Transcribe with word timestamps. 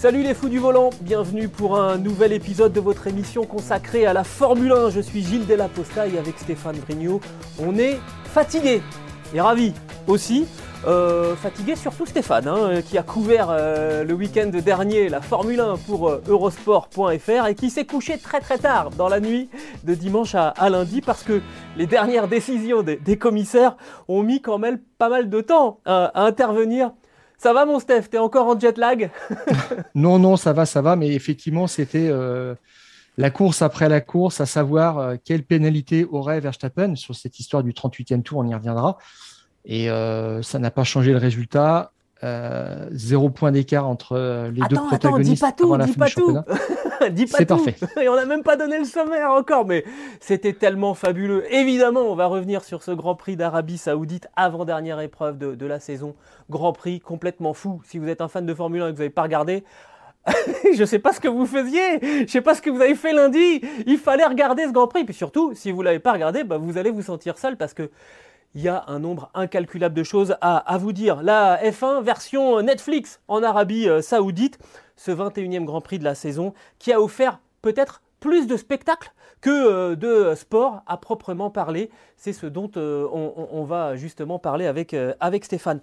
Salut 0.00 0.22
les 0.22 0.32
fous 0.32 0.48
du 0.48 0.58
volant, 0.58 0.88
bienvenue 1.02 1.48
pour 1.48 1.78
un 1.78 1.98
nouvel 1.98 2.32
épisode 2.32 2.72
de 2.72 2.80
votre 2.80 3.06
émission 3.06 3.44
consacrée 3.44 4.06
à 4.06 4.14
la 4.14 4.24
Formule 4.24 4.72
1. 4.72 4.88
Je 4.88 5.00
suis 5.02 5.22
Gilles 5.22 5.46
Delaposta 5.46 6.06
et 6.06 6.16
avec 6.16 6.38
Stéphane 6.38 6.76
Vrignot, 6.76 7.20
on 7.58 7.76
est 7.76 7.98
fatigué 8.24 8.80
et 9.34 9.40
ravi 9.42 9.74
aussi. 10.06 10.46
Euh, 10.86 11.36
fatigué 11.36 11.76
surtout 11.76 12.06
Stéphane, 12.06 12.48
hein, 12.48 12.80
qui 12.80 12.96
a 12.96 13.02
couvert 13.02 13.48
euh, 13.50 14.02
le 14.02 14.14
week-end 14.14 14.46
dernier 14.46 15.10
la 15.10 15.20
Formule 15.20 15.60
1 15.60 15.76
pour 15.86 16.08
euh, 16.08 16.22
Eurosport.fr 16.26 17.46
et 17.48 17.54
qui 17.54 17.68
s'est 17.68 17.84
couché 17.84 18.16
très 18.16 18.40
très 18.40 18.56
tard 18.56 18.88
dans 18.96 19.10
la 19.10 19.20
nuit 19.20 19.50
de 19.84 19.92
dimanche 19.92 20.34
à, 20.34 20.54
lundi 20.70 21.02
parce 21.02 21.22
que 21.22 21.42
les 21.76 21.86
dernières 21.86 22.26
décisions 22.26 22.82
des, 22.82 23.18
commissaires 23.18 23.76
ont 24.08 24.22
mis 24.22 24.40
quand 24.40 24.56
même 24.56 24.78
pas 24.96 25.10
mal 25.10 25.28
de 25.28 25.42
temps 25.42 25.80
à, 25.84 26.06
à 26.06 26.22
intervenir. 26.22 26.92
Ça 27.42 27.54
va 27.54 27.64
mon 27.64 27.80
Steph, 27.80 28.02
t'es 28.10 28.18
encore 28.18 28.48
en 28.48 28.60
jet 28.60 28.76
lag? 28.76 29.10
Non, 29.94 30.18
non, 30.18 30.36
ça 30.36 30.52
va, 30.52 30.66
ça 30.66 30.82
va, 30.82 30.94
mais 30.94 31.08
effectivement 31.08 31.66
c'était 31.66 32.08
euh, 32.10 32.54
la 33.16 33.30
course 33.30 33.62
après 33.62 33.88
la 33.88 34.02
course, 34.02 34.42
à 34.42 34.46
savoir 34.46 34.98
euh, 34.98 35.16
quelle 35.24 35.42
pénalité 35.42 36.04
aurait 36.04 36.38
Verstappen 36.40 36.96
sur 36.96 37.14
cette 37.14 37.40
histoire 37.40 37.62
du 37.62 37.72
38e 37.72 38.20
tour, 38.20 38.40
on 38.40 38.46
y 38.46 38.54
reviendra. 38.54 38.98
Et 39.64 39.88
euh, 39.88 40.42
ça 40.42 40.58
n'a 40.58 40.70
pas 40.70 40.84
changé 40.84 41.12
le 41.12 41.16
résultat. 41.16 41.92
Euh, 42.22 42.86
zéro 42.90 43.30
point 43.30 43.50
d'écart 43.50 43.88
entre 43.88 44.12
euh, 44.12 44.50
les 44.50 44.60
attends, 44.62 44.68
deux 44.68 44.88
protagonistes. 44.88 45.42
Attends, 45.42 45.78
dis 45.78 45.86
pas 45.86 45.86
tout, 45.86 45.90
dis 45.90 45.96
pas 45.96 46.10
tout. 46.10 46.38
dis 47.12 47.26
pas 47.26 47.38
C'est 47.38 47.46
parfait. 47.46 47.76
Et 48.02 48.10
on 48.10 48.14
n'a 48.14 48.26
même 48.26 48.42
pas 48.42 48.56
donné 48.56 48.78
le 48.78 48.84
sommaire 48.84 49.30
encore, 49.30 49.64
mais 49.64 49.84
c'était 50.20 50.52
tellement 50.52 50.92
fabuleux. 50.92 51.44
Évidemment, 51.50 52.02
on 52.02 52.14
va 52.14 52.26
revenir 52.26 52.62
sur 52.62 52.82
ce 52.82 52.90
Grand 52.90 53.14
Prix 53.14 53.36
d'Arabie 53.36 53.78
Saoudite, 53.78 54.28
avant-dernière 54.36 55.00
épreuve 55.00 55.38
de, 55.38 55.54
de, 55.54 55.66
la 55.66 55.80
saison. 55.80 56.14
Grand 56.50 56.74
Prix 56.74 57.00
complètement 57.00 57.54
fou. 57.54 57.80
Si 57.86 57.98
vous 57.98 58.08
êtes 58.08 58.20
un 58.20 58.28
fan 58.28 58.44
de 58.44 58.52
Formule 58.52 58.82
1 58.82 58.88
et 58.88 58.90
que 58.90 58.96
vous 58.96 59.02
n'avez 59.02 59.10
pas 59.10 59.22
regardé, 59.22 59.64
je 60.74 60.84
sais 60.84 60.98
pas 60.98 61.14
ce 61.14 61.20
que 61.20 61.28
vous 61.28 61.46
faisiez, 61.46 62.26
je 62.26 62.30
sais 62.30 62.42
pas 62.42 62.54
ce 62.54 62.60
que 62.60 62.68
vous 62.68 62.82
avez 62.82 62.94
fait 62.94 63.14
lundi. 63.14 63.62
Il 63.86 63.96
fallait 63.96 64.26
regarder 64.26 64.66
ce 64.66 64.72
Grand 64.72 64.88
Prix. 64.88 65.04
Puis 65.04 65.14
surtout, 65.14 65.52
si 65.54 65.72
vous 65.72 65.80
l'avez 65.80 66.00
pas 66.00 66.12
regardé, 66.12 66.44
bah, 66.44 66.58
vous 66.58 66.76
allez 66.76 66.90
vous 66.90 67.02
sentir 67.02 67.38
seul 67.38 67.56
parce 67.56 67.72
que 67.72 67.90
il 68.54 68.62
y 68.62 68.68
a 68.68 68.84
un 68.88 68.98
nombre 68.98 69.30
incalculable 69.34 69.94
de 69.94 70.02
choses 70.02 70.36
à, 70.40 70.78
vous 70.78 70.92
dire. 70.92 71.22
La 71.22 71.62
F1 71.62 72.02
version 72.02 72.60
Netflix 72.62 73.20
en 73.28 73.42
Arabie 73.42 73.88
euh, 73.88 74.02
Saoudite, 74.02 74.58
ce 74.96 75.10
21e 75.10 75.64
Grand 75.64 75.80
Prix 75.80 75.98
de 75.98 76.04
la 76.04 76.14
saison, 76.14 76.54
qui 76.78 76.92
a 76.92 77.00
offert 77.00 77.40
peut-être 77.62 78.02
plus 78.20 78.46
de 78.46 78.56
spectacles 78.56 79.12
que 79.40 79.50
euh, 79.50 79.96
de 79.96 80.34
sport 80.34 80.82
à 80.86 80.96
proprement 80.96 81.50
parler. 81.50 81.90
C'est 82.16 82.32
ce 82.34 82.46
dont 82.46 82.70
euh, 82.76 83.06
on, 83.10 83.64
va 83.64 83.96
justement 83.96 84.38
parler 84.38 84.66
avec, 84.66 84.92
euh, 84.92 85.14
avec 85.20 85.44
Stéphane. 85.46 85.80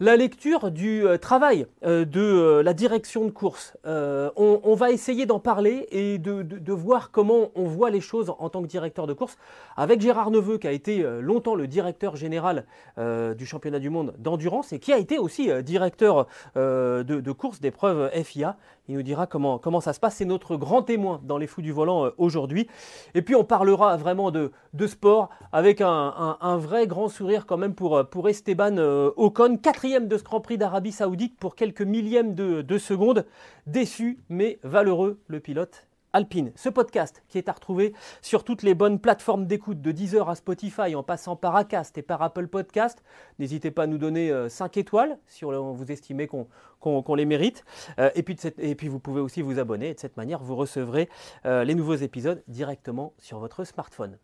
La 0.00 0.16
lecture 0.16 0.72
du 0.72 1.04
travail 1.22 1.66
de 1.82 2.60
la 2.60 2.74
direction 2.74 3.24
de 3.24 3.30
course. 3.30 3.76
On, 3.86 4.74
va 4.74 4.90
essayer 4.90 5.24
d'en 5.24 5.38
parler 5.38 5.86
et 5.90 6.18
de, 6.18 6.42
de, 6.42 6.58
de, 6.58 6.72
voir 6.72 7.12
comment 7.12 7.50
on 7.54 7.64
voit 7.64 7.88
les 7.88 8.02
choses 8.02 8.34
en 8.38 8.50
tant 8.50 8.60
que 8.60 8.66
directeur 8.66 9.06
de 9.06 9.14
course 9.14 9.38
avec 9.76 10.02
Gérard 10.02 10.30
Neveu 10.30 10.58
qui 10.58 10.66
a 10.66 10.72
été 10.72 11.02
longtemps 11.22 11.54
le 11.54 11.66
directeur 11.66 12.14
général 12.14 12.66
du 12.98 13.46
championnat 13.46 13.78
du 13.78 13.88
monde 13.88 14.12
d'endurance 14.18 14.74
et 14.74 14.80
qui 14.80 14.92
a 14.92 14.98
été 14.98 15.18
aussi 15.18 15.50
directeur 15.62 16.26
de, 16.56 17.02
de 17.02 17.32
course 17.32 17.60
d'épreuve 17.60 18.10
FIA. 18.22 18.58
Il 18.88 18.96
nous 18.96 19.02
dira 19.02 19.26
comment, 19.26 19.80
ça 19.80 19.92
se 19.92 20.00
passe. 20.00 20.16
C'est 20.16 20.24
notre 20.24 20.56
grand 20.56 20.82
témoin 20.82 21.20
dans 21.24 21.38
les 21.38 21.46
fous 21.46 21.62
du 21.62 21.72
volant 21.72 22.10
aujourd'hui. 22.18 22.68
Et 23.14 23.22
puis 23.22 23.34
on 23.34 23.44
parlera 23.44 23.96
vraiment 23.96 24.30
de, 24.30 24.52
sport 24.86 25.30
avec 25.52 25.80
un, 25.80 26.56
vrai 26.58 26.86
grand 26.86 27.08
sourire 27.08 27.46
quand 27.46 27.56
même 27.56 27.74
pour, 27.74 28.08
pour 28.08 28.28
Esteban 28.28 28.76
Ocon, 29.16 29.56
quatrième 29.56 30.08
de 30.08 30.16
ce 30.16 30.22
Grand 30.22 30.40
Prix 30.40 30.58
d'Arabie 30.58 30.92
Saoudite 30.92 31.36
pour 31.38 31.56
quelques 31.56 31.82
millièmes 31.82 32.34
de, 32.34 32.62
de 32.62 32.78
secondes. 32.78 33.26
Déçu 33.66 34.18
mais 34.28 34.58
valeureux 34.62 35.20
le 35.26 35.40
pilote 35.40 35.86
Alpine. 36.12 36.52
Ce 36.54 36.68
podcast 36.68 37.22
qui 37.28 37.38
est 37.38 37.48
à 37.48 37.52
retrouver 37.52 37.92
sur 38.22 38.44
toutes 38.44 38.62
les 38.62 38.74
bonnes 38.74 38.98
plateformes 38.98 39.46
d'écoute 39.46 39.80
de 39.80 39.92
Deezer 39.92 40.28
à 40.28 40.34
Spotify 40.34 40.94
en 40.94 41.02
passant 41.02 41.36
par 41.36 41.56
Acast 41.56 41.98
et 41.98 42.02
par 42.02 42.22
Apple 42.22 42.48
Podcast. 42.48 43.02
N'hésitez 43.38 43.70
pas 43.70 43.84
à 43.84 43.86
nous 43.86 43.98
donner 43.98 44.32
5 44.48 44.76
étoiles 44.76 45.18
si 45.26 45.44
vous 45.44 45.92
estimez 45.92 46.26
qu'on 46.26 46.46
qu 46.80 47.02
qu 47.02 47.16
les 47.16 47.24
mérite. 47.24 47.64
Euh, 47.98 48.10
et, 48.14 48.22
puis 48.22 48.36
cette, 48.38 48.58
et, 48.58 48.74
puis 48.74 48.88
vous 48.88 48.98
pouvez 48.98 49.20
aussi 49.20 49.42
vous 49.42 49.58
abonner 49.58 49.90
et 49.90 49.94
de 49.94 50.00
cette 50.00 50.16
manière 50.16 50.40
vous 50.40 50.56
recevrez 50.56 51.08
euh, 51.44 51.64
les 51.64 51.74
nouveaux 51.74 51.96
épisodes 51.96 52.42
directement 52.48 53.12
sur 53.18 53.38
votre 53.38 53.64
smartphone. 53.64 54.18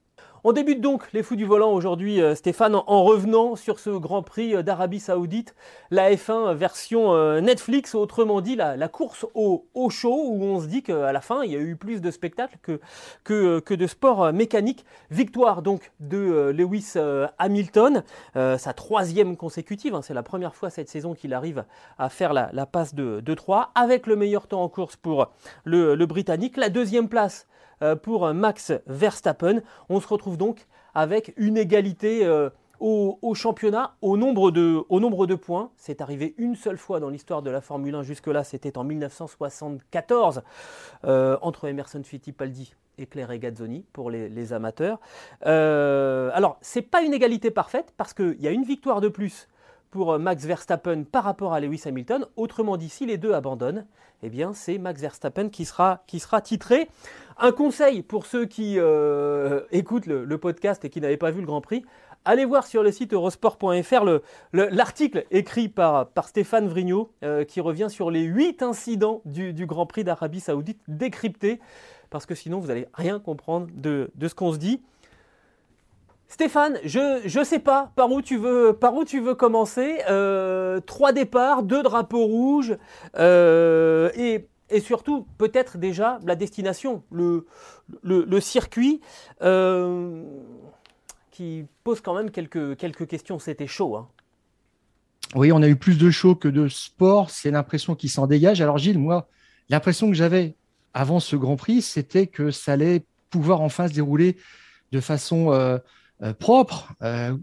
On 0.44 0.52
débute 0.52 0.80
donc 0.80 1.04
les 1.12 1.22
fous 1.22 1.36
du 1.36 1.44
volant 1.44 1.72
aujourd'hui, 1.72 2.20
euh, 2.20 2.34
Stéphane, 2.34 2.74
en, 2.74 2.82
en, 2.88 3.04
revenant 3.04 3.54
sur 3.54 3.78
ce 3.78 3.90
Grand 3.90 4.24
Prix 4.24 4.56
euh, 4.56 4.62
d'Arabie 4.64 4.98
Saoudite, 4.98 5.54
la 5.92 6.10
F1 6.12 6.52
version 6.54 7.14
euh, 7.14 7.40
Netflix, 7.40 7.94
autrement 7.94 8.40
dit 8.40 8.56
la, 8.56 8.88
course 8.88 9.24
au, 9.34 9.62
show, 9.90 10.12
où 10.12 10.42
on 10.42 10.60
se 10.60 10.66
dit 10.66 10.82
qu'à 10.82 11.12
la 11.12 11.20
fin, 11.20 11.44
il 11.44 11.52
y 11.52 11.54
a 11.54 11.60
eu 11.60 11.76
plus 11.76 12.00
de 12.00 12.10
spectacles 12.10 12.58
que, 13.22 13.74
de 13.74 13.86
sport 13.86 14.32
mécanique. 14.32 14.84
Victoire 15.12 15.62
donc 15.62 15.92
de 16.00 16.50
Lewis 16.50 16.94
Hamilton, 17.38 18.02
sa 18.34 18.72
troisième 18.72 19.36
consécutive, 19.36 19.94
hein, 19.94 20.02
c'est 20.02 20.14
la 20.14 20.22
première 20.22 20.56
fois 20.56 20.70
cette 20.70 20.88
saison 20.88 21.14
qu'il 21.14 21.34
arrive 21.34 21.64
à 21.98 22.08
faire 22.08 22.32
la, 22.32 22.66
passe 22.66 22.94
de, 22.94 23.20
de 23.20 23.34
3, 23.34 23.70
avec 23.74 24.06
le 24.08 24.16
meilleur 24.16 24.48
temps 24.48 24.62
en 24.62 24.68
course 24.68 24.96
pour 24.96 25.30
le 25.64 26.04
Britannique. 26.04 26.56
La 26.56 26.68
deuxième 26.68 27.08
place 27.08 27.46
pour 28.02 28.32
Max 28.32 28.72
Verstappen. 28.86 29.60
On 29.88 30.00
se 30.00 30.08
retrouve 30.08 30.36
donc 30.36 30.66
avec 30.94 31.32
une 31.36 31.56
égalité 31.56 32.24
euh, 32.24 32.50
au, 32.80 33.34
championnat 33.34 33.94
au 34.02 34.16
nombre 34.16 34.50
de, 34.50 35.34
points. 35.34 35.70
C'est 35.76 36.00
arrivé 36.00 36.34
une 36.36 36.56
seule 36.56 36.78
fois 36.78 36.98
dans 36.98 37.10
l'histoire 37.10 37.42
de 37.42 37.50
la 37.50 37.60
Formule 37.60 37.94
1 37.94 38.02
jusque-là, 38.02 38.42
c'était 38.42 38.76
en 38.76 38.84
1974 38.84 40.42
euh, 41.04 41.38
entre 41.42 41.66
Emerson 41.66 42.02
Fittipaldi 42.02 42.74
et 42.98 43.06
Claire 43.06 43.28
Regazzoni 43.28 43.86
pour 43.92 44.10
les, 44.10 44.52
amateurs. 44.52 44.98
Euh, 45.46 46.30
alors, 46.34 46.58
c'est 46.60 46.82
pas 46.82 47.02
une 47.02 47.14
égalité 47.14 47.50
parfaite 47.50 47.94
parce 47.96 48.14
qu'il 48.14 48.40
y 48.40 48.48
a 48.48 48.50
une 48.50 48.64
victoire 48.64 49.00
de 49.00 49.08
plus 49.08 49.48
pour 49.92 50.18
Max 50.18 50.44
Verstappen 50.44 51.04
par 51.04 51.22
rapport 51.22 51.52
à 51.52 51.60
Lewis 51.60 51.82
Hamilton. 51.84 52.26
Autrement 52.36 52.76
dit, 52.76 52.88
si 52.88 53.06
les 53.06 53.18
deux 53.18 53.34
abandonnent, 53.34 53.86
eh 54.22 54.30
bien 54.30 54.54
c'est 54.54 54.78
Max 54.78 55.00
Verstappen 55.00 55.50
qui 55.50 55.66
sera, 55.66 56.00
titré. 56.42 56.88
Un 57.38 57.52
conseil 57.52 58.02
pour 58.02 58.26
ceux 58.26 58.46
qui 58.46 58.78
euh, 58.78 59.60
écoutent 59.70 60.06
le, 60.06 60.38
podcast 60.38 60.84
et 60.84 60.90
qui 60.90 61.00
n'avaient 61.00 61.18
pas 61.18 61.30
vu 61.30 61.40
le 61.40 61.46
Grand 61.46 61.60
Prix, 61.60 61.84
allez 62.24 62.46
voir 62.46 62.66
sur 62.66 62.82
le 62.82 62.90
site 62.90 63.12
eurosport.fr 63.12 64.04
l'article 64.52 65.26
écrit 65.30 65.68
par, 65.68 66.08
Stéphane 66.24 66.68
Vrignot 66.68 67.12
euh, 67.22 67.44
qui 67.44 67.60
revient 67.60 67.88
sur 67.90 68.10
les 68.10 68.22
8 68.22 68.62
incidents 68.62 69.20
du, 69.26 69.66
Grand 69.66 69.84
Prix 69.86 70.04
d'Arabie 70.04 70.40
Saoudite 70.40 70.80
décryptés, 70.88 71.60
parce 72.08 72.24
que 72.24 72.34
sinon 72.34 72.60
vous 72.60 72.68
n'allez 72.68 72.86
rien 72.94 73.20
comprendre 73.20 73.68
de 73.74 74.10
ce 74.26 74.34
qu'on 74.34 74.52
se 74.52 74.58
dit. 74.58 74.80
Stéphane, 76.32 76.78
je 76.82 77.38
ne 77.38 77.44
sais 77.44 77.58
pas 77.58 77.92
par 77.94 78.10
où 78.10 78.22
tu 78.22 78.38
veux, 78.38 79.34
commencer. 79.34 79.98
Euh, 80.08 80.80
trois 80.80 81.12
départs, 81.12 81.62
deux 81.62 81.82
drapeaux 81.82 82.24
rouges 82.24 82.78
euh, 83.18 84.10
et, 84.16 84.48
surtout 84.80 85.26
peut-être 85.36 85.76
déjà 85.76 86.18
la 86.24 86.34
destination, 86.34 87.02
le, 87.12 87.44
circuit 88.40 89.02
euh, 89.42 90.24
qui 91.30 91.66
pose 91.84 92.00
quand 92.00 92.14
même 92.14 92.30
quelques, 92.30 92.78
questions. 93.06 93.38
C'était 93.38 93.66
chaud. 93.66 93.96
Hein. 93.96 94.08
Oui, 95.34 95.52
on 95.52 95.60
a 95.60 95.68
eu 95.68 95.76
plus 95.76 95.98
de 95.98 96.10
show 96.10 96.34
que 96.34 96.48
de 96.48 96.66
sport. 96.66 97.28
C'est 97.28 97.50
l'impression 97.50 97.94
qui 97.94 98.08
s'en 98.08 98.26
dégage. 98.26 98.62
Alors 98.62 98.78
Gilles, 98.78 98.98
moi, 98.98 99.28
l'impression 99.68 100.08
que 100.08 100.14
j'avais 100.14 100.54
avant 100.94 101.20
ce 101.20 101.36
Grand 101.36 101.56
Prix, 101.56 101.82
c'était 101.82 102.26
que 102.26 102.50
ça 102.50 102.72
allait 102.72 103.04
pouvoir 103.28 103.60
enfin 103.60 103.86
se 103.86 103.92
dérouler 103.92 104.38
de 104.92 105.00
façon 105.00 105.78
propre. 106.38 106.92
Euh, 107.02 107.36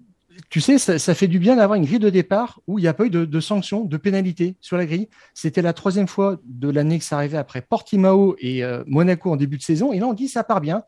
tu 0.50 0.62
sais, 0.62 0.78
ça, 0.78 1.14
fait 1.14 1.28
du 1.28 1.38
bien 1.38 1.58
d'avoir 1.58 1.78
une 1.78 1.86
grille 1.86 2.00
de 2.00 2.10
départ 2.10 2.62
où 2.66 2.80
il 2.80 2.84
n'y 2.84 2.88
a 2.88 2.94
pas 2.94 3.06
eu 3.06 3.10
de, 3.10 3.40
sanctions, 3.40 3.84
de 3.84 3.98
pénalités 3.98 4.56
sur 4.62 4.78
la 4.78 4.86
grille. 4.86 5.10
C'était 5.34 5.62
la 5.62 5.74
troisième 5.74 6.08
fois 6.08 6.40
de 6.46 6.70
l'année 6.70 6.98
que 6.98 7.04
ça 7.04 7.18
arrivait 7.18 7.38
après 7.38 7.62
Portimao 7.62 8.36
et 8.40 8.64
euh, 8.64 8.84
Monaco 8.88 9.32
en 9.32 9.36
début 9.36 9.58
de 9.58 9.64
saison. 9.64 9.92
Et 9.92 10.00
là, 10.00 10.08
on 10.08 10.14
dit 10.14 10.30
ça 10.30 10.44
part 10.44 10.62
bien. 10.62 10.84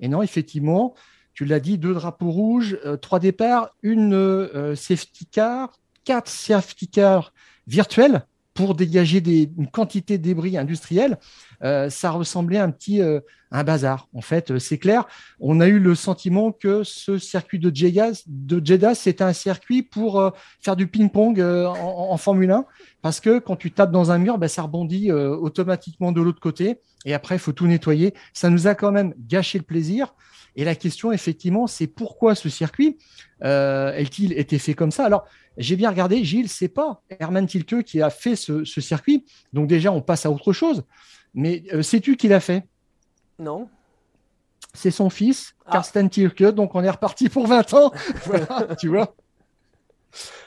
Et 0.00 0.08
non, 0.08 0.22
effectivement, 0.22 0.94
tu 1.34 1.44
l'as 1.44 1.60
dit, 1.60 1.78
deux 1.78 1.94
drapeaux 1.94 2.30
rouges, 2.30 2.78
trois 3.00 3.20
départs, 3.20 3.70
une 3.82 4.74
safety 4.74 5.26
car, 5.26 5.72
quatre 6.04 6.28
safety 6.28 6.88
cars 6.88 7.32
virtuels 7.66 8.26
pour 8.56 8.74
dégager 8.74 9.20
des, 9.20 9.52
une 9.56 9.68
quantité 9.68 10.18
de 10.18 10.22
débris 10.22 10.56
industriels, 10.56 11.18
euh, 11.62 11.90
ça 11.90 12.10
ressemblait 12.10 12.58
un 12.58 12.70
petit 12.70 13.02
euh, 13.02 13.20
un 13.56 13.64
bazar. 13.64 14.08
En 14.14 14.20
fait, 14.20 14.50
euh, 14.50 14.58
c'est 14.58 14.78
clair. 14.78 15.06
On 15.40 15.60
a 15.60 15.68
eu 15.68 15.78
le 15.78 15.94
sentiment 15.94 16.52
que 16.52 16.84
ce 16.84 17.18
circuit 17.18 17.58
de 17.58 17.74
Jeddah, 17.74 18.94
c'était 18.94 19.24
un 19.24 19.32
circuit 19.32 19.82
pour 19.82 20.32
faire 20.60 20.76
du 20.76 20.86
ping-pong 20.86 21.40
en, 21.40 22.16
Formule 22.16 22.50
1, 22.50 22.64
parce 23.02 23.20
que 23.20 23.38
quand 23.38 23.56
tu 23.56 23.70
tapes 23.70 23.90
dans 23.90 24.10
un 24.10 24.18
mur, 24.18 24.38
ben, 24.38 24.48
ça 24.48 24.62
rebondit 24.62 25.12
automatiquement 25.12 26.12
de 26.12 26.20
l'autre 26.20 26.40
côté, 26.40 26.80
et 27.04 27.14
après, 27.14 27.36
il 27.36 27.38
faut 27.38 27.52
tout 27.52 27.66
nettoyer. 27.66 28.14
Ça 28.32 28.50
nous 28.50 28.66
a 28.66 28.74
quand 28.74 28.92
même 28.92 29.14
gâché 29.18 29.58
le 29.58 29.64
plaisir. 29.64 30.14
Et 30.56 30.64
la 30.64 30.74
question, 30.74 31.12
effectivement, 31.12 31.66
c'est 31.66 31.86
pourquoi 31.86 32.34
ce 32.34 32.48
circuit 32.48 32.96
a-t-il 33.40 34.32
été 34.32 34.58
fait 34.58 34.74
comme 34.74 34.90
ça? 34.90 35.04
Alors, 35.04 35.26
j'ai 35.56 35.76
bien 35.76 35.90
regardé, 35.90 36.24
Gilles, 36.24 36.48
c'est 36.48 36.68
pas 36.68 37.02
Herman 37.18 37.46
Tilke 37.46 37.82
qui 37.82 38.02
a 38.02 38.10
fait 38.10 38.36
ce, 38.36 38.64
circuit. 38.64 39.24
Donc 39.52 39.68
déjà, 39.68 39.92
on 39.92 40.02
passe 40.02 40.26
à 40.26 40.30
autre 40.30 40.52
chose. 40.52 40.84
Mais 41.34 41.64
euh, 41.72 41.82
sais-tu 41.82 42.16
qui 42.16 42.28
l'a 42.28 42.40
fait? 42.40 42.64
Non. 43.38 43.68
C'est 44.74 44.90
son 44.90 45.10
fils, 45.10 45.54
ah. 45.66 45.72
Karsten 45.72 46.08
Tilke. 46.08 46.44
Donc 46.44 46.74
on 46.74 46.82
est 46.82 46.90
reparti 46.90 47.28
pour 47.28 47.46
20 47.46 47.74
ans. 47.74 47.92
voilà, 48.24 48.74
tu 48.78 48.88
vois. 48.88 49.14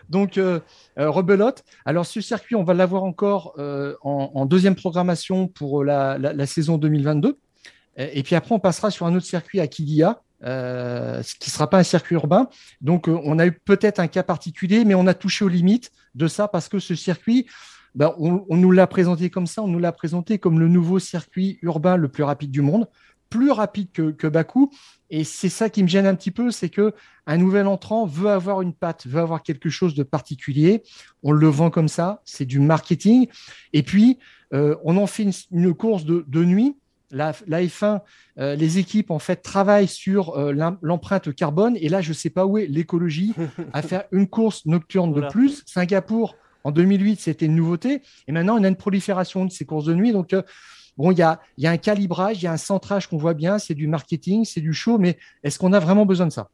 Donc, 0.09 0.39
euh, 0.39 0.59
euh, 0.97 1.11
rebelote. 1.11 1.63
Alors, 1.85 2.05
ce 2.07 2.19
circuit, 2.21 2.55
on 2.55 2.63
va 2.63 2.73
l'avoir 2.73 3.03
encore 3.03 3.53
en, 4.01 4.45
deuxième 4.47 4.75
programmation 4.75 5.47
pour 5.47 5.83
la, 5.83 6.17
la 6.17 6.45
saison 6.47 6.79
2022. 6.79 7.37
Et 7.97 8.23
puis 8.23 8.35
après, 8.35 8.55
on 8.55 8.59
passera 8.59 8.89
sur 8.89 9.05
un 9.05 9.15
autre 9.15 9.25
circuit 9.25 9.59
à 9.59 9.67
Kilia, 9.67 10.21
euh, 10.43 11.21
ce 11.21 11.35
qui 11.35 11.49
ne 11.49 11.53
sera 11.53 11.69
pas 11.69 11.79
un 11.79 11.83
circuit 11.83 12.15
urbain. 12.15 12.47
Donc, 12.79 13.09
euh, 13.09 13.19
on 13.23 13.39
a 13.39 13.45
eu 13.45 13.51
peut-être 13.51 13.99
un 13.99 14.07
cas 14.07 14.23
particulier, 14.23 14.85
mais 14.85 14.95
on 14.95 15.05
a 15.07 15.13
touché 15.13 15.43
aux 15.43 15.49
limites 15.49 15.91
de 16.15 16.27
ça 16.27 16.47
parce 16.47 16.69
que 16.69 16.79
ce 16.79 16.95
circuit, 16.95 17.45
ben, 17.95 18.13
on, 18.17 18.55
nous 18.55 18.71
l'a 18.71 18.87
présenté 18.87 19.29
comme 19.29 19.47
ça, 19.47 19.61
on 19.61 19.67
nous 19.67 19.79
l'a 19.79 19.91
présenté 19.91 20.37
comme 20.39 20.59
le 20.59 20.67
nouveau 20.67 20.99
circuit 20.99 21.59
urbain 21.61 21.97
le 21.97 22.07
plus 22.07 22.23
rapide 22.23 22.51
du 22.51 22.61
monde, 22.61 22.87
plus 23.29 23.51
rapide 23.51 23.91
que, 23.91 24.11
que 24.11 24.27
Bakou. 24.27 24.71
Et 25.09 25.23
c'est 25.23 25.49
ça 25.49 25.69
qui 25.69 25.83
me 25.83 25.87
gêne 25.87 26.05
un 26.05 26.15
petit 26.15 26.31
peu, 26.31 26.51
c'est 26.51 26.69
que 26.69 26.93
un 27.25 27.37
nouvel 27.37 27.67
entrant 27.67 28.05
veut 28.05 28.29
avoir 28.29 28.61
une 28.61 28.73
patte, 28.73 29.05
veut 29.07 29.19
avoir 29.21 29.43
quelque 29.43 29.69
chose 29.69 29.95
de 29.95 30.03
particulier. 30.03 30.83
On 31.23 31.31
le 31.31 31.47
vend 31.47 31.69
comme 31.69 31.87
ça, 31.87 32.21
c'est 32.25 32.45
du 32.45 32.59
marketing. 32.59 33.27
Et 33.73 33.83
puis, 33.83 34.17
euh, 34.53 34.75
on 34.83 34.97
en 34.97 35.07
fait 35.07 35.27
une, 35.51 35.73
course 35.73 36.05
de, 36.05 36.25
de 36.27 36.43
nuit 36.43 36.75
la, 37.11 37.31
F1, 37.31 38.01
euh, 38.37 38.55
les 38.55 38.77
équipes 38.77 39.11
en 39.11 39.19
fait 39.19 39.37
travaillent 39.37 39.87
sur 39.87 40.37
euh, 40.37 40.53
l'empreinte 40.81 41.33
carbone. 41.33 41.75
Et 41.77 41.89
là, 41.89 42.01
je 42.01 42.09
ne 42.09 42.13
sais 42.13 42.29
pas 42.29 42.45
où 42.45 42.57
est 42.57 42.67
l'écologie 42.67 43.33
à 43.73 43.81
faire 43.81 44.03
une 44.11 44.27
course 44.27 44.65
nocturne 44.65 45.13
de 45.13 45.27
plus. 45.27 45.63
Singapour, 45.65 46.35
en 46.63 46.71
2008, 46.71 47.19
c'était 47.19 47.45
une 47.45 47.55
nouveauté. 47.55 48.01
Et 48.27 48.31
maintenant, 48.31 48.57
on 48.59 48.63
a 48.63 48.67
une 48.67 48.75
prolifération 48.75 49.45
de 49.45 49.51
ces 49.51 49.65
courses 49.65 49.85
de 49.85 49.93
nuit. 49.93 50.11
Donc, 50.11 50.33
euh, 50.33 50.41
bon, 50.97 51.11
il 51.11 51.17
y 51.17 51.21
a, 51.21 51.39
y 51.57 51.67
a 51.67 51.71
un 51.71 51.77
calibrage, 51.77 52.37
il 52.41 52.45
y 52.45 52.47
a 52.47 52.51
un 52.51 52.57
centrage 52.57 53.07
qu'on 53.07 53.17
voit 53.17 53.33
bien. 53.33 53.59
C'est 53.59 53.75
du 53.75 53.87
marketing, 53.87 54.45
c'est 54.45 54.61
du 54.61 54.73
show. 54.73 54.97
Mais 54.97 55.17
est-ce 55.43 55.59
qu'on 55.59 55.73
a 55.73 55.79
vraiment 55.79 56.05
besoin 56.05 56.27
de 56.27 56.31
ça? 56.31 56.49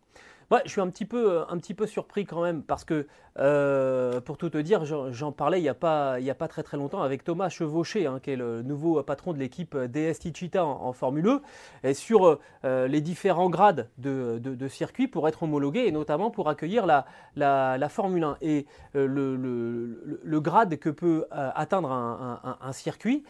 Je 0.65 0.69
suis 0.69 0.81
un 0.81 0.89
petit 0.89 1.05
peu, 1.05 1.43
un 1.49 1.57
petit 1.57 1.73
peu 1.73 1.87
surpris 1.87 2.25
quand 2.25 2.41
même 2.41 2.61
parce 2.61 2.85
que, 2.85 3.07
euh, 3.39 4.21
pour 4.21 4.37
tout 4.37 4.49
te 4.49 4.57
dire, 4.57 4.85
j'en 4.85 5.31
parlais 5.31 5.59
il 5.59 5.63
n'y 5.63 5.69
a, 5.69 5.73
pas, 5.73 6.13
a 6.13 6.33
pas 6.33 6.47
très 6.47 6.63
très 6.63 6.77
longtemps 6.77 7.01
avec 7.01 7.23
Thomas 7.23 7.49
Chevauché, 7.49 8.05
hein, 8.05 8.19
qui 8.21 8.31
est 8.31 8.35
le 8.35 8.61
nouveau 8.61 9.01
patron 9.03 9.33
de 9.33 9.39
l'équipe 9.39 9.75
DS 9.75 10.19
Tichita 10.19 10.63
en, 10.63 10.93
Formule 10.93 11.27
E, 11.27 11.41
et 11.83 11.93
sur 11.93 12.39
euh, 12.63 12.87
les 12.87 13.01
différents 13.01 13.49
grades 13.49 13.89
de, 13.97 14.39
de, 14.39 14.67
circuit 14.67 15.07
pour 15.07 15.27
être 15.27 15.43
homologué 15.43 15.85
et 15.85 15.91
notamment 15.91 16.29
pour 16.29 16.47
accueillir 16.47 16.85
la, 16.85 17.05
la, 17.35 17.89
Formule 17.89 18.23
1. 18.23 18.37
Et 18.41 18.65
euh, 18.95 19.07
le, 19.07 19.35
le, 19.35 20.39
grade 20.39 20.77
que 20.77 20.89
peut 20.89 21.25
atteindre 21.31 21.91
un, 21.91 22.39
un, 22.43 22.57
un 22.61 22.71
circuit, 22.71 23.23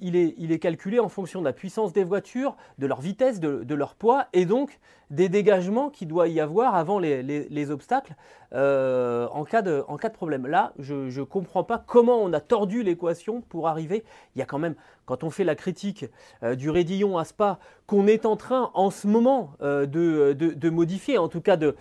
il, 0.00 0.16
est, 0.16 0.34
il 0.36 0.52
est 0.52 0.58
calculé 0.58 0.98
en 0.98 1.08
fonction 1.08 1.40
de 1.40 1.44
la 1.44 1.52
puissance 1.52 1.92
des 1.92 2.04
voitures, 2.04 2.56
de 2.78 2.86
leur 2.86 3.00
vitesse, 3.00 3.40
de, 3.40 3.62
de 3.62 3.74
leur 3.74 3.94
poids 3.94 4.26
et 4.32 4.46
donc 4.46 4.80
des 5.10 5.28
dégagements 5.28 5.90
qu'il 5.90 6.08
doit 6.08 6.28
y 6.28 6.40
avoir 6.40 6.74
avant 6.76 6.98
les, 6.98 7.70
obstacles 7.70 8.14
euh, 8.54 9.26
en, 9.32 9.44
cas 9.44 9.62
de, 9.62 9.82
problème. 10.12 10.46
Là, 10.46 10.72
je 10.78 10.94
ne 10.94 11.24
comprends 11.24 11.64
pas 11.64 11.82
comment 11.84 12.18
on 12.22 12.32
a 12.32 12.40
tordu 12.40 12.82
l'équation 12.82 13.40
pour 13.42 13.68
arriver. 13.68 14.04
Il 14.34 14.38
y 14.38 14.42
a 14.42 14.46
quand 14.46 14.58
même, 14.58 14.76
quand 15.06 15.24
on 15.24 15.30
fait 15.30 15.44
la 15.44 15.56
critique 15.56 16.06
euh, 16.42 16.54
du 16.54 16.70
Rédillon 16.70 17.18
à 17.18 17.24
Spa, 17.24 17.58
qu'on 17.86 18.06
est 18.06 18.24
en 18.24 18.36
train 18.36 18.70
en 18.74 18.90
ce 18.90 19.08
moment 19.08 19.52
euh, 19.62 19.86
de, 19.86 20.70
modifier, 20.70 21.18
en 21.18 21.28
tout 21.28 21.40
cas 21.40 21.56
de, 21.56 21.74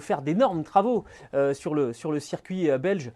faire 0.00 0.22
d'énormes 0.22 0.64
travaux 0.64 1.04
sur 1.52 1.74
le 1.74 2.20
circuit 2.20 2.70
belge 2.78 3.12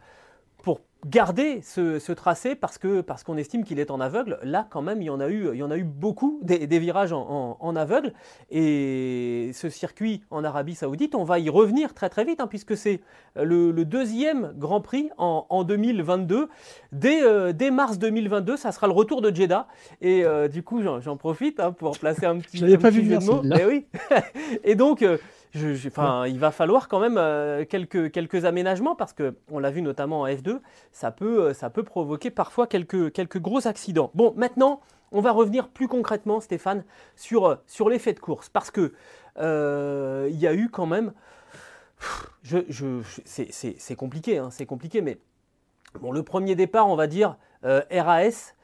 pour 0.65 0.81
garder 1.07 1.61
ce, 1.61 2.13
tracé 2.13 2.55
parce 2.55 2.79
que 2.79 3.03
parce 3.03 3.23
qu'on 3.23 3.37
estime 3.37 3.65
qu'il 3.65 3.79
est 3.79 3.91
en 3.91 4.01
aveugle. 4.01 4.39
Là, 4.43 4.67
quand 4.71 4.81
même, 4.81 5.03
il 5.03 5.05
y 5.05 5.11
en 5.11 5.21
a 5.21 5.29
eu, 5.29 5.51
il 5.53 5.59
y 5.59 5.63
en 5.63 5.71
a 5.71 5.77
eu 5.77 5.85
beaucoup 5.85 6.41
des, 6.43 6.67
virages 6.79 7.13
en, 7.13 7.77
aveugle. 7.77 8.15
Et 8.51 9.51
ce 9.53 9.69
circuit 9.69 10.23
en 10.31 10.43
Arabie 10.43 10.75
Saoudite, 10.75 11.15
on 11.15 11.25
va 11.25 11.39
y 11.39 11.51
revenir 11.51 11.93
très 11.93 12.09
très 12.09 12.25
vite, 12.25 12.41
hein, 12.41 12.47
puisque 12.47 12.77
c'est 12.77 13.03
le, 13.37 13.73
deuxième 13.85 14.55
Grand 14.57 14.81
Prix 14.81 15.11
en, 15.19 15.65
2022. 15.65 16.49
Dès, 16.93 17.23
euh, 17.23 17.53
dès, 17.53 17.71
mars 17.71 17.99
2022, 17.99 18.57
ça 18.57 18.73
sera 18.73 18.87
le 18.87 18.95
retour 18.95 19.21
de 19.21 19.35
Jeddah. 19.35 19.69
Et 20.01 20.25
euh, 20.25 20.49
du 20.49 20.63
coup, 20.63 20.81
j'en 20.83 21.17
profite 21.19 21.61
hein, 21.61 21.73
pour 21.73 21.99
placer 21.99 22.25
un 22.25 22.39
petit, 22.39 22.57
Je 22.57 22.77
pas 22.77 22.89
vu 22.89 23.05
jeu 23.05 23.19
de 23.19 23.25
mots. 23.25 23.43
Eh 23.59 23.67
oui. 23.67 23.87
et 24.65 24.75
donc, 24.75 25.03
euh, 25.03 25.19
il 25.55 26.39
va 26.39 26.51
falloir 26.51 26.89
quand 26.89 26.99
même 27.01 27.17
euh, 27.17 27.65
quelques, 27.65 28.11
quelques 28.11 28.45
aménagements 28.45 28.97
parce 28.97 29.13
que 29.13 29.37
on 29.51 29.59
l'a 29.59 29.71
vu 29.71 29.83
notamment 29.83 30.23
en 30.23 30.27
F2, 30.27 30.61
ça 30.93 31.11
peut, 31.11 31.45
euh, 31.45 31.55
ça 31.55 31.71
peut 31.71 31.85
provoquer 31.85 32.31
parfois 32.31 32.67
quelques, 32.67 33.13
quelques 33.13 33.39
gros 33.39 33.67
accidents. 33.67 34.11
Bon, 34.15 34.35
maintenant, 34.37 34.81
on 35.13 35.21
va 35.21 35.31
revenir 35.31 35.69
plus 35.69 35.87
concrètement, 35.87 36.41
Stéphane, 36.41 36.85
sur, 37.15 37.47
euh, 37.47 37.57
sur 37.67 37.89
l'effet 37.89 38.13
de 38.13 38.21
course 38.21 38.49
parce 38.49 38.71
que 38.71 38.93
il 39.37 40.37
y 40.37 40.47
a 40.47 40.55
eu 40.55 40.69
quand 40.71 40.87
même, 40.87 41.13
je, 42.43 42.59
je, 42.69 43.01
c'est 43.25 43.97
compliqué, 43.97 44.39
hein, 44.39 44.49
c'est 44.51 44.67
compliqué, 44.67 45.03
mais 45.03 45.19
bon, 46.01 46.13
le 46.13 46.23
premier 46.23 46.55
départ, 46.55 46.89
on 46.89 46.95
va 46.95 47.09
dire 47.09 47.37
RAS. 47.65 48.55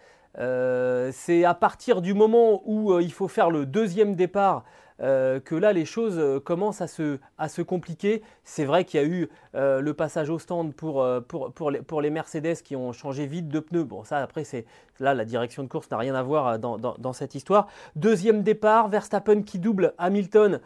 c'est 1.13 1.45
à 1.45 1.55
partir 1.55 2.03
du 2.03 2.15
moment 2.15 2.63
où 2.67 3.01
il 3.01 3.13
faut 3.13 3.27
faire 3.27 3.51
le 3.51 3.67
deuxième 3.67 4.15
départ 4.15 4.65
euh, 5.03 5.41
que 5.41 5.55
là 5.55 5.73
les 5.73 5.87
choses 5.87 6.19
euh, 6.19 6.41
commencent 6.41 6.83
à 6.83 6.87
se, 6.87 7.63
compliquer. 7.63 8.23
C'est 8.45 8.65
vrai 8.65 8.85
qu'il 8.85 9.01
y 9.01 9.03
a 9.03 9.07
eu 9.07 9.29
euh, 9.55 9.81
le 9.81 9.95
passage 9.95 10.29
au 10.29 10.39
stand 10.39 10.75
pour, 10.75 11.07
pour, 11.27 12.01
les, 12.03 12.11
Mercedes 12.11 12.57
qui 12.63 12.77
ont 12.77 12.93
changé 12.93 13.27
vite 13.27 13.49
de 13.49 13.61
pneus. 13.61 13.85
Bon, 13.85 14.05
ça 14.05 14.19
après, 14.19 14.45
c'est 14.45 14.67
là 14.99 15.15
la 15.15 15.25
direction 15.25 15.63
de 15.63 15.69
course 15.69 15.91
n'a 15.91 15.97
rien 15.97 16.15
à 16.15 16.23
voir 16.23 16.59
dans, 16.59 17.13
cette 17.13 17.35
histoire. 17.35 17.67
Deuxième 17.97 18.43
départ, 18.43 18.89
Verstappen 18.89 19.43
qui 19.43 19.59
double 19.59 19.95
Hamilton. 19.99 20.61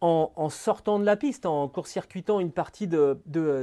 En, 0.00 0.48
sortant 0.48 1.00
de 1.00 1.04
la 1.04 1.16
piste, 1.16 1.44
en 1.44 1.66
court-circuitant 1.66 2.38
une 2.38 2.52
partie 2.52 2.86
de, 2.86 3.18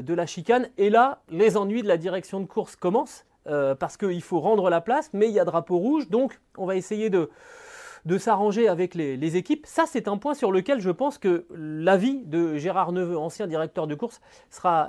la 0.06 0.26
chicane. 0.26 0.68
Et 0.78 0.90
là, 0.90 1.22
les 1.30 1.56
ennuis 1.56 1.82
de 1.82 1.88
la 1.88 1.96
direction 1.96 2.42
de 2.42 2.46
course 2.46 2.76
commencent, 2.76 3.26
parce 3.46 3.96
qu'il 3.96 4.22
faut 4.22 4.42
rendre 4.42 4.70
la 4.70 4.82
place, 4.82 5.10
mais 5.14 5.30
il 5.30 5.34
y 5.34 5.40
a 5.40 5.46
drapeau 5.46 5.78
rouge, 5.78 6.10
donc 6.10 6.42
on 6.58 6.66
va 6.66 6.76
essayer 6.76 7.10
de, 7.10 7.30
de 8.06 8.18
s'arranger 8.20 8.68
avec 8.68 8.94
les, 8.96 9.36
équipes. 9.36 9.66
Ça, 9.66 9.86
c'est 9.88 10.08
un 10.08 10.18
point 10.18 10.36
sur 10.36 10.52
lequel 10.52 10.80
je 10.80 10.92
pense 10.92 11.18
que 11.18 11.46
l'avis 11.50 12.22
de 12.26 12.56
Gérard 12.56 12.92
Neveu, 12.92 13.18
ancien 13.18 13.48
directeur 13.48 13.88
de 13.88 13.96
course, 13.96 14.22
sera, 14.50 14.88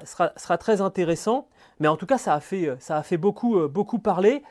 très 0.59 0.81
intéressant. 0.81 1.49
Mais 1.81 1.89
en 1.89 1.97
tout 1.97 2.07
cas, 2.07 2.19
ça 2.19 2.35
a 2.35 2.41
fait, 2.41 2.69
euh, 2.69 3.69
beaucoup 3.69 3.99
parler. 3.99 4.43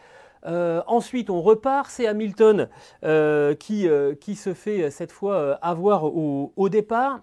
Euh, 0.47 0.81
ensuite, 0.87 1.29
on 1.29 1.41
repart, 1.41 1.89
c'est 1.89 2.07
Hamilton 2.07 2.67
euh, 3.03 3.55
qui, 3.55 4.35
se 4.35 4.53
fait 4.53 4.89
cette 4.89 5.11
fois 5.11 5.53
avoir 5.61 6.05
au, 6.05 6.69
départ. 6.69 7.21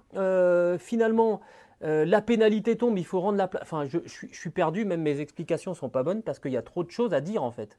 finalement, 0.78 1.40
la 1.80 2.20
pénalité 2.22 2.76
tombe, 2.76 2.96
il 2.98 3.04
faut 3.04 3.20
rendre 3.20 3.38
la 3.38 3.48
place. 3.48 3.68
Je, 3.88 3.98
suis 4.30 4.50
perdu, 4.50 4.84
même 4.84 5.02
mes 5.02 5.20
explications 5.20 5.72
ne 5.72 5.76
sont 5.76 5.88
pas 5.88 6.04
bonnes 6.04 6.22
parce 6.22 6.38
qu'il 6.38 6.52
y 6.52 6.56
a 6.56 6.62
trop 6.62 6.84
de 6.84 6.90
choses 6.90 7.12
à 7.14 7.20
dire 7.20 7.42
en 7.42 7.50
fait. 7.50 7.78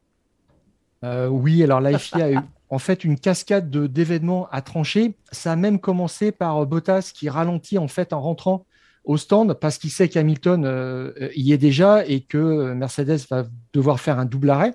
Euh, 1.04 1.28
oui, 1.28 1.64
alors 1.64 1.82
la 1.82 1.98
a 2.14 2.32
eu 2.32 2.38
en 2.70 2.80
fait 2.80 3.04
une 3.04 3.20
cascade 3.20 3.70
d'événements 3.70 4.48
à 4.52 4.62
trancher. 4.62 5.16
Ça 5.32 5.52
a 5.52 5.56
même 5.56 5.80
commencé 5.80 6.32
par 6.32 6.66
Bottas 6.66 7.12
qui 7.14 7.30
ralentit 7.30 7.78
en 7.78 7.88
fait 7.88 8.14
en 8.14 8.22
rentrant 8.22 8.66
au 9.04 9.18
stand 9.18 9.54
parce 9.56 9.78
qu'il 9.78 9.92
sait 9.92 10.08
qu'Hamilton 10.08 10.64
euh, 10.66 11.12
y 11.36 11.52
est 11.52 11.58
déjà 11.58 12.06
et 12.06 12.22
que 12.22 12.74
Mercedes 12.74 13.20
va 13.30 13.46
devoir 13.74 14.00
faire 14.00 14.18
un 14.18 14.26
double 14.26 14.50
arrêt. 14.50 14.74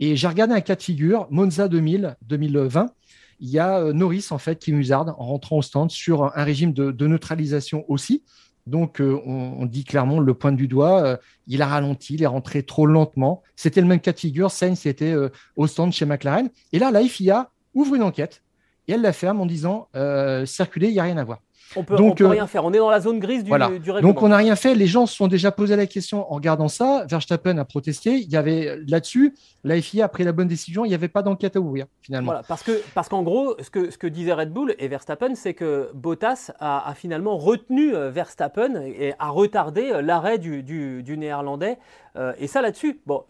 Et 0.00 0.16
j'ai 0.16 0.28
regardé 0.28 0.54
un 0.54 0.62
cas 0.62 0.76
de 0.76 0.82
figure, 0.82 1.26
Monza 1.30 1.68
2000, 1.68 2.16
2020. 2.22 2.86
Il 3.40 3.50
y 3.50 3.58
a 3.58 3.78
euh, 3.78 3.92
Norris 3.92 4.26
en 4.30 4.38
fait 4.38 4.58
qui 4.58 4.72
musarde 4.72 5.10
en 5.10 5.24
rentrant 5.24 5.58
au 5.58 5.62
stand 5.62 5.90
sur 5.90 6.36
un 6.36 6.44
régime 6.44 6.72
de 6.72 7.06
neutralisation 7.06 7.84
aussi. 7.88 8.22
Donc, 8.70 9.00
euh, 9.00 9.20
on, 9.26 9.66
dit 9.66 9.84
clairement 9.84 10.20
le 10.20 10.32
point 10.32 10.52
du 10.52 10.68
doigt. 10.68 11.02
Euh, 11.02 11.16
il 11.48 11.60
a 11.60 11.66
ralenti, 11.66 12.14
il 12.14 12.22
est 12.22 12.26
rentré 12.26 12.62
trop 12.62 12.86
lentement. 12.86 13.42
C'était 13.56 13.80
le 13.80 13.88
même 13.88 14.00
cas 14.00 14.12
de 14.12 14.18
figure. 14.18 14.50
Sainz 14.50 14.86
était 14.86 15.12
euh, 15.12 15.28
au 15.56 15.66
stand 15.66 15.92
chez 15.92 16.06
McLaren. 16.06 16.48
Et 16.72 16.78
là, 16.78 16.92
la 16.92 17.02
FIA 17.02 17.50
ouvre 17.74 17.96
une 17.96 18.02
enquête 18.02 18.42
et 18.86 18.92
elle 18.92 19.02
la 19.02 19.12
ferme 19.12 19.40
en 19.40 19.46
disant 19.46 19.88
circuler, 20.46 20.88
il 20.88 20.94
n'y 20.94 20.98
a 20.98 21.04
rien 21.04 21.18
à 21.18 21.24
voir. 21.24 21.40
On 21.76 21.84
peut, 21.84 21.96
Donc, 21.96 22.18
peut 22.18 22.26
rien 22.26 22.46
faire. 22.46 22.64
On 22.64 22.72
est 22.72 22.78
dans 22.78 22.90
la 22.90 23.00
zone 23.00 23.20
grise 23.20 23.44
du, 23.44 23.52
règlement. 23.52 24.00
Donc 24.00 24.22
on 24.22 24.28
n'a 24.28 24.36
rien 24.36 24.56
fait. 24.56 24.74
Les 24.74 24.86
gens 24.86 25.06
se 25.06 25.14
sont 25.14 25.28
déjà 25.28 25.52
posé 25.52 25.76
la 25.76 25.86
question 25.86 26.30
en 26.30 26.34
regardant 26.34 26.68
ça. 26.68 27.04
Verstappen 27.08 27.58
a 27.58 27.64
protesté. 27.64 28.16
Il 28.16 28.30
y 28.30 28.36
avait 28.36 28.78
là-dessus, 28.88 29.34
la 29.62 29.80
FIA 29.80 30.06
a 30.06 30.08
pris 30.08 30.24
la 30.24 30.32
bonne 30.32 30.48
décision. 30.48 30.84
Il 30.84 30.88
n'y 30.88 30.94
avait 30.94 31.08
pas 31.08 31.22
d'enquête 31.22 31.56
à 31.56 31.60
ouvrir 31.60 31.86
finalement. 32.00 32.32
Voilà, 32.32 32.42
parce 32.46 32.62
que 32.62 32.80
parce 32.94 33.08
qu'en 33.08 33.22
gros, 33.22 33.54
ce 33.60 33.70
que 33.70 33.90
ce 33.90 33.98
que 33.98 34.06
disait 34.06 34.32
Red 34.32 34.52
Bull 34.52 34.74
et 34.78 34.88
Verstappen, 34.88 35.34
c'est 35.34 35.54
que 35.54 35.90
Bottas 35.94 36.50
a, 36.58 36.92
finalement 36.96 37.36
retenu 37.36 37.94
euh, 37.94 38.10
Verstappen 38.10 38.82
et 38.84 39.14
a 39.18 39.28
retardé 39.28 39.90
euh, 39.90 40.02
l'arrêt 40.02 40.38
du, 40.38 40.62
du, 40.62 41.16
néerlandais. 41.16 41.78
Euh, 42.16 42.32
et 42.38 42.46
ça 42.46 42.62
là-dessus, 42.62 43.00
bon, 43.06 43.24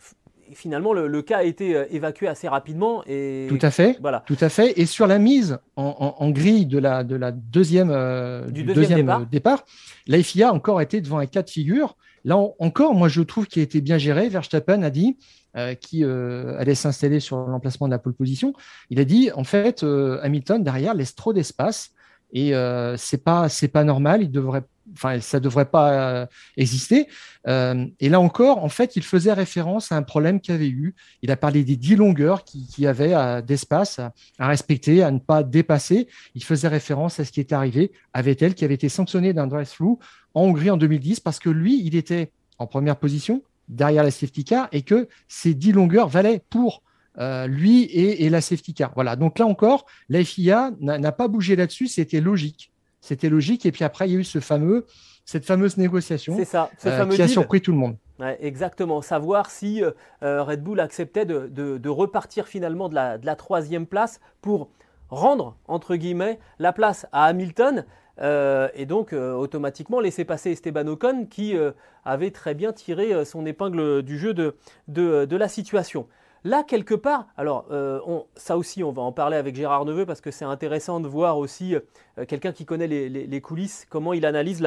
finalement, 0.54 0.92
le, 0.92 1.22
cas 1.22 1.38
a 1.38 1.42
été 1.42 1.74
euh, 1.74 1.86
évacué 1.90 2.28
assez 2.28 2.48
rapidement. 2.48 3.02
Et... 3.06 3.46
Tout 3.48 3.58
à 3.62 3.70
fait. 3.70 3.98
Voilà. 4.00 4.22
Tout 4.26 4.36
à 4.40 4.48
fait. 4.48 4.78
Et 4.78 4.86
sur 4.86 5.06
la 5.06 5.18
mise 5.18 5.58
en, 5.76 6.30
grille 6.30 6.66
de 6.66 6.78
la, 6.78 7.04
de 7.04 7.16
la 7.16 7.32
deuxième, 7.32 7.90
euh, 7.90 8.46
du, 8.50 8.64
deuxième, 8.64 9.00
départ. 9.00 9.26
départ, 9.26 9.64
la 10.06 10.22
FIA 10.22 10.50
a 10.50 10.52
encore 10.52 10.80
été 10.80 11.00
devant 11.00 11.18
un 11.18 11.26
cas 11.26 11.42
de 11.42 11.50
figure. 11.50 11.96
Là 12.24 12.36
encore, 12.36 12.94
moi, 12.94 13.08
je 13.08 13.22
trouve 13.22 13.46
qu'il 13.46 13.60
a 13.60 13.62
été 13.64 13.80
bien 13.80 13.98
géré. 13.98 14.28
Verstappen 14.28 14.82
a 14.82 14.90
dit 14.90 15.16
euh, 15.56 15.74
qui 15.74 16.04
allait 16.04 16.74
s'installer 16.74 17.20
sur 17.20 17.38
l'emplacement 17.38 17.86
de 17.86 17.92
la 17.92 17.98
pole 17.98 18.14
position. 18.14 18.52
Il 18.90 19.00
a 19.00 19.04
dit, 19.04 19.30
en 19.34 19.44
fait, 19.44 19.82
Hamilton, 19.84 20.62
derrière, 20.62 20.94
laisse 20.94 21.14
trop 21.14 21.32
d'espace 21.32 21.92
et 22.32 22.52
c'est 22.96 23.22
pas 23.22 23.48
c'est 23.48 23.68
pas 23.68 23.84
normal. 23.84 24.22
Il 24.22 24.30
devrait 24.30 24.64
enfin, 24.94 25.20
ça 25.20 25.40
devrait 25.40 25.66
pas 25.66 25.92
euh, 25.92 26.26
exister. 26.56 27.08
Euh, 27.46 27.86
et 28.00 28.08
là 28.08 28.20
encore, 28.20 28.62
en 28.64 28.68
fait, 28.68 28.96
il 28.96 29.02
faisait 29.02 29.32
référence 29.32 29.92
à 29.92 29.96
un 29.96 30.02
problème 30.02 30.40
qu'il 30.40 30.54
avait 30.54 30.68
eu. 30.68 30.94
Il 31.22 31.30
a 31.30 31.36
parlé 31.36 31.64
des 31.64 31.76
dix 31.76 31.96
longueurs 31.96 32.44
qu'il 32.44 32.66
qui 32.66 32.86
avait 32.86 33.14
euh, 33.14 33.40
d'espace 33.40 33.98
à, 33.98 34.12
respecter, 34.38 35.02
à 35.02 35.10
ne 35.10 35.18
pas 35.18 35.42
dépasser. 35.42 36.08
Il 36.34 36.44
faisait 36.44 36.68
référence 36.68 37.20
à 37.20 37.24
ce 37.24 37.32
qui 37.32 37.40
était 37.40 37.54
arrivé 37.54 37.92
à 38.12 38.22
Vettel, 38.22 38.54
qui 38.54 38.64
avait 38.64 38.74
été 38.74 38.88
sanctionné 38.88 39.32
d'un 39.32 39.46
drive-through 39.46 39.98
en 40.34 40.42
Hongrie 40.42 40.70
en 40.70 40.76
2010 40.76 41.20
parce 41.20 41.38
que 41.38 41.50
lui, 41.50 41.82
il 41.84 41.96
était 41.96 42.30
en 42.58 42.66
première 42.66 42.96
position 42.96 43.42
derrière 43.68 44.02
la 44.02 44.10
safety 44.10 44.44
car 44.44 44.68
et 44.72 44.82
que 44.82 45.08
ces 45.28 45.54
dix 45.54 45.72
longueurs 45.72 46.08
valaient 46.08 46.42
pour 46.50 46.82
lui 47.18 47.82
et, 47.82 48.24
et, 48.24 48.30
la 48.30 48.40
safety 48.40 48.74
car. 48.74 48.92
Voilà. 48.94 49.16
Donc 49.16 49.38
là 49.38 49.46
encore, 49.46 49.86
la 50.08 50.24
FIA 50.24 50.72
n'a 50.80 51.12
pas 51.12 51.28
bougé 51.28 51.56
là-dessus. 51.56 51.86
C'était 51.86 52.20
logique. 52.20 52.70
C'était 53.00 53.28
logique. 53.28 53.66
Et 53.66 53.72
puis 53.72 53.84
après, 53.84 54.08
il 54.08 54.12
y 54.12 54.16
a 54.16 54.18
eu 54.18 54.24
ce 54.24 54.40
fameux, 54.40 54.86
cette 55.24 55.44
fameuse 55.44 55.76
négociation 55.76 56.36
ça, 56.44 56.70
euh, 56.86 57.06
qui 57.06 57.22
a 57.22 57.28
surpris 57.28 57.60
tout 57.60 57.72
le 57.72 57.78
monde. 57.78 57.96
exactement. 58.40 59.00
Savoir 59.02 59.50
si 59.50 59.82
euh, 59.82 59.92
euh, 60.22 60.42
Red 60.42 60.62
Bull 60.62 60.80
acceptait 60.80 61.24
de, 61.24 61.88
repartir 61.88 62.46
finalement 62.46 62.88
de 62.88 62.94
la, 62.94 63.36
troisième 63.36 63.86
place 63.86 64.20
pour 64.42 64.70
rendre, 65.08 65.56
entre 65.66 65.96
guillemets, 65.96 66.38
la 66.58 66.72
place 66.72 67.06
à 67.12 67.26
Hamilton. 67.26 67.84
et 68.22 68.86
donc 68.86 69.12
automatiquement 69.12 70.00
laisser 70.00 70.24
passer 70.24 70.50
Esteban 70.50 70.86
Ocon 70.86 71.26
qui 71.28 71.56
avait 72.04 72.30
très 72.30 72.54
bien 72.54 72.72
tiré 72.72 73.24
son 73.24 73.46
épingle 73.46 74.02
du 74.02 74.18
jeu 74.18 74.34
de, 74.34 74.54
de 74.88 75.36
la 75.36 75.48
situation. 75.48 76.06
Là, 76.44 76.62
quelque 76.62 76.94
part, 76.94 77.26
alors 77.36 77.66
euh, 77.70 78.00
ça 78.34 78.56
aussi, 78.56 78.82
on 78.82 78.92
va 78.92 79.02
en 79.02 79.12
parler 79.12 79.36
avec 79.36 79.54
Gérard 79.54 79.84
Neveu 79.84 80.06
parce 80.06 80.22
que 80.22 80.30
c'est 80.30 80.46
intéressant 80.46 81.00
de 81.00 81.06
voir 81.06 81.36
aussi 81.36 81.74
euh, 81.74 82.24
quelqu'un 82.26 82.52
qui 82.52 82.64
connaît 82.64 82.86
les, 82.86 83.40
coulisses, 83.42 83.86
comment 83.90 84.14
il 84.14 84.24
analyse 84.24 84.62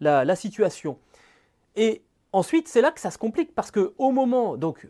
la, 0.00 0.36
situation. 0.36 0.98
Et 1.76 2.02
ensuite, 2.32 2.66
c'est 2.66 2.80
là 2.80 2.90
que 2.90 3.00
ça 3.00 3.10
se 3.10 3.18
complique 3.18 3.54
parce 3.54 3.70
que 3.70 3.94
au 3.98 4.10
moment, 4.10 4.56
donc 4.56 4.88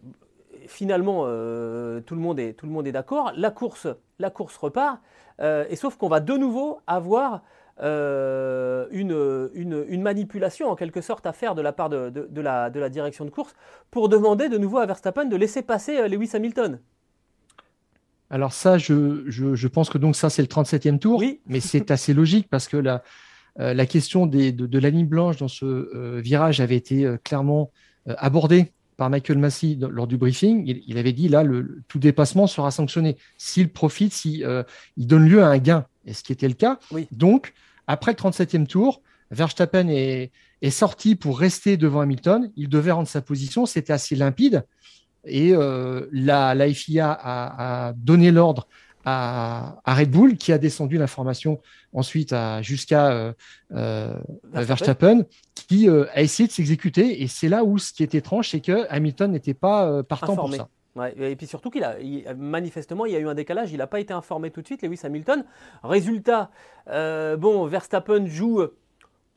finalement, 0.66 1.24
euh, 1.26 2.00
tout 2.00 2.14
le 2.14 2.20
monde 2.20 2.40
est, 2.40 2.54
tout 2.54 2.64
le 2.64 2.72
monde 2.72 2.86
est 2.86 2.92
d'accord, 2.92 3.32
la 3.36 3.50
course, 3.50 3.88
la 4.18 4.30
course 4.30 4.56
repart, 4.56 5.00
et 5.40 5.74
sauf 5.74 5.96
qu'on 5.96 6.08
va 6.08 6.20
de 6.20 6.34
nouveau 6.36 6.78
avoir 6.86 7.42
euh, 7.80 8.86
une, 8.90 9.48
une, 9.54 10.02
manipulation 10.02 10.68
en 10.68 10.76
quelque 10.76 11.00
sorte 11.00 11.26
à 11.26 11.32
faire 11.32 11.54
de 11.54 11.62
la 11.62 11.72
part 11.72 11.88
de, 11.88 12.10
de, 12.10 12.40
la, 12.42 12.68
de, 12.68 12.78
la, 12.78 12.90
direction 12.90 13.24
de 13.24 13.30
course 13.30 13.54
pour 13.90 14.10
demander 14.10 14.50
de 14.50 14.58
nouveau 14.58 14.78
à 14.78 14.86
Verstappen 14.86 15.24
de 15.24 15.36
laisser 15.36 15.62
passer 15.62 15.96
euh, 15.96 16.06
Lewis 16.06 16.30
Hamilton. 16.34 16.78
Alors 18.28 18.52
ça, 18.52 18.76
je, 18.76 19.24
je, 19.26 19.54
je 19.54 19.68
pense 19.68 19.88
que 19.88 19.96
donc 19.96 20.16
ça 20.16 20.28
c'est 20.28 20.42
le 20.42 20.48
37e 20.48 20.98
tour, 20.98 21.20
oui. 21.20 21.40
mais 21.46 21.60
c'est 21.60 21.90
assez 21.90 22.12
logique 22.12 22.48
parce 22.50 22.68
que 22.68 22.76
la, 22.76 23.02
euh, 23.58 23.72
la 23.72 23.86
question 23.86 24.26
des, 24.26 24.52
de, 24.52 24.78
la 24.78 24.90
ligne 24.90 25.06
blanche 25.06 25.38
dans 25.38 25.48
ce 25.48 26.20
virage 26.20 26.60
avait 26.60 26.76
été 26.76 27.16
clairement 27.24 27.70
abordée 28.06 28.72
par 28.98 29.08
Michael 29.08 29.38
Massey 29.38 29.78
lors 29.80 30.06
du 30.06 30.18
briefing. 30.18 30.62
Il, 30.86 30.98
avait 30.98 31.12
dit 31.12 31.28
là, 31.28 31.42
le, 31.42 31.82
tout 31.88 31.98
dépassement 31.98 32.46
sera 32.46 32.70
sanctionné 32.70 33.16
s'il 33.38 33.72
profite, 33.72 34.12
s'il 34.12 34.46
il 34.96 35.06
donne 35.06 35.26
lieu 35.26 35.42
à 35.42 35.48
un 35.48 35.58
gain 35.58 35.86
et 36.06 36.12
ce 36.12 36.22
qui 36.22 36.32
était 36.32 36.48
le 36.48 36.54
cas. 36.54 36.78
Donc, 37.10 37.54
après 37.86 38.12
le 38.12 38.16
37e 38.16 38.66
tour, 38.66 39.02
Verstappen 39.30 39.88
est, 39.88 40.30
sorti 40.70 41.16
pour 41.16 41.38
rester 41.38 41.76
devant 41.76 42.00
Hamilton. 42.00 42.52
Il 42.56 42.68
devait 42.68 42.92
rendre 42.92 43.08
sa 43.08 43.20
position, 43.20 43.66
c'était 43.66 43.92
assez 43.92 44.14
limpide. 44.14 44.64
Et 45.24 45.52
euh, 45.54 46.08
la, 46.12 46.54
FIA 46.72 47.10
a, 47.10 47.92
donné 47.96 48.30
l'ordre 48.30 48.68
à, 49.04 49.80
Red 49.86 50.10
Bull, 50.10 50.36
qui 50.36 50.52
a 50.52 50.58
descendu 50.58 50.98
l'information 50.98 51.60
ensuite 51.92 52.34
jusqu'à 52.60 53.10
euh, 53.10 53.32
euh, 53.72 54.14
Verstappen, 54.52 55.24
qui 55.54 55.88
a 55.88 56.20
essayé 56.20 56.46
de 56.46 56.52
s'exécuter. 56.52 57.22
Et 57.22 57.28
c'est 57.28 57.48
là 57.48 57.64
où 57.64 57.78
ce 57.78 57.92
qui 57.92 58.02
est 58.02 58.14
étrange, 58.14 58.50
c'est 58.50 58.60
que 58.60 58.86
Hamilton 58.90 59.32
n'était 59.32 59.54
pas 59.54 60.02
partant 60.02 60.36
pour 60.36 60.54
ça 60.54 60.68
et 61.16 61.36
puis 61.36 61.46
surtout 61.46 61.70
qu'il 61.70 61.84
a, 61.84 61.96
manifestement, 62.36 63.06
il 63.06 63.12
y 63.12 63.16
a 63.16 63.18
eu 63.18 63.28
un 63.28 63.34
décalage. 63.34 63.72
Il 63.72 63.78
n'a 63.78 63.86
pas 63.86 64.00
été 64.00 64.12
informé 64.12 64.50
tout 64.50 64.60
de 64.60 64.66
suite, 64.66 64.82
Lewis 64.82 65.00
Hamilton. 65.04 65.44
Résultat, 65.82 66.50
euh, 66.88 67.36
bon, 67.36 67.66
Verstappen 67.66 68.26
joue 68.26 68.62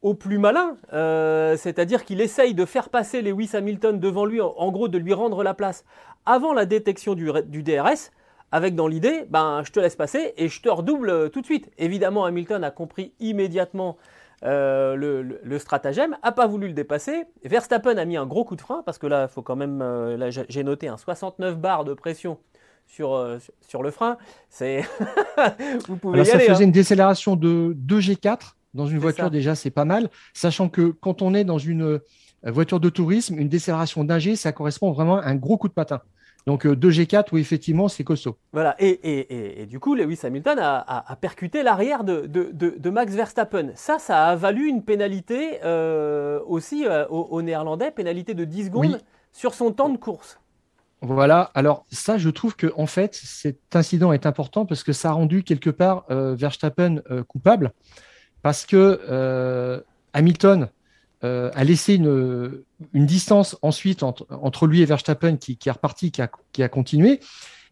au 0.02 0.14
plus 0.14 0.38
malin, 0.38 0.78
euh, 0.94 1.58
c'est-à-dire 1.58 2.06
qu'il 2.06 2.22
essaye 2.22 2.54
de 2.54 2.66
faire 2.66 2.90
passer 2.90 3.22
Lewis 3.22 3.52
Hamilton 3.54 4.00
devant 4.00 4.26
lui, 4.26 4.40
en 4.40 4.72
gros 4.72 4.88
de 4.88 5.00
lui 5.00 5.14
rendre 5.14 5.44
la 5.44 5.56
place 5.56 5.84
avant 6.28 6.54
la 6.54 6.66
détection 6.66 7.16
du, 7.16 7.32
du 7.48 7.64
DRS, 7.64 8.12
avec 8.52 8.76
dans 8.76 8.88
l'idée, 8.88 9.26
ben, 9.30 9.64
je 9.66 9.72
te 9.72 9.80
laisse 9.80 9.96
passer 9.96 10.34
et 10.38 10.48
je 10.48 10.62
te 10.62 10.70
redouble 10.70 11.32
tout 11.32 11.42
de 11.42 11.46
suite. 11.46 11.72
Évidemment, 11.78 12.26
Hamilton 12.26 12.64
a 12.64 12.72
compris 12.72 13.14
immédiatement 13.20 13.98
euh, 14.46 14.96
le, 15.44 15.60
stratagème, 15.60 16.18
a 16.22 16.32
pas 16.32 16.46
voulu 16.46 16.68
le 16.68 16.74
dépasser. 16.74 17.26
Verstappen 17.44 17.98
a 17.98 18.06
mis 18.06 18.16
un 18.16 18.26
gros 18.26 18.46
coup 18.46 18.56
de 18.56 18.62
frein 18.62 18.84
parce 18.86 18.98
que 18.98 19.08
là, 19.08 19.28
faut 19.28 19.42
quand 19.42 19.56
même, 19.56 19.82
euh, 19.82 20.18
là 20.18 20.30
j'ai 20.30 20.64
noté 20.64 20.88
un 20.88 20.98
69 20.98 21.58
bars 21.58 21.84
de 21.84 21.94
pression 21.94 22.38
sur, 22.86 23.16
euh, 23.16 23.40
sur 23.62 23.82
le 23.82 23.90
frein. 23.90 24.18
C'est, 24.50 24.84
vous 25.88 25.98
pouvez 25.98 26.22
y 26.22 26.26
ça 26.26 26.38
faisait 26.38 26.52
hein. 26.52 26.66
une 26.66 26.72
décélération 26.72 27.36
de 27.36 27.74
2 27.76 28.00
G4 28.00 28.54
dans 28.76 28.86
une 28.86 29.00
voiture 29.00 29.32
déjà, 29.32 29.56
c'est 29.56 29.72
pas 29.72 29.86
mal, 29.86 30.10
sachant 30.34 30.68
que 30.68 30.90
quand 30.90 31.22
on 31.22 31.34
est 31.34 31.46
dans 31.46 31.58
une 31.58 32.02
voiture 32.44 32.82
de 32.82 32.90
tourisme, 32.90 33.40
une 33.40 33.48
décélération 33.48 34.04
d'un 34.04 34.20
G, 34.20 34.36
ça 34.36 34.52
correspond 34.52 34.92
vraiment 34.92 35.18
à 35.18 35.28
un 35.28 35.36
gros 35.36 35.58
coup 35.58 35.70
de 35.70 35.74
patin. 35.74 36.02
Donc 36.46 36.66
2G4, 36.66 37.16
euh, 37.16 37.24
oui, 37.32 37.42
effectivement, 37.42 37.88
c'est 37.88 38.04
costaud. 38.04 38.38
Voilà, 38.54 38.76
et, 38.80 39.66
du 39.68 39.80
coup, 39.80 39.96
Lewis 39.96 40.20
Hamilton 40.24 40.60
a, 40.60 41.18
percuté 41.20 41.64
l'arrière 41.64 42.04
de, 42.04 42.90
Max 42.90 43.14
Verstappen. 43.14 43.72
Ça, 43.76 43.98
ça 43.98 44.28
a 44.28 44.36
valu 44.36 44.68
une 44.68 44.84
pénalité 44.84 45.60
euh, 45.64 46.40
aussi 46.46 46.86
euh, 46.86 47.08
aux, 47.08 47.42
Néerlandais, 47.42 47.92
pénalité 47.92 48.34
de 48.34 48.46
10 48.46 48.66
secondes 48.66 49.00
sur 49.32 49.54
son 49.54 49.72
temps 49.72 49.90
de 49.90 49.98
course. 49.98 50.40
Voilà, 51.02 51.52
alors 51.56 51.86
ça, 51.92 52.18
je 52.18 52.30
trouve 52.30 52.56
que 52.56 52.72
en 52.78 52.86
fait, 52.86 53.16
cet 53.16 53.76
incident 53.76 54.14
est 54.14 54.26
important 54.26 54.66
parce 54.66 54.84
que 54.84 54.94
ça 54.94 55.10
a 55.10 55.12
rendu 55.12 55.44
quelque 55.44 55.70
part 55.70 56.06
Verstappen 56.10 57.02
coupable 57.28 57.74
parce 58.42 58.66
que 58.66 59.84
Hamilton 60.14 60.70
a 61.22 61.64
laissé 61.64 61.96
une, 61.96 62.64
distance 62.94 63.58
ensuite 63.62 64.04
entre, 64.04 64.68
lui 64.68 64.82
et 64.82 64.86
Verstappen 64.86 65.38
qui, 65.38 65.58
est 65.66 65.72
reparti, 65.72 66.12
qui 66.12 66.22
a, 66.64 66.70
continué. 66.70 67.20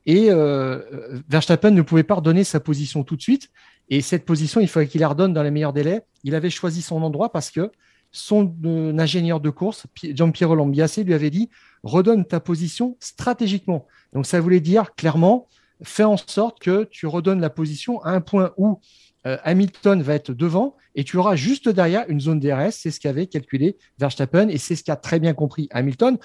Et 0.05 0.27
euh, 0.29 0.81
Verstappen 1.29 1.71
ne 1.71 1.81
pouvait 1.81 2.03
pas 2.03 2.15
redonner 2.15 2.43
sa 2.43 2.59
position 2.59 3.03
tout 3.03 3.15
de 3.15 3.21
suite. 3.21 3.49
Et 3.89 4.01
cette 4.01 4.25
position, 4.25 4.61
il 4.61 4.67
fallait 4.67 4.87
qu'il 4.87 5.01
la 5.01 5.07
redonne 5.09 5.33
dans 5.33 5.43
les 5.43 5.51
meilleurs 5.51 5.73
délais. 5.73 6.01
Il 6.23 6.35
avait 6.35 6.49
choisi 6.49 6.81
son 6.81 7.01
endroit 7.03 7.31
parce 7.31 7.51
que 7.51 7.71
son 8.11 8.55
euh, 8.65 8.97
ingénieur 8.97 9.39
de 9.39 9.49
course, 9.49 9.85
Giampiero 10.01 10.55
Lambiase, 10.55 10.99
lui 10.99 11.13
avait 11.13 11.29
dit 11.29 11.49
redonne 11.83 12.25
ta 12.25 12.39
position 12.39 12.95
stratégiquement. 12.99 13.87
Donc 14.13 14.25
ça 14.25 14.39
voulait 14.39 14.59
dire 14.59 14.93
clairement 14.95 15.47
fais 15.83 16.03
en 16.03 16.17
sorte 16.17 16.59
que 16.59 16.85
tu 16.85 17.07
redonnes 17.07 17.41
la 17.41 17.49
position 17.49 18.01
à 18.03 18.11
un 18.11 18.21
point 18.21 18.53
où 18.57 18.79
euh, 19.25 19.37
Hamilton 19.43 20.01
va 20.01 20.15
être 20.15 20.31
devant 20.31 20.75
et 20.95 21.03
tu 21.03 21.17
auras 21.17 21.35
juste 21.35 21.69
derrière 21.69 22.05
une 22.09 22.19
zone 22.19 22.39
DRS. 22.39 22.71
C'est 22.71 22.91
ce 22.91 22.99
qu'avait 22.99 23.27
calculé 23.27 23.77
Verstappen 23.97 24.49
et 24.49 24.57
c'est 24.57 24.75
ce 24.75 24.83
qu'a 24.83 24.95
très 24.95 25.19
bien 25.19 25.33
compris 25.33 25.67
Hamilton. 25.71 26.17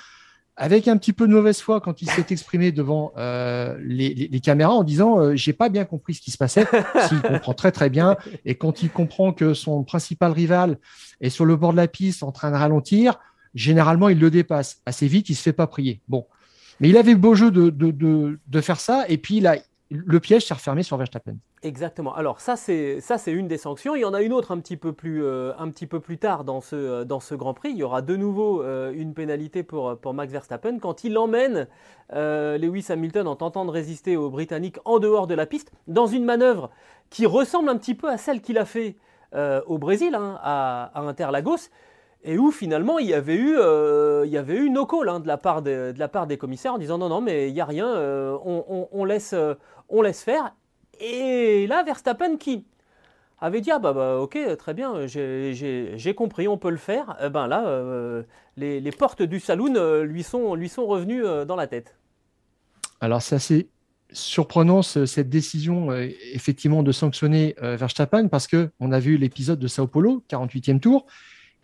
Avec 0.61 0.88
un 0.88 0.97
petit 0.97 1.12
peu 1.12 1.28
de 1.28 1.33
mauvaise 1.33 1.61
foi 1.61 1.81
quand 1.81 2.02
il 2.02 2.11
s'est 2.11 2.26
exprimé 2.31 2.73
devant 2.73 3.12
euh, 3.17 3.78
les, 3.81 4.40
caméras 4.40 4.73
en 4.73 4.83
disant 4.83 5.21
euh, 5.21 5.37
j'ai 5.37 5.52
pas 5.52 5.69
bien 5.69 5.85
compris 5.85 6.14
ce 6.14 6.21
qui 6.21 6.33
se 6.33 6.37
passait. 6.37 6.67
S'il 7.09 7.23
comprend 7.23 7.55
très 7.55 7.71
très 7.71 7.90
bien 7.90 8.17
et 8.45 8.57
quand 8.57 8.83
il 8.83 8.90
comprend 8.90 9.33
que 9.33 9.55
son 9.55 9.85
principal 9.85 10.33
rival 10.33 10.78
est 11.21 11.31
sur 11.31 11.45
le 11.45 11.55
bord 11.55 11.71
de 11.71 11.76
la 11.76 11.87
piste 11.87 12.25
en 12.25 12.33
train 12.33 12.50
de 12.50 12.57
ralentir, 12.57 13.21
généralement 13.55 14.09
il 14.09 14.19
le 14.19 14.33
dépasse 14.33 14.81
assez 14.85 15.07
vite, 15.07 15.28
il 15.28 15.37
se 15.37 15.43
fait 15.43 15.52
pas 15.52 15.69
prier. 15.69 16.00
Bon, 16.09 16.26
mais 16.81 16.88
il 16.88 16.97
avait 16.97 17.14
beau 17.14 17.37
jeu 17.37 17.52
de, 17.52 17.71
de, 17.71 17.93
de, 17.93 18.40
de 18.45 18.61
faire 18.61 18.81
ça 18.81 19.05
et 19.09 19.17
puis 19.17 19.37
il 19.37 19.47
a 19.47 19.59
le 19.90 20.21
piège 20.21 20.45
s'est 20.45 20.54
refermé 20.54 20.83
sur 20.83 20.97
Verstappen. 20.97 21.37
Exactement. 21.62 22.14
Alors 22.14 22.40
ça 22.40 22.57
c'est 22.57 23.00
ça 23.00 23.18
c'est 23.18 23.33
une 23.33 23.49
des 23.49 23.57
sanctions. 23.57 23.97
Il 23.97 24.00
y 24.00 24.04
en 24.04 24.14
a 24.14 24.23
une 24.23 24.33
autre 24.33 24.52
un 24.52 24.61
petit 24.61 24.76
peu 24.76 24.92
plus 24.92 25.25
euh, 25.25 25.52
un 25.59 25.71
petit 25.71 25.87
peu 25.87 25.99
plus 25.99 26.18
tard 26.18 26.45
dans 26.45 26.61
ce 26.61 26.76
euh, 26.76 27.04
dans 27.04 27.21
ce 27.21 27.35
Grand 27.35 27.54
Prix. 27.54 27.71
Il 27.71 27.78
y 27.78 27.83
aura 27.83 28.02
de 28.02 28.14
nouveau 28.14 28.62
euh, 28.62 28.92
une 28.95 29.14
pénalité 29.14 29.62
pour 29.62 29.99
pour 29.99 30.14
Max 30.14 30.30
Verstappen 30.30 30.78
quand 30.78 31.04
il 31.04 31.16
emmène 31.16 31.66
Lewis 32.11 32.87
Hamilton 32.88 33.26
en 33.26 33.37
tentant 33.37 33.64
de 33.64 33.71
résister 33.71 34.16
aux 34.16 34.30
Britanniques 34.30 34.78
en 34.85 34.99
dehors 34.99 35.26
de 35.26 35.35
la 35.35 35.47
piste 35.47 35.73
dans 35.87 36.07
une 36.07 36.25
manœuvre 36.25 36.71
qui 37.11 37.26
ressemble 37.26 37.68
un 37.68 37.76
petit 37.76 37.95
peu 37.95 38.09
à 38.09 38.16
celle 38.16 38.40
qu'il 38.40 38.59
a 38.59 38.64
fait 38.64 38.97
au 39.35 39.76
Brésil 39.76 40.14
hein, 40.14 40.38
à, 40.42 40.90
à 40.95 41.02
Interlagos 41.02 41.68
et 42.25 42.38
où 42.38 42.50
finalement 42.50 42.99
il 42.99 43.09
y 43.09 43.14
avait 43.14 43.37
eu, 43.37 43.59
il 44.25 44.30
y 44.30 44.38
avait 44.38 44.57
eu 44.57 44.71
no 44.71 44.87
call 44.87 45.11
hein, 45.11 45.21
de, 45.21 45.28
la 45.28 45.37
part 45.37 45.61
de, 45.61 45.92
la 45.97 46.09
part 46.09 46.26
des 46.26 46.38
commissaires 46.38 46.73
en 46.73 46.78
disant 46.78 46.97
non, 46.97 47.11
non, 47.11 47.21
mais 47.21 47.49
il 47.49 47.52
n'y 47.54 47.61
a 47.61 47.66
rien, 47.66 47.87
on, 48.42 49.04
laisse, 49.04 49.35
on 49.88 50.02
laisse 50.02 50.23
faire. 50.23 50.54
Et 51.00 51.66
là, 51.66 51.83
Verstappen 51.83 52.37
qui 52.37 52.64
avait 53.40 53.61
dit 53.61 53.71
ah 53.71 53.78
bah, 53.78 53.92
bah 53.92 54.16
ok 54.16 54.38
très 54.59 54.75
bien 54.75 55.07
j'ai 55.07 56.14
compris 56.16 56.49
on 56.49 56.59
peut 56.59 56.71
le 56.71 56.76
faire. 56.76 57.16
Eh 57.23 57.28
ben 57.28 57.47
là 57.47 57.66
euh, 57.68 58.23
les, 58.57 58.92
portes 58.92 59.23
du 59.23 59.40
saloon 59.40 59.75
euh, 59.76 60.02
lui 60.02 60.23
sont 60.23 60.54
lui 60.54 60.68
sont 60.68 60.87
revenues 60.87 61.25
euh, 61.25 61.45
dans 61.45 61.57
la 61.57 61.66
tête. 61.66 61.97
Alors 63.00 63.23
c'est 63.23 63.37
assez 63.37 63.68
surprenant 64.11 64.83
cette 64.83 65.28
décision 65.28 65.92
effectivement 65.92 66.83
de 66.83 66.92
sanctionner 66.92 67.54
Verstappen 67.61 68.28
parce 68.28 68.47
que 68.47 68.71
on 68.80 68.90
a 68.90 68.99
vu 69.00 69.18
l'épisode 69.18 69.59
de 69.59 69.68
Sao 69.68 69.87
Paulo 69.87 70.25
48e 70.30 70.80
tour. 70.80 71.07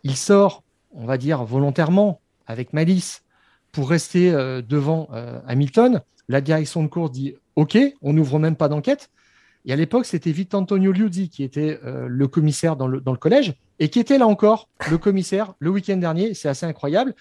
Il 0.03 0.15
sort 0.15 0.63
on 0.91 1.05
va 1.05 1.17
dire 1.17 1.43
volontairement 1.43 2.21
avec 2.45 2.71
malice 2.71 3.24
pour 3.75 3.89
rester 3.89 4.31
devant 4.67 5.09
Hamilton 5.47 6.01
la 6.29 6.41
direction 6.41 6.81
de 6.81 6.87
course 6.87 7.11
dit 7.11 7.35
ok 7.55 7.77
on 8.01 8.13
n'ouvre 8.13 8.39
même 8.39 8.55
pas 8.55 8.69
d'enquête 8.69 9.09
et 9.65 9.73
à 9.73 9.75
l'époque, 9.75 10.05
c'était 10.05 10.33
Antonio 10.53 10.91
Liuzzi 10.91 11.29
qui 11.29 11.43
était 11.43 11.79
euh, 11.83 12.05
le 12.07 12.27
commissaire 12.27 12.75
dans 12.75 12.87
le, 12.87 13.01
dans 13.01 13.11
le, 13.11 13.17
collège 13.17 13.55
et 13.79 13.89
qui 13.89 13.99
était 13.99 14.19
là 14.19 14.27
encore, 14.27 14.69
le 14.89 14.97
commissaire, 14.99 15.53
le 15.59 15.71
week-end 15.71 15.97
dernier. 15.97 16.35
C'est 16.35 16.47
assez 16.47 16.67
incroyable. 16.67 17.15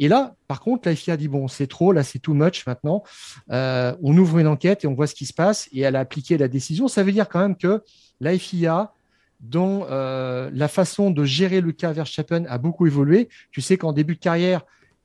Et 0.00 0.08
là, 0.08 0.34
par 0.48 0.60
contre, 0.60 0.88
la 0.88 0.96
FIA 0.96 1.16
dit 1.16 1.28
bon, 1.28 1.46
c'est 1.46 1.68
trop, 1.68 1.92
là, 1.92 2.02
c'est 2.02 2.18
too 2.18 2.34
much 2.34 2.66
maintenant. 2.66 3.04
Euh, 3.52 3.94
on 4.02 4.16
ouvre 4.18 4.38
une 4.38 4.48
enquête 4.48 4.84
et 4.84 4.88
on 4.88 4.94
voit 4.94 5.06
ce 5.06 5.14
qui 5.14 5.24
se 5.24 5.32
passe. 5.32 5.68
Et 5.72 5.80
elle 5.80 5.94
a 5.94 6.00
appliqué 6.00 6.36
la 6.36 6.48
décision. 6.48 6.88
Ça 6.88 7.04
veut 7.04 7.12
dire 7.12 7.28
quand 7.28 7.40
même 7.40 7.56
que 7.56 7.82
la 8.20 8.36
FIA, 8.36 8.92
dont 9.38 9.86
euh, 9.88 10.50
la 10.52 10.68
façon 10.68 11.10
de 11.10 11.24
gérer 11.24 11.60
le 11.60 11.70
cas 11.70 11.92
Verstappen 11.92 12.44
a 12.48 12.58
beaucoup 12.58 12.88
évolué. 12.88 13.28
Tu 13.52 13.60
sais 13.60 13.76
qu'en 13.76 13.92
début 13.92 14.16
de 14.16 14.20
carrière, 14.20 14.62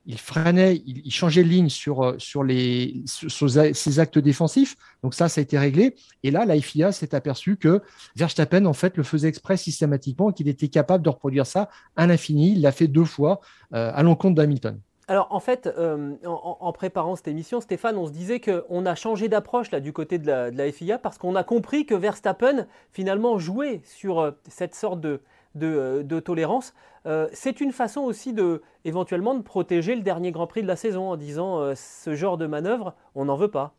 il 0.10 0.18
freinait, 0.18 0.82
il, 0.88 1.12
changeait 1.12 1.44
de 1.44 1.48
ligne 1.48 1.70
sur, 1.70 2.04
euh, 2.04 2.16
sur, 2.18 2.44
les, 2.44 3.04
ses 3.06 4.00
actes 4.00 4.18
défensifs. 4.18 4.76
Donc 5.04 5.14
ça, 5.14 5.30
ça 5.30 5.40
a 5.40 5.44
été 5.44 5.60
réglé. 5.60 5.96
Et 6.24 6.32
là, 6.32 6.46
la 6.46 6.60
FIA 6.60 6.92
s'est 6.92 7.14
aperçu 7.14 7.58
que 7.58 7.84
Verstappen, 8.16 8.66
en 8.66 8.74
fait, 8.74 8.98
le 8.98 9.04
faisait 9.04 9.28
exprès 9.28 9.56
systématiquement, 9.56 10.32
qu'il 10.32 10.48
était 10.48 10.68
capable 10.68 11.04
de 11.04 11.10
reproduire 11.10 11.46
ça 11.46 11.70
à 11.96 12.08
l'infini. 12.08 12.54
Il 12.54 12.62
l'a 12.62 12.72
fait 12.72 12.88
deux 12.88 13.06
fois 13.06 13.40
euh, 13.76 13.92
à 13.94 14.02
l'encontre 14.02 14.34
d'Hamilton. 14.34 14.80
Alors 15.08 15.28
en 15.30 15.40
fait, 15.40 15.68
euh, 15.68 16.16
en, 16.26 16.72
préparant 16.72 17.16
cette 17.16 17.28
émission, 17.28 17.62
Stéphane, 17.62 17.96
on 17.96 18.08
se 18.08 18.12
disait 18.12 18.40
qu'on 18.40 18.86
a 18.88 18.96
changé 18.96 19.28
d'approche 19.28 19.70
là 19.70 19.80
du 19.80 19.94
côté 19.94 20.18
de 20.18 20.28
la 20.28 20.72
FIA 20.72 20.98
parce 21.00 21.18
qu'on 21.18 21.36
a 21.36 21.44
compris 21.44 21.88
que 21.88 21.96
Verstappen 21.96 22.68
finalement 22.92 23.40
jouait 23.40 23.82
sur 23.86 24.36
cette 24.48 24.76
sorte 24.76 25.02
de, 25.02 25.20
de, 25.56 26.04
de 26.06 26.20
tolérance. 26.20 26.74
Euh, 27.06 27.28
c'est 27.34 27.62
une 27.62 27.72
façon 27.72 28.02
aussi 28.02 28.34
de 28.34 28.62
éventuellement 28.86 29.36
de 29.36 29.42
protéger 29.42 29.96
le 29.96 30.02
dernier 30.02 30.32
Grand 30.32 30.48
Prix 30.48 30.62
de 30.62 30.68
la 30.68 30.76
saison 30.76 31.10
en 31.10 31.18
disant 31.18 31.60
euh, 31.60 31.74
ce 31.76 32.16
genre 32.16 32.38
de 32.38 32.48
manœuvre, 32.48 32.96
on 33.16 33.26
n'en 33.26 33.38
veut 33.38 33.50
pas. 33.50 33.76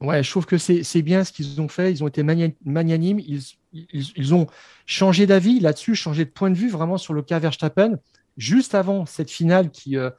Ouais, 0.00 0.22
je 0.22 0.30
trouve 0.30 0.46
que 0.46 0.58
c'est 0.58 1.02
bien 1.02 1.22
ce 1.22 1.32
qu'ils 1.32 1.60
ont 1.60 1.68
fait. 1.68 1.92
Ils 1.92 2.02
ont 2.02 2.08
été 2.08 2.24
magnanimes. 2.24 3.20
Ils, 3.20 3.42
ils, 3.72 4.34
ont 4.34 4.48
changé 4.84 5.26
d'avis 5.26 5.60
là-dessus, 5.60 5.94
changé 5.94 6.24
de 6.24 6.30
point 6.30 6.50
de 6.50 6.56
vue 6.56 6.68
vraiment 6.68 6.98
sur 6.98 7.14
le 7.14 7.22
cas 7.22 7.38
Verstappen, 7.38 8.00
juste 8.36 8.74
avant 8.74 9.06
cette 9.06 9.30
finale 9.30 9.70
qui 9.70 9.96
euh, 9.96 10.10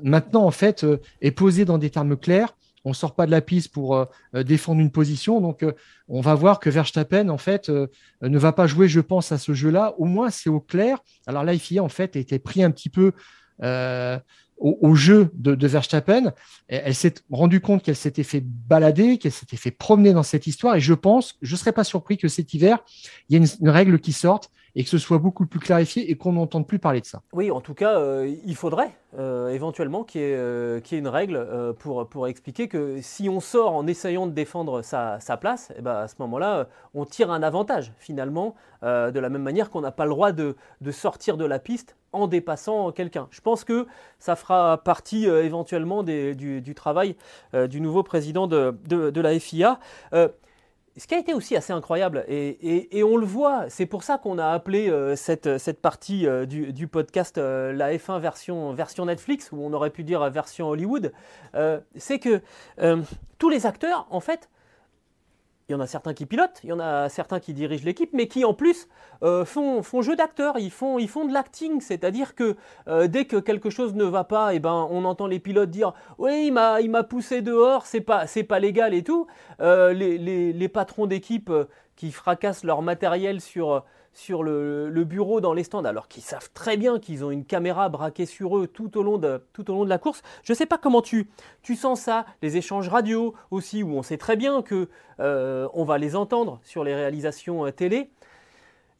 maintenant 0.00 0.44
en 0.44 0.52
fait 0.52 0.86
est 1.22 1.32
posée 1.32 1.64
dans 1.64 1.76
des 1.76 1.90
termes 1.90 2.16
clairs 2.16 2.55
on 2.86 2.92
sort 2.92 3.16
pas 3.16 3.26
de 3.26 3.32
la 3.32 3.40
piste 3.40 3.72
pour 3.72 3.96
euh, 3.96 4.04
euh, 4.36 4.44
défendre 4.44 4.80
une 4.80 4.92
position. 4.92 5.40
Donc, 5.40 5.64
euh, 5.64 5.72
on 6.08 6.20
va 6.20 6.34
voir 6.34 6.60
que 6.60 6.70
Verstappen, 6.70 7.28
en 7.28 7.36
fait, 7.36 7.68
ne 7.68 8.38
va 8.38 8.52
pas 8.52 8.68
jouer, 8.68 8.86
je 8.86 9.00
pense, 9.00 9.32
à 9.32 9.38
ce 9.38 9.54
jeu-là. 9.54 9.94
Au 9.98 10.04
moins, 10.04 10.30
c'est 10.30 10.48
au 10.48 10.60
clair. 10.60 10.98
Alors 11.26 11.42
là, 11.42 11.58
FIA, 11.58 11.82
en 11.82 11.88
fait, 11.88 12.14
été 12.14 12.38
pris 12.38 12.62
un 12.62 12.70
petit 12.70 12.88
peu 12.88 13.12
au, 14.58 14.94
jeu 14.94 15.30
de, 15.34 15.66
Verstappen. 15.66 16.32
Elle, 16.68 16.94
s'est 16.94 17.14
rendue 17.28 17.60
compte 17.60 17.82
qu'elle 17.82 17.96
s'était 17.96 18.22
fait 18.22 18.40
balader, 18.40 19.18
qu'elle 19.18 19.32
s'était 19.32 19.56
fait 19.56 19.72
promener 19.72 20.12
dans 20.12 20.22
cette 20.22 20.46
histoire. 20.46 20.76
Et 20.76 20.80
je 20.80 20.94
pense, 20.94 21.36
je 21.42 21.54
ne 21.54 21.58
serais 21.58 21.72
pas 21.72 21.84
surpris 21.84 22.18
que 22.18 22.28
cet 22.28 22.54
hiver, 22.54 22.78
il 23.28 23.36
y 23.36 23.44
ait 23.44 23.48
une 23.60 23.68
règle 23.68 23.98
qui 23.98 24.12
sorte 24.12 24.52
et 24.76 24.84
que 24.84 24.90
ce 24.90 24.98
soit 24.98 25.18
beaucoup 25.18 25.46
plus 25.46 25.58
clarifié 25.58 26.10
et 26.10 26.16
qu'on 26.16 26.34
n'entende 26.34 26.66
plus 26.66 26.78
parler 26.78 27.00
de 27.00 27.06
ça. 27.06 27.22
Oui, 27.32 27.50
en 27.50 27.62
tout 27.62 27.72
cas, 27.72 27.98
euh, 27.98 28.30
il 28.44 28.54
faudrait 28.54 28.90
euh, 29.18 29.48
éventuellement 29.48 30.04
qu'il 30.04 30.20
y, 30.20 30.24
euh, 30.24 30.80
ait 30.92 30.98
une 30.98 31.08
règle 31.08 31.74
pour, 31.78 32.06
pour 32.06 32.28
expliquer 32.28 32.68
que 32.68 33.00
si 33.00 33.30
on 33.30 33.40
sort 33.40 33.74
en 33.74 33.86
essayant 33.86 34.26
de 34.26 34.32
défendre 34.32 34.82
sa, 34.82 35.18
place, 35.40 35.70
et 35.70 35.76
eh 35.78 35.82
ben 35.82 35.96
à 35.96 36.08
ce 36.08 36.16
moment-là, 36.18 36.68
on 36.92 37.06
tire 37.06 37.30
un 37.30 37.42
avantage 37.42 37.92
finalement, 37.98 38.54
de 38.82 39.18
la 39.18 39.28
même 39.30 39.42
manière 39.42 39.70
qu'on 39.70 39.80
n'a 39.80 39.90
pas 39.90 40.04
le 40.04 40.10
droit 40.10 40.32
de, 40.32 40.54
sortir 40.90 41.38
de 41.38 41.46
la 41.46 41.58
piste 41.58 41.96
en 42.12 42.26
dépassant 42.26 42.92
quelqu'un. 42.92 43.28
Je 43.30 43.40
pense 43.40 43.64
que 43.64 43.86
ça 44.18 44.36
fera 44.36 44.82
partie 44.84 45.24
éventuellement 45.24 46.02
du, 46.02 46.74
travail 46.76 47.16
du 47.68 47.80
nouveau 47.80 48.02
président 48.02 48.46
de, 48.46 48.76
de 48.86 49.20
la 49.20 49.38
FIA 49.38 49.80
ce 50.96 51.06
qui 51.06 51.14
a 51.14 51.18
été 51.18 51.34
aussi 51.34 51.56
assez 51.56 51.72
incroyable, 51.72 52.24
et, 52.28 53.02
on 53.04 53.16
le 53.16 53.26
voit, 53.26 53.68
c'est 53.68 53.86
pour 53.86 54.02
ça 54.02 54.18
qu'on 54.18 54.38
a 54.38 54.48
appelé 54.48 54.88
euh, 54.88 55.14
cette, 55.14 55.80
partie 55.80 56.26
euh, 56.26 56.46
du, 56.46 56.88
podcast 56.88 57.38
euh, 57.38 57.72
la 57.72 57.92
F1 57.94 58.18
version, 58.18 58.72
version 58.72 59.04
Netflix, 59.04 59.52
ou 59.52 59.58
on 59.60 59.72
aurait 59.72 59.90
pu 59.90 60.04
dire 60.04 60.28
version 60.30 60.68
Hollywood, 60.68 61.12
c'est 61.96 62.18
que 62.18 62.40
tous 63.38 63.48
les 63.50 63.66
acteurs, 63.66 64.06
en 64.10 64.20
fait, 64.20 64.48
il 65.68 65.72
y 65.72 65.74
en 65.74 65.80
a 65.80 65.86
certains 65.86 66.14
qui 66.14 66.26
pilotent, 66.26 66.60
il 66.62 66.70
y 66.70 66.72
en 66.72 66.78
a 66.78 67.08
certains 67.08 67.40
qui 67.40 67.52
dirigent 67.52 67.84
l'équipe, 67.84 68.10
mais 68.12 68.28
qui 68.28 68.44
en 68.44 68.54
plus 68.54 68.88
euh, 69.24 69.44
font, 69.44 69.82
jeu 70.00 70.14
d'acteur, 70.14 70.58
ils 70.58 70.70
font, 70.70 70.96
de 70.96 71.32
l'acting, 71.32 71.80
c'est-à-dire 71.80 72.36
que 72.36 72.56
euh, 72.86 73.08
dès 73.08 73.24
que 73.24 73.36
quelque 73.36 73.68
chose 73.68 73.94
ne 73.94 74.04
va 74.04 74.22
pas, 74.22 74.54
eh 74.54 74.60
ben, 74.60 74.86
on 74.90 75.04
entend 75.04 75.26
les 75.26 75.40
pilotes 75.40 75.70
dire 75.70 75.92
oui, 76.18 76.46
il 76.46 76.52
m'a, 76.52 77.02
poussé 77.02 77.42
dehors, 77.42 77.84
c'est 77.84 78.00
pas, 78.00 78.26
pas 78.48 78.58
légal 78.60 78.94
et 78.94 79.02
tout. 79.02 79.26
Euh, 79.60 79.92
les, 79.92 80.68
patrons 80.68 81.06
d'équipe 81.06 81.50
qui 81.96 82.12
fracassent 82.12 82.64
leur 82.64 82.82
matériel 82.82 83.40
sur, 83.40 83.84
sur 84.16 84.42
le, 84.42 85.04
bureau 85.04 85.42
dans 85.42 85.52
les 85.52 85.62
stands, 85.62 85.84
alors 85.84 86.08
qu'ils 86.08 86.22
savent 86.22 86.48
très 86.54 86.78
bien 86.78 86.98
qu'ils 86.98 87.22
ont 87.22 87.30
une 87.30 87.44
caméra 87.44 87.90
braquée 87.90 88.24
sur 88.24 88.56
eux 88.56 88.66
tout 88.66 88.96
au 88.96 89.02
long 89.02 89.18
de, 89.18 89.42
tout 89.52 89.70
au 89.70 89.74
long 89.74 89.84
de 89.84 89.90
la 89.90 89.98
course. 89.98 90.22
Je 90.42 90.52
ne 90.52 90.56
sais 90.56 90.64
pas 90.64 90.78
comment 90.78 91.02
tu, 91.02 91.28
tu 91.62 91.76
sens 91.76 92.00
ça, 92.00 92.24
les 92.40 92.56
échanges 92.56 92.88
radio 92.88 93.34
aussi, 93.50 93.82
où 93.82 93.90
on 93.90 94.02
sait 94.02 94.16
très 94.16 94.36
bien 94.36 94.62
que 94.62 94.88
euh, 95.20 95.68
on 95.74 95.84
va 95.84 95.98
les 95.98 96.16
entendre 96.16 96.60
sur 96.62 96.82
les 96.82 96.94
réalisations 96.94 97.66
euh, 97.66 97.70
télé. 97.70 98.10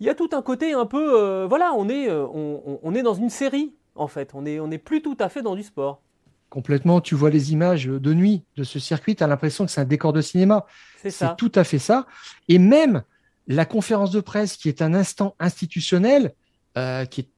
Il 0.00 0.06
y 0.06 0.10
a 0.10 0.14
tout 0.14 0.28
un 0.32 0.42
côté 0.42 0.74
un 0.74 0.84
peu, 0.84 1.18
euh, 1.18 1.46
voilà, 1.48 1.72
on 1.74 1.88
est, 1.88 2.10
on, 2.10 2.94
est 2.94 3.02
dans 3.02 3.14
une 3.14 3.30
série 3.30 3.72
en 3.94 4.08
fait, 4.08 4.34
on 4.34 4.42
n'est 4.42 4.60
on 4.60 4.70
est 4.70 4.76
plus 4.76 5.00
tout 5.00 5.16
à 5.18 5.30
fait 5.30 5.40
dans 5.40 5.54
du 5.54 5.62
sport. 5.62 6.02
Complètement, 6.50 7.00
tu 7.00 7.14
vois 7.14 7.30
les 7.30 7.54
images 7.54 7.86
de 7.86 8.12
nuit 8.12 8.42
de 8.56 8.64
ce 8.64 8.78
circuit, 8.78 9.16
tu 9.16 9.24
as 9.24 9.26
l'impression 9.26 9.64
que 9.64 9.70
c'est 9.70 9.80
un 9.80 9.86
décor 9.86 10.12
de 10.12 10.20
cinéma. 10.20 10.66
C'est 11.08 11.36
tout 11.38 11.52
à 11.54 11.64
fait 11.64 11.78
ça. 11.78 12.06
Et 12.48 12.58
même 12.58 13.02
la 13.46 13.64
conférence 13.64 14.10
de 14.10 14.20
presse, 14.20 14.56
qui 14.56 14.68
est 14.68 14.82
un 14.82 14.94
instant 14.94 15.34
institutionnel, 15.38 16.34
euh, 16.76 17.04
qui 17.04 17.22
est 17.22 17.28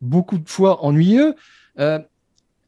beaucoup 0.00 0.38
de 0.38 0.48
fois 0.48 0.84
ennuyeux, 0.84 1.34
euh, 1.78 1.98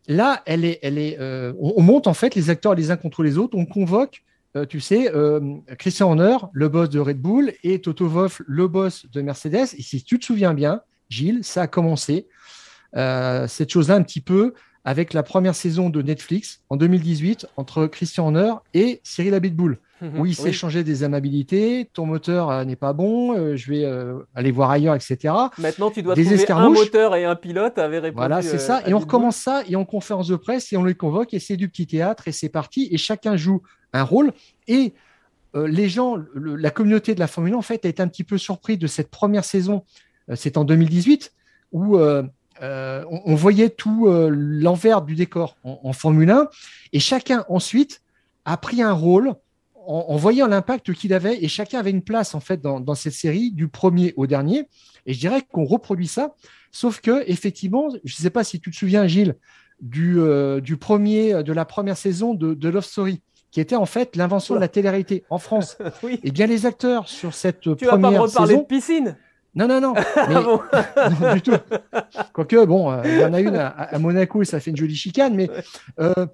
là, 0.07 0.43
elle 0.47 0.65
est, 0.65 0.79
elle 0.83 0.99
euh, 0.99 1.53
on, 1.59 1.83
monte 1.83 2.07
en 2.07 2.15
fait 2.15 2.35
les 2.35 2.51
acteurs 2.51 2.75
les 2.75 2.91
uns 2.91 2.97
contre 2.97 3.23
les 3.23 3.39
autres, 3.39 3.57
on 3.57 3.67
convoque, 3.67 4.23
tu 4.71 4.81
sais, 4.81 5.13
Christian 5.79 6.09
Horner, 6.09 6.39
le 6.55 6.71
boss 6.71 6.89
de 6.89 6.99
Red 6.99 7.21
Bull, 7.21 7.53
et 7.63 7.79
Toto 7.79 8.09
Wolff, 8.09 8.41
le 8.47 8.67
boss 8.67 9.05
de 9.13 9.21
Mercedes. 9.21 9.75
Et 9.77 9.83
si 9.83 10.03
tu 10.03 10.19
te 10.19 10.25
souviens 10.25 10.55
bien, 10.55 10.81
Gilles, 11.11 11.45
ça 11.45 11.61
a 11.61 11.67
commencé 11.67 12.27
cette 12.95 13.71
chose-là 13.71 13.97
un 13.97 14.03
petit 14.03 14.23
peu 14.23 14.55
avec 14.87 15.13
la 15.13 15.23
première 15.23 15.55
saison 15.55 15.91
de 15.91 16.01
Netflix 16.01 16.63
en 16.71 16.77
2018 16.77 17.49
entre 17.59 17.87
Christian 17.87 18.25
Horner 18.25 18.55
et 18.73 19.03
Cyril 19.03 19.35
Abitboul. 19.35 19.79
Où 20.03 20.27
il 20.27 20.35
s'est 20.35 20.53
changé 20.53 20.85
des 20.85 21.05
amabilités, 21.05 21.89
ton 21.95 22.05
moteur 22.05 22.51
euh, 22.51 22.65
n'est 22.65 22.77
pas 22.77 22.93
bon, 22.93 23.35
euh, 23.35 23.57
je 23.57 23.71
vais 23.71 23.85
euh, 23.85 24.19
aller 24.35 24.51
voir 24.51 24.71
ailleurs, 24.71 24.95
etc. 24.95 25.33
Maintenant, 25.57 25.91
tu 25.91 26.03
dois 26.03 26.15
des 26.15 26.25
trouver 26.25 26.51
un 26.51 26.69
moteur 26.69 27.17
et 27.17 27.25
un 27.25 27.35
pilote, 27.35 27.79
avait 27.79 28.01
répondu. 28.01 28.17
Voilà, 28.17 28.43
c'est 28.43 28.59
ça. 28.59 28.83
Et 28.87 28.93
on 28.93 28.99
recommence 28.99 29.37
ça, 29.37 29.63
et 29.67 29.75
en 29.75 29.87
conférence 29.87 30.29
de 30.29 30.37
presse, 30.37 30.71
et 30.73 30.77
on 30.77 30.85
les 30.85 30.95
convoque, 30.95 31.33
et 31.33 31.39
c'est 31.39 31.57
du 31.57 31.71
petit 31.71 31.87
théâtre, 31.87 32.29
et 32.29 32.33
c'est 32.33 32.51
parti, 32.51 32.89
et 32.91 32.99
chacun 32.99 33.37
joue 33.37 33.63
un 33.95 34.03
rôle. 34.03 34.33
Et 34.69 34.93
les 35.55 35.89
gens, 35.89 36.19
la 36.35 36.71
communauté 36.71 37.15
de 37.15 37.21
la 37.21 37.27
Formule 37.27 37.55
1, 37.55 37.57
en 37.57 37.63
fait, 37.63 37.87
a 37.87 37.89
été 37.89 38.03
un 38.03 38.09
petit 38.09 38.25
peu 38.25 38.37
surpris 38.37 38.77
de 38.77 38.87
cette 38.87 39.11
première 39.11 39.45
saison. 39.45 39.85
c'est 40.35 40.59
en 40.59 40.65
2018, 40.65 41.33
où 41.73 41.99
on, 41.99 43.35
voyait 43.35 43.71
tout 43.71 44.09
l'envers 44.11 45.01
du 45.01 45.15
décor 45.15 45.57
en, 45.65 45.81
en 45.83 45.93
Formule 45.95 46.31
1, 46.31 46.49
et 46.93 47.01
chacun 47.01 47.47
ensuite 47.49 48.03
a 48.45 48.59
pris 48.59 48.83
un 48.83 48.93
rôle 48.93 49.35
en, 49.87 50.17
voyant 50.17 50.47
l'impact 50.47 50.93
qu'il 50.93 51.13
avait, 51.15 51.43
et 51.43 51.49
chacun 51.49 51.79
avait 51.79 51.91
une 51.91 52.03
place 52.03 52.35
en 52.35 52.41
fait 52.41 52.61
dans, 52.61 52.95
cette 52.95 53.13
série, 53.13 53.51
du 53.53 53.69
premier 53.69 54.13
au 54.17 54.27
dernier. 54.27 54.69
Et 55.07 55.15
je 55.15 55.21
dirais 55.21 55.43
qu'on 55.51 55.65
reproduit 55.65 56.09
ça, 56.09 56.35
sauf 56.73 57.01
que 57.01 57.25
effectivement, 57.27 57.89
je 58.05 58.15
ne 58.15 58.23
sais 58.23 58.31
pas 58.31 58.45
si 58.45 58.61
tu 58.61 58.71
te 58.71 58.77
souviens, 58.77 59.07
Gilles, 59.07 59.37
du, 59.81 60.19
euh, 60.19 60.61
du 60.61 60.77
premier 60.77 61.43
de 61.43 61.53
la 61.53 61.65
première 61.65 61.97
saison 61.97 62.35
de, 62.35 62.69
Love 62.69 62.85
Story 62.85 63.21
qui 63.53 63.61
était 63.61 63.77
en 63.77 63.87
fait 63.87 64.17
l'invention 64.17 64.55
de 64.55 64.61
la 64.61 64.69
télé-réalité 64.69 65.25
en 65.31 65.39
France. 65.39 65.79
Et 66.03 66.21
eh 66.25 66.31
bien 66.31 66.47
les 66.47 66.67
acteurs 66.67 67.09
sur 67.09 67.33
cette 67.33 67.61
première 67.61 67.79
saison. 67.79 67.97
Tu 67.97 68.03
vas 68.03 68.11
pas 68.11 68.11
me 68.11 68.19
reparler 68.19 68.57
de 68.57 68.63
piscine 68.63 69.17
non, 69.57 69.67
non, 69.67 69.81
non. 69.81 69.95
Ah 70.17 70.29
non 71.21 71.35
du 71.35 71.41
tout. 71.41 71.57
Quoique, 72.35 72.65
bon, 72.67 72.93
euh, 72.93 73.03
il 73.05 73.19
y 73.19 73.25
en 73.25 73.33
a 73.33 73.41
une 73.41 73.57
à, 73.57 73.99
Monaco 73.99 74.43
et 74.43 74.45
ça 74.45 74.61
fait 74.61 74.71
une 74.71 74.77
jolie 74.77 74.95
chicane, 74.95 75.35
mais 75.35 75.49
euh, 75.99 76.27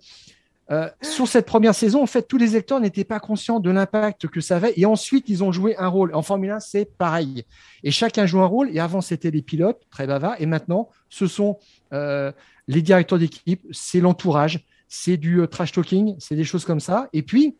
euh, 0.70 0.88
sur 1.02 1.28
cette 1.28 1.46
première 1.46 1.74
saison, 1.74 2.02
en 2.02 2.06
fait, 2.06 2.22
tous 2.22 2.38
les 2.38 2.54
acteurs 2.54 2.80
n'étaient 2.80 3.04
pas 3.04 3.20
conscients 3.20 3.60
de 3.60 3.70
l'impact 3.70 4.28
que 4.28 4.40
ça 4.40 4.56
avait. 4.56 4.72
Et 4.76 4.86
ensuite, 4.86 5.28
ils 5.28 5.42
ont 5.42 5.52
joué 5.52 5.76
un 5.76 5.88
rôle. 5.88 6.14
En 6.14 6.22
Formule 6.22 6.50
1, 6.50 6.60
c'est 6.60 6.84
pareil. 6.96 7.44
Et 7.82 7.90
chacun 7.90 8.26
joue 8.26 8.40
un 8.40 8.46
rôle. 8.46 8.70
Et 8.74 8.78
avant, 8.78 9.00
c'était 9.00 9.30
les 9.30 9.42
pilotes, 9.42 9.82
très 9.90 10.06
bavards. 10.06 10.36
Et 10.38 10.46
maintenant, 10.46 10.88
ce 11.08 11.26
sont 11.26 11.58
euh, 11.92 12.32
les 12.68 12.80
directeurs 12.80 13.18
d'équipe, 13.18 13.66
c'est 13.72 14.00
l'entourage, 14.00 14.64
c'est 14.88 15.16
du 15.16 15.40
euh, 15.40 15.46
trash 15.46 15.72
talking, 15.72 16.14
c'est 16.18 16.36
des 16.36 16.44
choses 16.44 16.64
comme 16.64 16.80
ça. 16.80 17.08
Et 17.12 17.22
puis, 17.22 17.56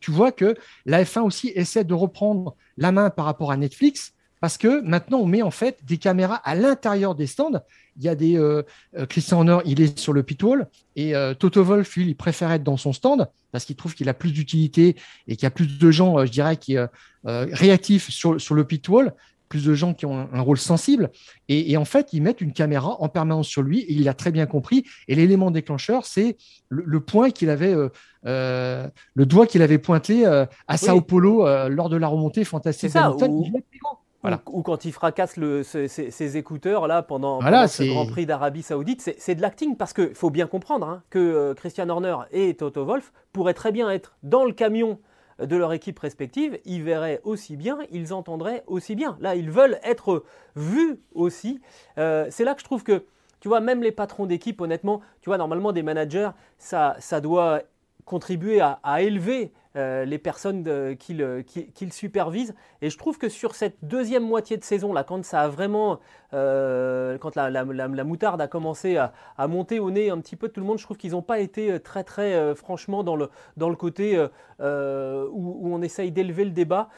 tu 0.00 0.10
vois 0.10 0.32
que 0.32 0.54
la 0.86 1.04
F1 1.04 1.20
aussi 1.20 1.52
essaie 1.54 1.84
de 1.84 1.94
reprendre 1.94 2.56
la 2.76 2.90
main 2.90 3.10
par 3.10 3.26
rapport 3.26 3.52
à 3.52 3.56
Netflix 3.56 4.14
parce 4.40 4.58
que 4.58 4.80
maintenant, 4.82 5.18
on 5.18 5.26
met 5.26 5.42
en 5.42 5.50
fait 5.50 5.84
des 5.84 5.98
caméras 5.98 6.36
à 6.44 6.54
l'intérieur 6.54 7.14
des 7.14 7.26
stands. 7.26 7.60
Il 7.96 8.04
y 8.04 8.08
a 8.08 8.14
des. 8.14 8.36
Euh, 8.36 8.62
euh, 8.96 9.06
Christian 9.06 9.38
Horner, 9.38 9.58
il 9.64 9.80
est 9.80 9.98
sur 9.98 10.12
le 10.12 10.22
pitwall. 10.22 10.68
Et 10.96 11.14
euh, 11.14 11.34
Toto 11.34 11.62
Wolff, 11.62 11.96
lui, 11.96 12.06
il 12.06 12.16
préfère 12.16 12.52
être 12.52 12.62
dans 12.62 12.76
son 12.76 12.92
stand 12.92 13.28
parce 13.50 13.64
qu'il 13.64 13.76
trouve 13.76 13.94
qu'il 13.94 14.08
a 14.08 14.14
plus 14.14 14.32
d'utilité 14.32 14.96
et 15.26 15.36
qu'il 15.36 15.44
y 15.44 15.46
a 15.46 15.50
plus 15.50 15.78
de 15.78 15.90
gens, 15.90 16.24
je 16.24 16.30
dirais, 16.30 16.56
qui 16.56 16.76
réactifs 17.24 18.10
sur, 18.10 18.40
sur 18.40 18.54
le 18.54 18.64
pitwall 18.64 19.14
plus 19.48 19.64
de 19.64 19.72
gens 19.72 19.94
qui 19.94 20.04
ont 20.04 20.28
un, 20.30 20.40
rôle 20.42 20.58
sensible. 20.58 21.10
Et, 21.48 21.78
en 21.78 21.86
fait, 21.86 22.12
ils 22.12 22.20
mettent 22.20 22.42
une 22.42 22.52
caméra 22.52 23.00
en 23.00 23.08
permanence 23.08 23.48
sur 23.48 23.62
lui 23.62 23.80
et 23.80 23.94
il 23.94 24.06
a 24.06 24.12
très 24.12 24.30
bien 24.30 24.44
compris. 24.44 24.84
Et 25.08 25.14
l'élément 25.14 25.50
déclencheur, 25.50 26.04
c'est 26.04 26.36
le, 26.68 27.00
point 27.00 27.30
qu'il 27.30 27.48
avait, 27.48 27.74
le 28.24 28.90
doigt 29.16 29.46
qu'il 29.46 29.62
avait 29.62 29.78
pointé 29.78 30.26
à 30.26 30.76
Sao 30.76 31.00
Paulo 31.00 31.46
lors 31.70 31.88
de 31.88 31.96
la 31.96 32.08
remontée 32.08 32.44
fantastique. 32.44 32.90
C'est 32.90 32.98
Ou, 34.24 34.62
quand 34.62 34.84
il 34.84 34.92
fracasse 34.92 35.36
le, 35.36 35.62
ses, 35.62 36.36
écouteurs 36.36 36.88
là 36.88 37.02
pendant, 37.02 37.40
ce 37.40 37.84
Grand 37.84 38.06
Prix 38.06 38.26
d'Arabie 38.26 38.62
Saoudite, 38.62 39.14
c'est 39.16 39.34
de 39.34 39.40
l'acting 39.42 39.76
parce 39.76 39.92
qu'il 39.92 40.14
faut 40.14 40.30
bien 40.30 40.46
comprendre 40.46 40.88
hein, 40.88 41.02
que 41.08 41.18
euh, 41.18 41.54
Christian 41.54 41.88
Horner 41.88 42.16
et 42.32 42.54
Toto 42.54 42.84
Wolf 42.84 43.12
pourraient 43.32 43.54
très 43.54 43.70
bien 43.70 43.88
être 43.90 44.16
dans 44.22 44.44
le 44.44 44.52
camion 44.52 44.98
de 45.38 45.56
leur 45.56 45.72
équipe 45.72 45.98
respective, 45.98 46.58
ils 46.64 46.82
verraient 46.82 47.20
aussi 47.22 47.56
bien, 47.56 47.78
ils 47.92 48.12
entendraient 48.12 48.64
aussi 48.66 48.96
bien. 48.96 49.16
Là, 49.20 49.36
ils 49.36 49.50
veulent 49.50 49.78
être 49.84 50.24
vus 50.56 51.00
aussi. 51.14 51.60
Euh, 51.96 52.26
c'est 52.30 52.44
là 52.44 52.54
que 52.54 52.60
je 52.60 52.64
trouve 52.64 52.82
que, 52.82 53.04
tu 53.40 53.46
vois, 53.46 53.60
même 53.60 53.82
les 53.82 53.92
patrons 53.92 54.26
d'équipe, 54.26 54.60
honnêtement, 54.60 55.00
tu 55.20 55.30
vois, 55.30 55.38
normalement 55.38 55.72
des 55.72 55.84
managers, 55.84 56.30
ça, 56.58 56.96
ça 56.98 57.20
doit 57.20 57.62
contribuer 58.08 58.60
à, 58.60 59.02
élever 59.02 59.52
euh, 59.76 60.06
les 60.06 60.18
personnes 60.18 60.96
qu'il 60.96 61.92
supervise. 61.92 62.54
Et 62.80 62.88
je 62.88 62.96
trouve 62.96 63.18
que 63.18 63.28
sur 63.28 63.54
cette 63.54 63.76
deuxième 63.82 64.24
moitié 64.24 64.56
de 64.56 64.64
saison, 64.64 64.94
là, 64.94 65.04
quand 65.04 65.22
ça 65.24 65.42
a 65.42 65.48
vraiment, 65.48 66.00
euh, 66.32 67.18
quand 67.18 67.36
la, 67.36 67.64
moutarde 68.04 68.40
a 68.40 68.48
commencé 68.48 68.96
à, 68.96 69.12
monter 69.46 69.78
au 69.78 69.90
nez 69.90 70.08
un 70.08 70.18
petit 70.20 70.36
peu 70.36 70.48
de 70.48 70.52
tout 70.54 70.60
le 70.60 70.66
monde, 70.66 70.78
je 70.78 70.84
trouve 70.84 70.96
qu'ils 70.96 71.12
n'ont 71.12 71.22
pas 71.22 71.38
été 71.38 71.70
euh, 71.70 71.78
très 71.78 72.02
très 72.02 72.54
franchement 72.54 73.04
dans 73.04 73.14
le, 73.14 73.28
dans 73.58 73.68
le 73.68 73.76
côté 73.76 74.18
où, 74.18 75.74
on 75.74 75.82
essaye 75.82 76.10
d'élever 76.10 76.46
le 76.46 76.50
débat. 76.50 76.88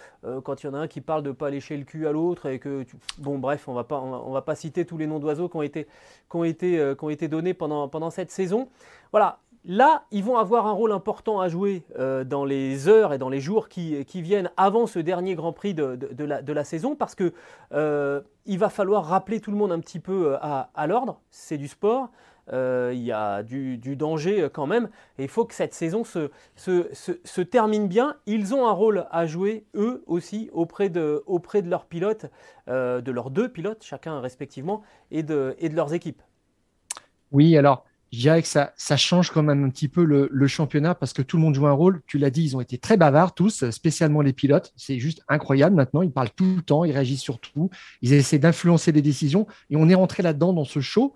quand 0.44 0.62
il 0.62 0.66
y 0.66 0.70
en 0.70 0.74
a 0.74 0.78
un 0.78 0.88
qui 0.88 1.00
parle 1.00 1.24
de 1.24 1.32
pas 1.32 1.50
lécher 1.50 1.76
le 1.76 1.84
cul 1.84 2.06
à 2.06 2.12
l'autre 2.12 2.46
et 2.46 2.60
que, 2.60 2.86
bon 3.18 3.38
bref, 3.38 3.66
on 3.66 3.74
va 3.74 3.84
pas, 3.84 4.00
on 4.00 4.32
va, 4.32 4.42
pas 4.42 4.54
citer 4.54 4.86
tous 4.86 4.96
les 4.96 5.08
noms 5.08 5.18
d'oiseaux 5.18 5.48
qui 5.48 5.56
ont 5.56 5.62
été, 5.62 5.88
été, 6.44 6.94
été 7.10 7.28
donnés 7.28 7.54
pendant, 7.54 7.88
pendant 7.88 8.10
cette 8.10 8.30
saison. 8.30 8.68
Voilà, 9.10 9.40
Là, 9.66 10.04
ils 10.10 10.24
vont 10.24 10.38
avoir 10.38 10.66
un 10.66 10.72
rôle 10.72 10.90
important 10.90 11.38
à 11.38 11.48
jouer 11.48 11.82
euh, 11.98 12.24
dans 12.24 12.46
les 12.46 12.88
heures 12.88 13.12
et 13.12 13.18
dans 13.18 13.28
les 13.28 13.40
jours 13.40 13.68
qui, 13.68 14.04
viennent 14.14 14.50
avant 14.56 14.86
ce 14.86 14.98
dernier 14.98 15.34
Grand 15.34 15.52
Prix 15.52 15.74
de, 15.74 16.52
la, 16.52 16.64
saison 16.64 16.96
parce 16.96 17.14
que 17.14 17.34
euh, 17.72 18.22
il 18.46 18.58
va 18.58 18.70
falloir 18.70 19.04
rappeler 19.04 19.40
tout 19.40 19.50
le 19.50 19.58
monde 19.58 19.70
un 19.70 19.80
petit 19.80 20.00
peu 20.00 20.32
euh, 20.32 20.38
à, 20.40 20.86
l'ordre. 20.86 21.20
C'est 21.30 21.58
du 21.58 21.68
sport, 21.68 22.08
il 22.50 23.02
y 23.02 23.12
a 23.12 23.42
du, 23.42 23.96
danger 23.96 24.48
quand 24.50 24.66
même 24.66 24.88
et 25.18 25.24
il 25.24 25.28
faut 25.28 25.44
que 25.44 25.54
cette 25.54 25.74
saison 25.74 26.04
se, 26.04 27.40
termine 27.42 27.86
bien. 27.86 28.16
Ils 28.24 28.54
ont 28.54 28.66
un 28.66 28.72
rôle 28.72 29.06
à 29.10 29.26
jouer 29.26 29.66
eux 29.74 30.02
aussi 30.06 30.48
auprès 30.54 30.88
de, 30.88 31.22
leurs 31.66 31.84
pilotes, 31.84 32.26
de 32.66 33.10
leurs 33.10 33.30
deux 33.30 33.50
pilotes 33.50 33.84
chacun 33.84 34.20
respectivement 34.20 34.80
et 35.10 35.22
de 35.22 35.54
leurs 35.74 35.92
équipes. 35.92 36.22
Oui, 37.30 37.56
alors 37.56 37.84
je 38.12 38.18
dirais 38.18 38.42
que 38.42 38.48
ça, 38.48 38.72
ça 38.76 38.96
change 38.96 39.30
quand 39.30 39.42
même 39.42 39.64
un 39.64 39.70
petit 39.70 39.88
peu 39.88 40.04
le, 40.04 40.28
le, 40.32 40.46
championnat 40.48 40.96
parce 40.96 41.12
que 41.12 41.22
tout 41.22 41.36
le 41.36 41.42
monde 41.42 41.54
joue 41.54 41.68
un 41.68 41.72
rôle. 41.72 42.02
Tu 42.06 42.18
l'as 42.18 42.30
dit, 42.30 42.42
ils 42.42 42.56
ont 42.56 42.60
été 42.60 42.76
très 42.76 42.96
bavards 42.96 43.34
tous, 43.34 43.70
spécialement 43.70 44.20
les 44.20 44.32
pilotes. 44.32 44.72
C'est 44.76 44.98
juste 44.98 45.22
incroyable 45.28 45.76
maintenant. 45.76 46.02
Ils 46.02 46.10
parlent 46.10 46.30
tout 46.34 46.56
le 46.56 46.62
temps, 46.62 46.84
ils 46.84 46.92
réagissent 46.92 47.22
sur 47.22 47.38
tout. 47.38 47.70
Ils 48.02 48.12
essaient 48.12 48.40
d'influencer 48.40 48.90
les 48.90 49.02
décisions 49.02 49.46
et 49.70 49.76
on 49.76 49.88
est 49.88 49.94
rentré 49.94 50.24
là-dedans 50.24 50.52
dans 50.52 50.64
ce 50.64 50.80
show. 50.80 51.14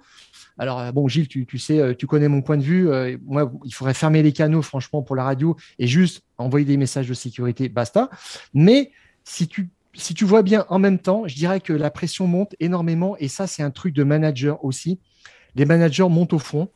Alors 0.57 0.79
euh, 0.79 0.93
bon, 0.93 1.09
Gilles, 1.09 1.29
tu, 1.29 1.47
tu, 1.47 1.59
sais, 1.59 1.81
euh, 1.81 1.95
tu 1.95 2.07
connais 2.07 2.29
mon 2.29 2.43
point 2.43 2.57
de 2.57 2.63
vue. 2.63 2.89
Euh, 2.89 3.17
moi, 3.25 3.53
il 3.65 3.75
faudrait 3.75 3.95
fermer 3.95 4.23
les 4.23 4.33
canaux, 4.33 4.63
franchement, 4.63 5.03
pour 5.03 5.17
la 5.17 5.25
radio 5.25 5.57
et 5.79 5.87
juste 5.87 6.23
envoyer 6.39 6.65
des 6.65 6.77
messages 6.77 7.09
de 7.09 7.15
sécurité, 7.15 7.69
basta. 7.69 8.11
Mais 8.53 8.93
si 9.25 9.49
tu 9.49 9.69
si 9.97 10.13
tu 10.13 10.25
vois 10.25 10.43
bien 10.43 10.67
en 10.71 10.81
même 10.81 10.99
temps, 10.99 11.23
je 11.29 11.37
dirais 11.37 11.61
que 11.61 11.73
la 11.73 11.89
pression 11.89 12.27
monte 12.27 12.57
énormément 12.59 13.17
et 13.19 13.29
ça, 13.29 13.47
c'est 13.47 13.63
un 13.63 13.71
truc 13.71 13.95
de 13.95 14.03
manager 14.03 14.65
aussi. 14.65 14.99
Les 15.55 15.65
managers 15.65 16.09
montent 16.09 16.33
au 16.33 16.41
fond 16.41 16.69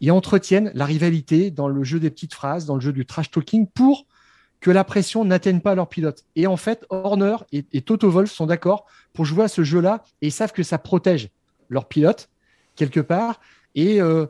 et 0.00 0.10
entretiennent 0.10 0.70
la 0.74 0.84
rivalité 0.84 1.50
dans 1.50 1.68
le 1.68 1.84
jeu 1.84 2.00
des 2.00 2.10
petites 2.10 2.34
phrases, 2.34 2.66
dans 2.66 2.74
le 2.74 2.80
jeu 2.80 2.92
du 2.92 3.06
trash 3.06 3.30
talking 3.30 3.66
pour 3.66 4.06
que 4.60 4.70
la 4.70 4.84
pression 4.84 5.24
n'atteigne 5.24 5.60
pas 5.60 5.74
leur 5.74 5.88
pilote. 5.88 6.24
Et 6.34 6.46
en 6.46 6.56
fait, 6.56 6.86
Horner 6.90 7.36
et, 7.52 7.80
Toto 7.82 8.10
Wolff 8.10 8.30
sont 8.30 8.46
d'accord 8.46 8.86
pour 9.12 9.24
jouer 9.24 9.44
à 9.44 9.48
ce 9.48 9.62
jeu-là 9.62 10.02
et 10.22 10.28
ils 10.28 10.32
savent 10.32 10.52
que 10.52 10.62
ça 10.62 10.78
protège 10.78 11.28
leur 11.68 11.86
pilote 11.86 12.28
quelque 12.74 13.00
part. 13.00 13.40
Et 13.74 14.00
euh, 14.00 14.26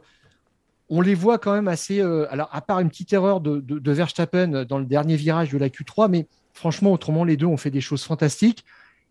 on 0.88 1.00
les 1.00 1.14
voit 1.14 1.38
quand 1.38 1.52
même 1.52 1.68
assez. 1.68 2.00
Euh, 2.00 2.26
alors, 2.31 2.48
à 2.52 2.61
part 2.61 2.81
une 2.81 2.88
petite 2.88 3.12
erreur 3.12 3.40
de, 3.40 3.61
de, 3.61 3.92
Verstappen 3.92 4.64
dans 4.64 4.79
le 4.79 4.85
dernier 4.85 5.16
virage 5.16 5.50
de 5.50 5.59
la 5.59 5.68
Q3, 5.68 6.09
mais 6.11 6.26
franchement, 6.52 6.92
autrement, 6.92 7.24
les 7.24 7.37
deux 7.37 7.46
ont 7.46 7.57
fait 7.57 7.70
des 7.70 7.81
choses 7.81 8.05
fantastiques. 8.05 8.64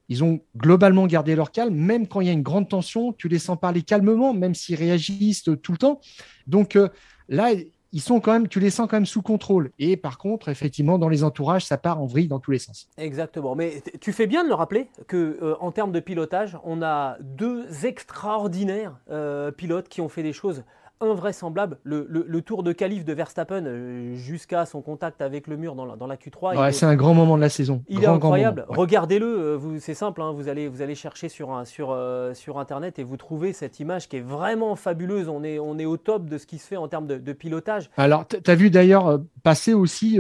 Ils 0.09 0.23
ont 0.23 0.39
globalement 0.55 1.07
gardé 1.07 1.35
leur 1.35 1.51
calme, 1.51 1.75
même 1.75 2.07
quand 2.07 2.21
il 2.21 2.27
y 2.27 2.29
a 2.29 2.33
une 2.33 2.43
grande 2.43 2.69
tension, 2.69 3.13
tu 3.13 3.27
les 3.27 3.39
sens 3.39 3.59
parler 3.59 3.81
calmement, 3.81 4.33
même 4.33 4.53
s'ils 4.53 4.75
réagissent 4.75 5.43
tout 5.43 5.71
le 5.71 5.77
temps. 5.77 5.99
Donc 6.47 6.75
euh, 6.75 6.89
là, 7.27 7.51
ils 7.95 8.01
sont 8.01 8.19
quand 8.19 8.33
même, 8.33 8.49
tu 8.49 8.59
les 8.59 8.71
sens 8.71 8.87
quand 8.89 8.97
même 8.97 9.05
sous 9.05 9.21
contrôle. 9.21 9.71
Et 9.79 9.95
par 9.95 10.17
contre, 10.17 10.49
effectivement, 10.49 10.97
dans 10.97 11.07
les 11.07 11.23
entourages, 11.23 11.63
ça 11.63 11.77
part 11.77 12.01
en 12.01 12.05
vrille 12.05 12.27
dans 12.27 12.39
tous 12.39 12.51
les 12.51 12.59
sens. 12.59 12.89
Exactement. 12.97 13.55
Mais 13.55 13.81
tu 14.01 14.11
fais 14.11 14.27
bien 14.27 14.43
de 14.43 14.49
le 14.49 14.53
rappeler 14.53 14.89
que 15.07 15.39
euh, 15.41 15.55
en 15.61 15.71
termes 15.71 15.93
de 15.93 16.01
pilotage, 16.01 16.57
on 16.65 16.81
a 16.81 17.17
deux 17.21 17.85
extraordinaires 17.85 18.97
euh, 19.09 19.49
pilotes 19.51 19.87
qui 19.87 20.01
ont 20.01 20.09
fait 20.09 20.23
des 20.23 20.33
choses 20.33 20.65
invraisemblable. 21.01 21.77
Le, 21.83 22.41
tour 22.41 22.63
de 22.63 22.71
calife 22.71 23.05
de 23.05 23.13
Verstappen 23.13 23.65
euh, 23.65 24.15
jusqu'à 24.15 24.65
son 24.65 24.81
contact 24.81 25.21
avec 25.21 25.47
le 25.47 25.57
mur 25.57 25.75
dans 25.75 25.85
la, 25.85 25.95
dans 25.95 26.07
la 26.07 26.15
Q3. 26.15 26.71
c'est 26.71 26.85
un 26.85 26.95
grand 26.95 27.13
moment 27.13 27.37
de 27.37 27.41
la 27.41 27.49
saison. 27.49 27.83
Il 27.87 28.03
est 28.03 28.07
incroyable. 28.07 28.65
Regardez-le, 28.69 29.25
euh, 29.25 29.79
c'est 29.79 29.93
simple, 29.93 30.21
hein, 30.21 30.31
vous, 30.31 30.47
allez, 30.47 30.67
vous 30.67 30.81
allez 30.81 30.95
chercher 30.95 31.29
sur, 31.29 31.61
sur, 31.65 31.91
euh, 31.91 32.33
sur 32.33 32.59
Internet 32.59 32.99
et 32.99 33.03
vous 33.03 33.17
trouvez 33.17 33.53
cette 33.53 33.79
image 33.79 34.07
qui 34.07 34.17
est 34.17 34.21
vraiment 34.21 34.75
fabuleuse. 34.75 35.27
On 35.27 35.43
est, 35.43 35.59
on 35.59 35.79
est 35.79 35.85
au 35.85 35.97
top 35.97 36.29
de 36.29 36.37
ce 36.37 36.45
qui 36.45 36.57
se 36.59 36.67
fait 36.67 36.77
en 36.77 36.87
termes 36.87 37.07
de, 37.07 37.33
pilotage. 37.33 37.89
Alors, 37.97 38.25
tu 38.27 38.39
as 38.49 38.55
vu 38.55 38.69
d'ailleurs 38.69 39.19
passer 39.43 39.73
aussi 39.73 40.19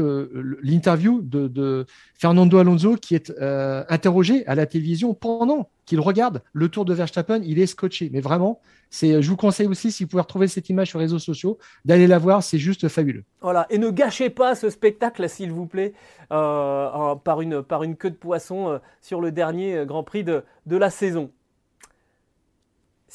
l'interview 0.61 1.21
de, 1.21 1.47
de, 1.47 1.85
Fernando 2.13 2.57
Alonso 2.57 2.95
qui 2.95 3.15
est 3.15 3.31
interrogé 3.39 4.45
à 4.47 4.55
la 4.55 4.65
télévision 4.65 5.13
pendant 5.13 5.69
qu'il 5.85 5.99
regarde 5.99 6.41
le 6.53 6.69
tour 6.69 6.85
de 6.85 6.93
Verstappen. 6.93 7.41
Il 7.43 7.59
est 7.59 7.67
scotché, 7.67 8.09
mais 8.11 8.21
vraiment, 8.21 8.59
je 8.91 9.27
vous 9.27 9.35
conseille 9.35 9.67
aussi, 9.67 9.91
si 9.91 10.03
vous 10.03 10.09
pouvez 10.09 10.21
retrouver 10.21 10.47
cette 10.47 10.69
image 10.69 10.89
sur 10.89 10.99
les 10.99 11.05
réseaux 11.05 11.19
sociaux, 11.19 11.57
d'aller 11.83 12.07
la 12.07 12.17
voir, 12.17 12.43
c'est 12.43 12.57
juste 12.57 12.87
fabuleux. 12.87 13.23
Voilà, 13.41 13.67
et 13.69 13.77
ne 13.77 13.89
gâchez 13.89 14.29
pas 14.29 14.55
ce 14.55 14.69
spectacle, 14.69 15.27
s'il 15.29 15.51
vous 15.51 15.65
plaît, 15.65 15.93
euh, 16.31 17.15
par, 17.15 17.41
une, 17.41 17.63
queue 17.63 18.09
de 18.09 18.15
poisson 18.15 18.69
euh, 18.69 18.77
sur 19.01 19.21
le 19.21 19.31
dernier 19.31 19.77
euh, 19.77 19.85
Grand 19.85 20.03
Prix 20.03 20.23
de, 20.23 20.43
la 20.67 20.89
saison. 20.89 21.31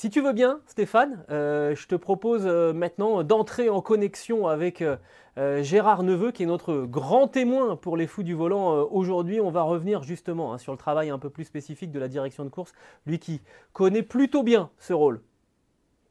Si 0.01 0.09
tu 0.09 0.23
veux 0.23 0.33
bien, 0.33 0.63
Stéphane, 0.65 1.27
je 1.29 1.87
te 1.87 1.95
propose 1.95 2.47
maintenant 2.47 3.23
d'entrer 3.23 3.69
en 3.69 3.83
connexion 3.83 4.47
avec 4.47 4.83
Gérard 5.37 6.05
Neveu, 6.05 6.31
qui 6.31 6.45
est 6.45 6.47
notre 6.47 6.87
grand 6.87 7.29
témoin 7.29 7.77
pour 7.77 7.99
les 7.99 8.07
fous 8.07 8.23
du 8.23 8.33
volant. 8.33 8.85
Aujourd'hui, 8.85 9.43
on 9.43 9.51
va 9.51 9.61
revenir 9.61 10.03
justement 10.03 10.55
hein, 10.55 10.59
sur 10.59 10.73
le 10.73 10.79
travail 10.79 11.11
un 11.11 11.19
peu 11.19 11.29
plus 11.29 11.45
spécifique 11.45 11.93
de 11.93 11.99
la 11.99 12.09
direction 12.09 12.47
de 12.47 12.49
course, 12.49 12.73
lui 13.05 13.19
qui 13.19 13.43
connaît 13.75 14.03
plutôt 14.03 14.43
bien 14.43 14.71
ce 14.79 14.95
rôle. 14.95 15.21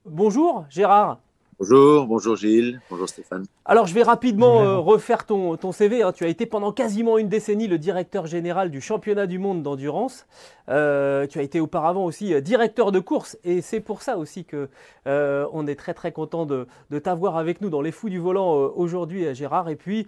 Bonjour 0.05 0.67
Gérard. 0.69 1.19
Bonjour, 1.59 2.07
bonjour 2.07 2.37
Gilles, 2.37 2.79
bonjour 2.89 3.09
Stéphane. 3.09 3.43
Alors 3.65 3.85
je 3.85 3.93
vais 3.93 4.01
rapidement 4.01 4.61
euh, 4.61 4.77
refaire 4.77 5.25
ton, 5.25 5.57
ton 5.57 5.73
CV. 5.73 6.03
Hein. 6.03 6.13
Tu 6.13 6.23
as 6.23 6.29
été 6.29 6.45
pendant 6.45 6.71
quasiment 6.71 7.17
une 7.17 7.27
décennie 7.27 7.67
le 7.67 7.77
directeur 7.77 8.27
général 8.27 8.71
du 8.71 8.79
championnat 8.79 9.27
du 9.27 9.39
monde 9.39 9.61
d'endurance. 9.61 10.25
Euh, 10.69 11.27
tu 11.27 11.37
as 11.37 11.41
été 11.41 11.59
auparavant 11.59 12.05
aussi 12.05 12.33
euh, 12.33 12.39
directeur 12.39 12.93
de 12.93 12.99
course 12.99 13.37
et 13.43 13.59
c'est 13.59 13.81
pour 13.81 14.03
ça 14.03 14.17
aussi 14.17 14.45
que 14.45 14.69
on 15.05 15.67
est 15.67 15.75
très 15.75 15.93
très 15.93 16.13
content 16.13 16.45
de, 16.45 16.65
de 16.91 16.99
t'avoir 16.99 17.35
avec 17.35 17.59
nous 17.59 17.69
dans 17.69 17.81
les 17.81 17.91
fous 17.91 18.09
du 18.09 18.19
volant 18.19 18.53
aujourd'hui 18.53 19.33
Gérard. 19.35 19.67
Et 19.67 19.75
puis 19.75 20.07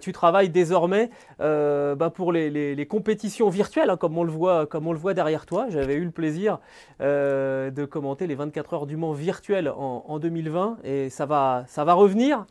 tu 0.00 0.12
travailles 0.12 0.48
désormais 0.48 1.10
bah, 1.38 2.10
pour 2.12 2.32
les, 2.32 2.50
les, 2.50 2.86
compétitions 2.86 3.48
virtuelles 3.48 3.90
hein, 3.90 3.96
comme, 3.96 4.18
on 4.18 4.24
le 4.24 4.32
voit, 4.32 4.66
comme 4.66 4.88
on 4.88 4.92
le 4.92 4.98
voit 4.98 5.14
derrière 5.14 5.46
toi. 5.46 5.66
J'avais 5.68 5.94
eu 5.94 6.04
le 6.04 6.10
plaisir 6.10 6.58
de 7.00 7.84
commenter 7.84 8.26
les 8.26 8.34
24 8.34 8.74
heures 8.74 8.86
du 8.86 8.96
Mans 8.96 9.12
virtuelles 9.12 9.68
en, 9.68 10.04
en 10.08 10.18
2020 10.18 10.79
et 10.84 11.10
ça 11.10 11.26
va, 11.26 11.64
ça 11.68 11.84
va 11.84 11.94
revenir 11.94 12.46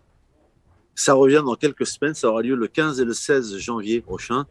Ça 0.95 1.13
revient 1.13 1.41
dans 1.45 1.55
quelques 1.55 1.87
semaines, 1.87 2.13
ça 2.13 2.29
aura 2.29 2.41
lieu 2.41 2.55
le 2.55 2.67
15 2.67 2.99
et 2.99 3.05
le 3.05 3.13
16 3.13 3.57
janvier 3.57 4.01
prochain, 4.01 4.45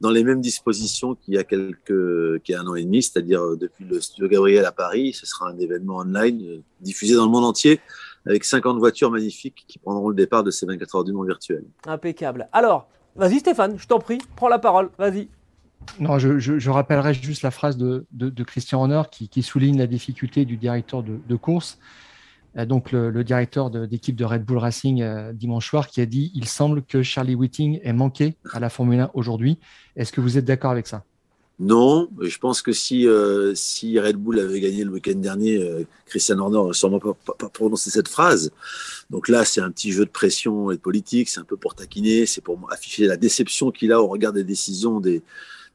dans 0.00 0.10
les 0.10 0.24
mêmes 0.24 0.40
dispositions 0.40 1.14
qu'il 1.14 1.34
y 1.34 1.38
a, 1.38 1.44
quelques, 1.44 2.42
qu'il 2.42 2.54
y 2.54 2.56
a 2.56 2.60
un 2.60 2.66
an 2.66 2.74
et 2.74 2.84
demi, 2.84 3.02
c'est-à-dire 3.02 3.42
euh, 3.42 3.56
depuis 3.56 3.84
le 3.84 4.00
studio 4.00 4.28
Gabriel 4.28 4.64
à 4.64 4.72
Paris. 4.72 5.12
Ce 5.12 5.26
sera 5.26 5.50
un 5.50 5.58
événement 5.58 5.98
online 5.98 6.42
euh, 6.42 6.62
diffusé 6.80 7.14
dans 7.14 7.26
le 7.26 7.30
monde 7.30 7.44
entier 7.44 7.80
avec 8.26 8.44
50 8.44 8.78
voitures 8.78 9.10
magnifiques 9.10 9.64
qui 9.66 9.78
prendront 9.78 10.08
le 10.08 10.14
départ 10.14 10.42
de 10.42 10.50
ces 10.50 10.66
24 10.66 10.96
heures 10.96 11.04
du 11.04 11.12
monde 11.12 11.26
virtuel. 11.26 11.64
Impeccable. 11.86 12.48
Alors, 12.52 12.88
vas-y 13.16 13.40
Stéphane, 13.40 13.78
je 13.78 13.86
t'en 13.86 13.98
prie, 13.98 14.18
prends 14.36 14.48
la 14.48 14.58
parole, 14.58 14.90
vas-y. 14.98 15.28
Non, 15.98 16.18
je, 16.18 16.70
rappellerai 16.70 17.14
juste 17.14 17.42
la 17.42 17.50
phrase 17.50 17.76
de, 17.76 18.04
Christian 18.44 18.80
Horner 18.80 19.02
qui, 19.10 19.42
souligne 19.42 19.78
la 19.78 19.86
difficulté 19.86 20.44
du 20.44 20.56
directeur 20.56 21.02
de, 21.02 21.18
de 21.26 21.36
course. 21.36 21.78
Euh, 22.56 22.66
donc 22.66 22.92
le, 22.92 23.22
directeur 23.24 23.70
d'équipe 23.70 24.16
de, 24.16 24.24
Red 24.24 24.44
Bull 24.44 24.58
Racing 24.58 25.02
euh, 25.02 25.32
dimanche 25.32 25.68
soir, 25.68 25.88
qui 25.88 26.00
a 26.00 26.06
dit 26.06 26.32
il 26.34 26.46
semble 26.48 26.82
que 26.82 27.02
Charlie 27.02 27.34
Whiting 27.34 27.80
ait 27.82 27.92
manqué 27.92 28.36
à 28.52 28.60
la 28.60 28.70
Formule 28.70 29.00
1 29.00 29.10
aujourd'hui. 29.14 29.58
Est-ce 29.96 30.12
que 30.12 30.20
vous 30.20 30.38
êtes 30.38 30.44
d'accord 30.44 30.70
avec 30.70 30.86
ça? 30.86 31.04
Non, 31.62 32.08
je 32.22 32.38
pense 32.38 32.62
que 32.62 32.72
si, 32.72 33.06
euh, 33.06 33.54
si 33.54 34.00
Red 34.00 34.16
Bull 34.16 34.40
avait 34.40 34.60
gagné 34.60 34.82
le 34.82 34.90
week-end 34.92 35.16
dernier, 35.16 35.62
Christian 36.06 36.38
Horner 36.38 36.54
n'aurait 36.54 36.72
sûrement 36.72 36.98
pas, 36.98 37.14
pas, 37.38 37.50
prononcé 37.50 37.90
cette 37.90 38.08
phrase. 38.08 38.50
Donc 39.10 39.28
là, 39.28 39.44
c'est 39.44 39.60
un 39.60 39.70
petit 39.70 39.92
jeu 39.92 40.06
de 40.06 40.10
pression 40.10 40.70
et 40.70 40.76
de 40.76 40.80
politique, 40.80 41.28
c'est 41.28 41.40
un 41.40 41.44
peu 41.44 41.58
pour 41.58 41.74
taquiner, 41.74 42.24
c'est 42.24 42.40
pour 42.40 42.58
afficher 42.72 43.06
la 43.06 43.18
déception 43.18 43.70
qu'il 43.72 43.92
a 43.92 44.00
au 44.00 44.06
regard 44.06 44.32
des 44.32 44.42
décisions 44.42 45.00
des, 45.00 45.22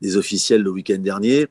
des 0.01 0.17
officiels 0.17 0.63
le 0.63 0.71
week-end 0.71 0.97
dernier. 0.97 1.47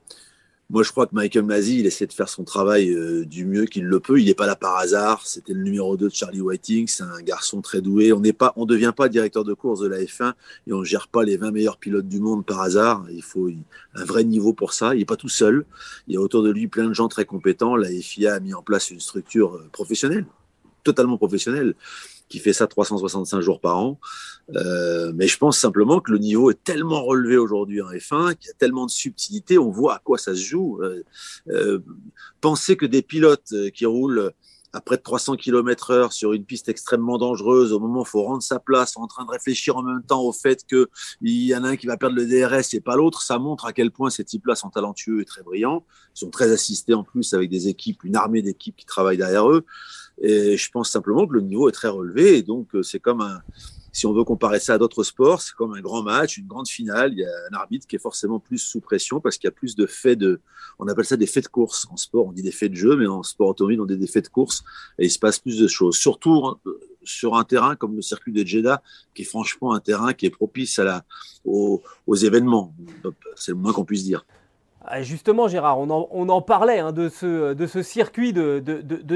Moi, 0.71 0.81
je 0.81 0.89
crois 0.91 1.05
que 1.05 1.13
Michael 1.13 1.45
Masi, 1.45 1.79
il 1.79 1.85
essaie 1.85 2.07
de 2.07 2.13
faire 2.13 2.27
son 2.27 2.43
travail 2.43 2.89
euh, 2.89 3.23
du 3.23 3.45
mieux 3.45 3.65
qu'il 3.65 3.85
le 3.85 3.99
peut. 3.99 4.19
Il 4.19 4.25
n'est 4.25 4.33
pas 4.33 4.47
là 4.47 4.55
par 4.55 4.77
hasard. 4.77 5.21
C'était 5.23 5.53
le 5.53 5.61
numéro 5.61 5.95
2 5.95 6.09
de 6.09 6.13
Charlie 6.13 6.41
Whiting. 6.41 6.87
C'est 6.87 7.03
un 7.03 7.21
garçon 7.21 7.61
très 7.61 7.81
doué. 7.81 8.13
On 8.13 8.19
n'est 8.19 8.33
pas, 8.33 8.51
on 8.55 8.65
devient 8.65 8.91
pas 8.95 9.07
directeur 9.07 9.43
de 9.43 9.53
course 9.53 9.79
de 9.81 9.87
la 9.87 9.99
F1 9.99 10.33
et 10.65 10.73
on 10.73 10.79
ne 10.79 10.83
gère 10.83 11.07
pas 11.07 11.23
les 11.23 11.37
20 11.37 11.51
meilleurs 11.51 11.77
pilotes 11.77 12.07
du 12.07 12.19
monde 12.19 12.43
par 12.47 12.61
hasard. 12.61 13.05
Il 13.11 13.21
faut 13.21 13.47
un 13.93 14.05
vrai 14.05 14.23
niveau 14.23 14.53
pour 14.53 14.73
ça. 14.73 14.95
Il 14.95 14.99
n'est 14.99 15.05
pas 15.05 15.17
tout 15.17 15.29
seul. 15.29 15.65
Il 16.07 16.15
y 16.15 16.17
a 16.17 16.19
autour 16.19 16.41
de 16.41 16.49
lui 16.49 16.67
plein 16.67 16.87
de 16.87 16.93
gens 16.93 17.09
très 17.09 17.25
compétents. 17.25 17.75
La 17.75 17.89
FIA 17.89 18.33
a 18.33 18.39
mis 18.39 18.55
en 18.55 18.63
place 18.63 18.89
une 18.89 18.99
structure 18.99 19.57
euh, 19.57 19.69
professionnelle, 19.71 20.25
totalement 20.83 21.19
professionnelle 21.19 21.75
qui 22.29 22.39
fait 22.39 22.53
ça 22.53 22.67
365 22.67 23.41
jours 23.41 23.59
par 23.59 23.77
an. 23.77 23.99
Euh, 24.55 25.11
mais 25.15 25.27
je 25.27 25.37
pense 25.37 25.57
simplement 25.57 25.99
que 25.99 26.11
le 26.11 26.17
niveau 26.17 26.51
est 26.51 26.63
tellement 26.63 27.03
relevé 27.03 27.37
aujourd'hui 27.37 27.81
en 27.81 27.89
F1, 27.89 28.35
qu'il 28.35 28.47
y 28.47 28.51
a 28.51 28.55
tellement 28.57 28.85
de 28.85 28.91
subtilité, 28.91 29.57
on 29.57 29.71
voit 29.71 29.95
à 29.95 29.99
quoi 29.99 30.17
ça 30.17 30.35
se 30.35 30.41
joue. 30.41 30.81
Euh, 30.81 31.03
euh, 31.49 31.79
penser 32.41 32.75
que 32.75 32.85
des 32.85 33.01
pilotes 33.01 33.53
qui 33.73 33.85
roulent 33.85 34.31
à 34.75 34.81
près 34.81 34.97
de 34.97 35.01
300 35.01 35.37
km 35.37 35.91
heure 35.91 36.11
sur 36.11 36.33
une 36.33 36.43
piste 36.43 36.67
extrêmement 36.67 37.17
dangereuse, 37.17 37.71
au 37.71 37.79
moment 37.79 38.01
où 38.01 38.03
il 38.03 38.09
faut 38.09 38.23
rendre 38.23 38.43
sa 38.43 38.59
place, 38.59 38.97
en 38.97 39.07
train 39.07 39.23
de 39.23 39.31
réfléchir 39.31 39.77
en 39.77 39.83
même 39.83 40.03
temps 40.03 40.21
au 40.21 40.33
fait 40.33 40.65
qu'il 40.65 40.87
y 41.21 41.55
en 41.55 41.63
a 41.63 41.69
un 41.69 41.75
qui 41.77 41.87
va 41.87 41.95
perdre 41.95 42.17
le 42.17 42.25
DRS 42.25 42.73
et 42.73 42.81
pas 42.81 42.97
l'autre, 42.97 43.21
ça 43.21 43.39
montre 43.39 43.65
à 43.65 43.71
quel 43.71 43.89
point 43.89 44.09
ces 44.09 44.25
types-là 44.25 44.55
sont 44.55 44.69
talentueux 44.69 45.21
et 45.21 45.25
très 45.25 45.43
brillants. 45.43 45.85
Ils 46.15 46.19
sont 46.19 46.29
très 46.29 46.51
assistés 46.51 46.93
en 46.93 47.03
plus 47.03 47.33
avec 47.33 47.49
des 47.49 47.69
équipes, 47.69 48.03
une 48.03 48.17
armée 48.17 48.41
d'équipes 48.41 48.75
qui 48.75 48.85
travaillent 48.85 49.17
derrière 49.17 49.49
eux. 49.49 49.65
Et 50.21 50.57
je 50.57 50.71
pense 50.71 50.91
simplement 50.91 51.27
que 51.27 51.33
le 51.33 51.41
niveau 51.41 51.69
est 51.69 51.73
très 51.73 51.89
relevé. 51.89 52.37
Et 52.37 52.43
donc, 52.43 52.73
euh, 52.75 52.83
c'est 52.83 52.99
comme 52.99 53.21
un, 53.21 53.41
si 53.95 54.05
on 54.05 54.13
veut 54.13 54.25
comparer 54.25 54.59
ça 54.59 54.73
à 54.73 54.77
d'autres 54.77 55.03
sports, 55.03 55.41
c'est 55.41 55.53
comme 55.53 55.73
un 55.73 55.79
grand 55.79 56.03
match, 56.03 56.37
une 56.37 56.47
grande 56.47 56.67
finale. 56.67 57.13
Il 57.13 57.19
y 57.19 57.25
a 57.25 57.29
un 57.49 57.55
arbitre 57.55 57.87
qui 57.87 57.95
est 57.95 57.99
forcément 57.99 58.39
plus 58.39 58.57
sous 58.57 58.81
pression 58.81 59.21
parce 59.21 59.37
qu'il 59.37 59.47
y 59.47 59.49
a 59.49 59.51
plus 59.51 59.73
de 59.75 59.85
faits 59.85 60.19
de, 60.19 60.41
on 60.79 60.87
appelle 60.89 61.05
ça 61.05 61.15
des 61.15 61.27
faits 61.27 61.45
de 61.45 61.49
course. 61.49 61.87
En 61.89 61.95
sport, 61.95 62.25
on 62.25 62.33
dit 62.33 62.43
des 62.43 62.51
faits 62.51 62.71
de 62.71 62.75
jeu, 62.75 62.97
mais 62.97 63.07
en 63.07 63.23
sport 63.23 63.47
automobile, 63.47 63.79
on 63.79 63.85
dit 63.85 63.97
des 63.97 64.07
faits 64.07 64.25
de 64.25 64.29
course 64.29 64.65
et 64.99 65.05
il 65.05 65.09
se 65.09 65.17
passe 65.17 65.39
plus 65.39 65.57
de 65.57 65.67
choses. 65.67 65.95
Surtout 65.95 66.57
euh, 66.65 66.79
sur 67.03 67.35
un 67.35 67.45
terrain 67.45 67.77
comme 67.77 67.95
le 67.95 68.01
circuit 68.01 68.33
de 68.33 68.45
Jeddah, 68.45 68.81
qui 69.13 69.21
est 69.21 69.25
franchement 69.25 69.73
un 69.73 69.79
terrain 69.79 70.13
qui 70.13 70.25
est 70.25 70.29
propice 70.29 70.77
à 70.77 70.83
la, 70.83 71.05
aux 71.45 71.81
événements. 72.15 72.75
C'est 73.37 73.51
le 73.51 73.57
moins 73.57 73.71
qu'on 73.71 73.85
puisse 73.85 74.03
dire. 74.03 74.25
Ah, 74.87 75.01
justement, 75.01 75.47
Gérard, 75.47 75.79
on 75.79 76.29
en, 76.29 76.41
parlait 76.41 76.77
hein, 76.79 76.91
de, 76.91 77.09
ce, 77.09 77.81
circuit 77.81 78.33
de, 78.33 78.61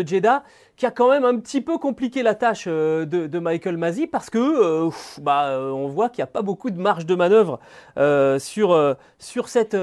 Jeddah 0.05 0.43
qui 0.75 0.85
a 0.85 0.91
quand 0.91 1.09
même 1.09 1.25
un 1.25 1.37
petit 1.39 1.61
peu 1.61 1.77
compliqué 1.77 2.23
la 2.23 2.33
tâche 2.33 2.65
euh, 2.67 3.05
de, 3.05 3.39
Michael 3.39 3.77
Masi 3.77 4.07
parce 4.07 4.29
que 4.29 4.39
euh, 4.39 4.89
bah, 5.21 5.49
euh, 5.49 5.69
on 5.69 5.87
voit 5.87 6.09
qu'il 6.09 6.21
n'y 6.21 6.23
a 6.23 6.31
pas 6.31 6.41
beaucoup 6.41 6.71
de 6.71 6.79
marge 6.79 7.05
de 7.05 7.15
manœuvre 7.15 7.59
sur, 8.39 8.97
cette, 9.47 9.75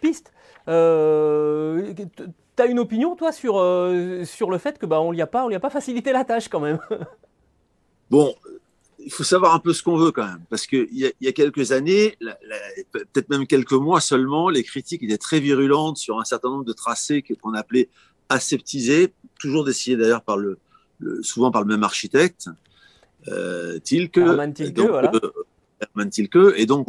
piste. 0.00 0.32
tu 0.66 0.72
as 0.72 2.66
une 2.66 2.78
opinion, 2.78 3.14
toi, 3.14 3.30
sur, 3.30 3.60
le 3.60 4.58
fait 4.58 4.78
que 4.78 4.86
bah, 4.86 5.00
on 5.00 5.12
lui 5.12 5.22
a 5.22 5.26
pas, 5.28 5.46
a 5.48 5.60
pas 5.60 5.70
facilité 5.70 6.12
la 6.12 6.24
tâche 6.24 6.48
quand 6.48 6.60
même? 6.60 6.80
Bon, 8.10 8.34
il 9.04 9.12
faut 9.12 9.24
savoir 9.24 9.54
un 9.54 9.58
peu 9.58 9.72
ce 9.72 9.82
qu'on 9.82 9.96
veut 9.96 10.12
quand 10.12 10.26
même, 10.26 10.42
parce 10.50 10.66
qu'il 10.66 10.88
y, 10.92 11.10
y, 11.20 11.28
a 11.28 11.32
quelques 11.32 11.72
années, 11.72 12.16
peut-être 12.92 13.28
même 13.30 13.46
quelques 13.46 13.72
mois 13.72 14.00
seulement, 14.00 14.48
les 14.48 14.62
critiques 14.62 15.02
étaient 15.02 15.18
très 15.18 15.40
virulentes 15.40 15.96
sur 15.96 16.20
un 16.20 16.24
certain 16.24 16.50
nombre 16.50 16.64
de 16.64 16.72
tracés 16.72 17.22
qu'on 17.22 17.54
appelait 17.54 17.88
aseptisés, 18.28 19.12
toujours 19.38 19.64
décidés 19.64 19.96
d'ailleurs 19.96 20.22
par 20.22 20.36
le, 20.36 20.58
souvent 21.22 21.50
par 21.50 21.62
le 21.62 21.68
même 21.68 21.82
architecte, 21.82 22.48
euh, 23.28 23.78
Tilke. 23.78 24.20
Tilke, 24.54 24.78
voilà. 24.80 25.10
Euh, 25.14 25.30
Tilke. 26.10 26.54
Et 26.56 26.66
donc, 26.66 26.86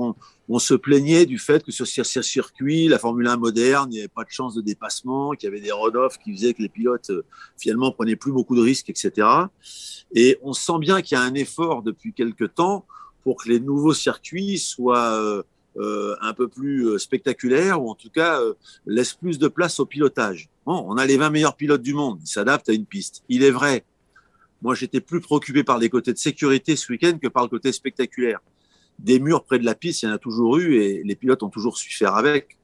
on, 0.49 0.59
se 0.59 0.73
plaignait 0.73 1.25
du 1.25 1.37
fait 1.37 1.63
que 1.63 1.71
sur 1.71 1.87
ce 1.87 2.21
circuit, 2.21 2.87
la 2.87 2.99
Formule 2.99 3.27
1 3.27 3.37
moderne, 3.37 3.87
il 3.91 3.95
n'y 3.95 3.99
avait 3.99 4.07
pas 4.07 4.23
de 4.23 4.29
chance 4.29 4.53
de 4.55 4.61
dépassement, 4.61 5.31
qu'il 5.31 5.47
y 5.47 5.51
avait 5.51 5.61
des 5.61 5.71
run-off 5.71 6.17
qui 6.17 6.33
faisaient 6.33 6.53
que 6.53 6.61
les 6.61 6.69
pilotes, 6.69 7.09
euh, 7.09 7.23
finalement, 7.57 7.91
prenaient 7.91 8.15
plus 8.15 8.31
beaucoup 8.31 8.55
de 8.55 8.61
risques, 8.61 8.89
etc. 8.89 9.27
Et 10.13 10.37
on 10.41 10.53
sent 10.53 10.79
bien 10.79 11.01
qu'il 11.01 11.17
y 11.17 11.21
a 11.21 11.23
un 11.23 11.33
effort 11.35 11.83
depuis 11.83 12.13
quelque 12.13 12.43
temps 12.43 12.85
pour 13.23 13.41
que 13.41 13.49
les 13.49 13.59
nouveaux 13.59 13.93
circuits 13.93 14.57
soient 14.59 15.13
euh, 15.13 15.43
euh, 15.77 16.15
un 16.21 16.33
peu 16.33 16.47
plus 16.47 16.99
spectaculaires 16.99 17.81
ou 17.81 17.89
en 17.89 17.95
tout 17.95 18.09
cas 18.09 18.39
laissent 18.85 19.13
plus 19.13 19.39
de 19.39 19.47
place 19.47 19.79
au 19.79 19.85
pilotage. 19.85 20.49
Bon, 20.65 20.83
on 20.87 20.97
a 20.97 21.05
les 21.05 21.17
20 21.17 21.29
meilleurs 21.29 21.55
pilotes 21.55 21.81
du 21.81 21.93
monde, 21.93 22.19
ils 22.21 22.27
s'adaptent 22.27 22.69
à 22.69 22.73
une 22.73 22.85
piste. 22.85 23.23
Il 23.29 23.43
est 23.43 23.51
vrai, 23.51 23.85
moi 24.61 24.75
j'étais 24.75 24.99
plus 24.99 25.21
préoccupé 25.21 25.63
par 25.63 25.77
les 25.77 25.89
côtés 25.89 26.11
de 26.11 26.17
sécurité 26.17 26.75
ce 26.75 26.91
week-end 26.91 27.17
que 27.21 27.29
par 27.29 27.43
le 27.43 27.49
côté 27.49 27.71
spectaculaire 27.71 28.41
des 29.01 29.19
murs 29.19 29.43
près 29.43 29.59
de 29.59 29.65
la 29.65 29.75
piste, 29.75 30.03
il 30.03 30.05
y 30.05 30.09
en 30.09 30.13
a 30.13 30.17
toujours 30.17 30.57
eu 30.57 30.75
et 30.75 31.01
les 31.03 31.15
pilotes 31.15 31.43
ont 31.43 31.49
toujours 31.49 31.77
su 31.77 31.91
faire 31.91 32.15
avec. 32.15 32.57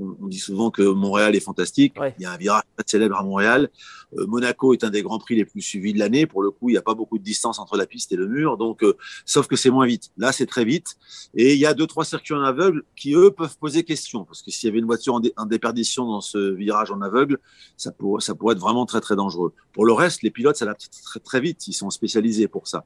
On, 0.00 0.28
dit 0.28 0.38
souvent 0.38 0.70
que 0.70 0.82
Montréal 0.82 1.34
est 1.34 1.40
fantastique. 1.40 1.94
Il 2.18 2.22
y 2.22 2.26
a 2.26 2.32
un 2.32 2.36
virage 2.36 2.62
très 2.76 2.84
célèbre 2.86 3.16
à 3.16 3.24
Montréal. 3.24 3.68
Euh, 4.16 4.26
Monaco 4.26 4.72
est 4.72 4.84
un 4.84 4.90
des 4.90 5.02
grands 5.02 5.18
prix 5.18 5.34
les 5.34 5.44
plus 5.44 5.62
suivis 5.62 5.92
de 5.92 5.98
l'année. 5.98 6.26
Pour 6.26 6.42
le 6.42 6.50
coup, 6.50 6.68
il 6.68 6.72
n'y 6.72 6.78
a 6.78 6.82
pas 6.82 6.94
beaucoup 6.94 7.18
de 7.18 7.24
distance 7.24 7.58
entre 7.58 7.76
la 7.76 7.86
piste 7.86 8.12
et 8.12 8.16
le 8.16 8.28
mur. 8.28 8.56
Donc, 8.58 8.84
euh, 8.84 8.96
sauf 9.24 9.48
que 9.48 9.56
c'est 9.56 9.70
moins 9.70 9.86
vite. 9.86 10.10
Là, 10.16 10.30
c'est 10.30 10.46
très 10.46 10.64
vite. 10.64 10.96
Et 11.34 11.54
il 11.54 11.58
y 11.58 11.66
a 11.66 11.74
deux, 11.74 11.86
trois 11.86 12.04
circuits 12.04 12.34
en 12.34 12.42
aveugle 12.42 12.84
qui, 12.94 13.14
eux, 13.14 13.30
peuvent 13.30 13.56
poser 13.58 13.82
question. 13.82 14.24
Parce 14.24 14.42
que 14.42 14.50
s'il 14.50 14.68
y 14.68 14.70
avait 14.70 14.78
une 14.78 14.86
voiture 14.86 15.14
en, 15.14 15.46
déperdition 15.46 16.06
dans 16.06 16.20
ce 16.20 16.38
virage 16.52 16.92
en 16.92 17.00
aveugle, 17.00 17.38
ça, 17.76 17.90
pourrait, 17.90 18.20
ça 18.20 18.34
pourrait 18.34 18.54
être 18.54 18.60
vraiment 18.60 18.86
très, 18.86 19.00
très 19.00 19.16
dangereux. 19.16 19.52
Pour 19.72 19.84
le 19.84 19.94
reste, 19.94 20.22
les 20.22 20.30
pilotes 20.30 20.56
s'adaptent 20.56 20.90
très, 21.02 21.20
très 21.20 21.40
vite. 21.40 21.66
Ils 21.66 21.72
sont 21.72 21.90
spécialisés 21.90 22.46
pour 22.46 22.68
ça. 22.68 22.84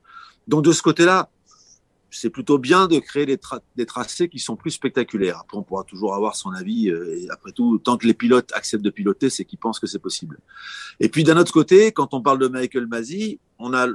Donc, 0.48 0.64
de 0.64 0.72
ce 0.72 0.82
côté-là, 0.82 1.28
c'est 2.12 2.30
plutôt 2.30 2.58
bien 2.58 2.86
de 2.86 2.98
créer 2.98 3.26
des, 3.26 3.86
tracés 3.86 4.28
qui 4.28 4.38
sont 4.38 4.54
plus 4.54 4.70
spectaculaires. 4.70 5.38
Après, 5.40 5.56
on 5.56 5.62
pourra 5.62 5.82
toujours 5.82 6.14
avoir 6.14 6.36
son 6.36 6.50
avis. 6.50 6.90
Euh, 6.90 7.18
et 7.18 7.30
après 7.30 7.52
tout, 7.52 7.78
tant 7.78 7.96
que 7.96 8.06
les 8.06 8.14
pilotes 8.14 8.52
acceptent 8.52 8.84
de 8.84 8.90
piloter, 8.90 9.30
c'est 9.30 9.44
qu'ils 9.44 9.58
pensent 9.58 9.80
que 9.80 9.86
c'est 9.86 9.98
possible. 9.98 10.38
Et 11.00 11.08
puis 11.08 11.24
d'un 11.24 11.38
autre 11.38 11.52
côté, 11.52 11.90
quand 11.92 12.12
on 12.14 12.20
parle 12.20 12.38
de 12.38 12.48
Michael 12.48 12.86
Masi, 12.86 13.40
on 13.58 13.72
a 13.72 13.86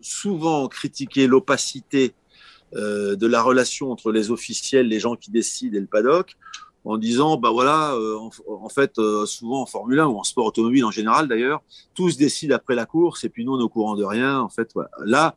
souvent 0.00 0.66
critiqué 0.68 1.26
l'opacité 1.26 2.12
euh, 2.74 3.14
de 3.14 3.26
la 3.26 3.40
relation 3.40 3.92
entre 3.92 4.10
les 4.10 4.30
officiels, 4.30 4.88
les 4.88 5.00
gens 5.00 5.14
qui 5.14 5.30
décident 5.30 5.76
et 5.76 5.80
le 5.80 5.86
paddock, 5.86 6.36
en 6.84 6.96
disant, 6.96 7.36
bah 7.36 7.50
voilà, 7.50 7.92
euh, 7.94 8.16
en, 8.48 8.68
fait, 8.68 8.94
souvent 9.26 9.62
en 9.62 9.66
Formule 9.66 10.00
1 10.00 10.06
ou 10.06 10.18
en 10.18 10.24
sport 10.24 10.46
automobile 10.46 10.84
en 10.84 10.90
général 10.90 11.28
d'ailleurs, 11.28 11.62
tous 11.94 12.16
décident 12.16 12.56
après 12.56 12.74
la 12.74 12.86
course 12.86 13.22
et 13.24 13.28
puis 13.28 13.44
nous 13.44 13.52
on 13.54 13.60
est 13.60 13.62
au 13.62 13.68
courant 13.68 13.96
de 13.96 14.04
rien. 14.04 14.40
En 14.40 14.48
fait, 14.48 14.72
là 15.04 15.36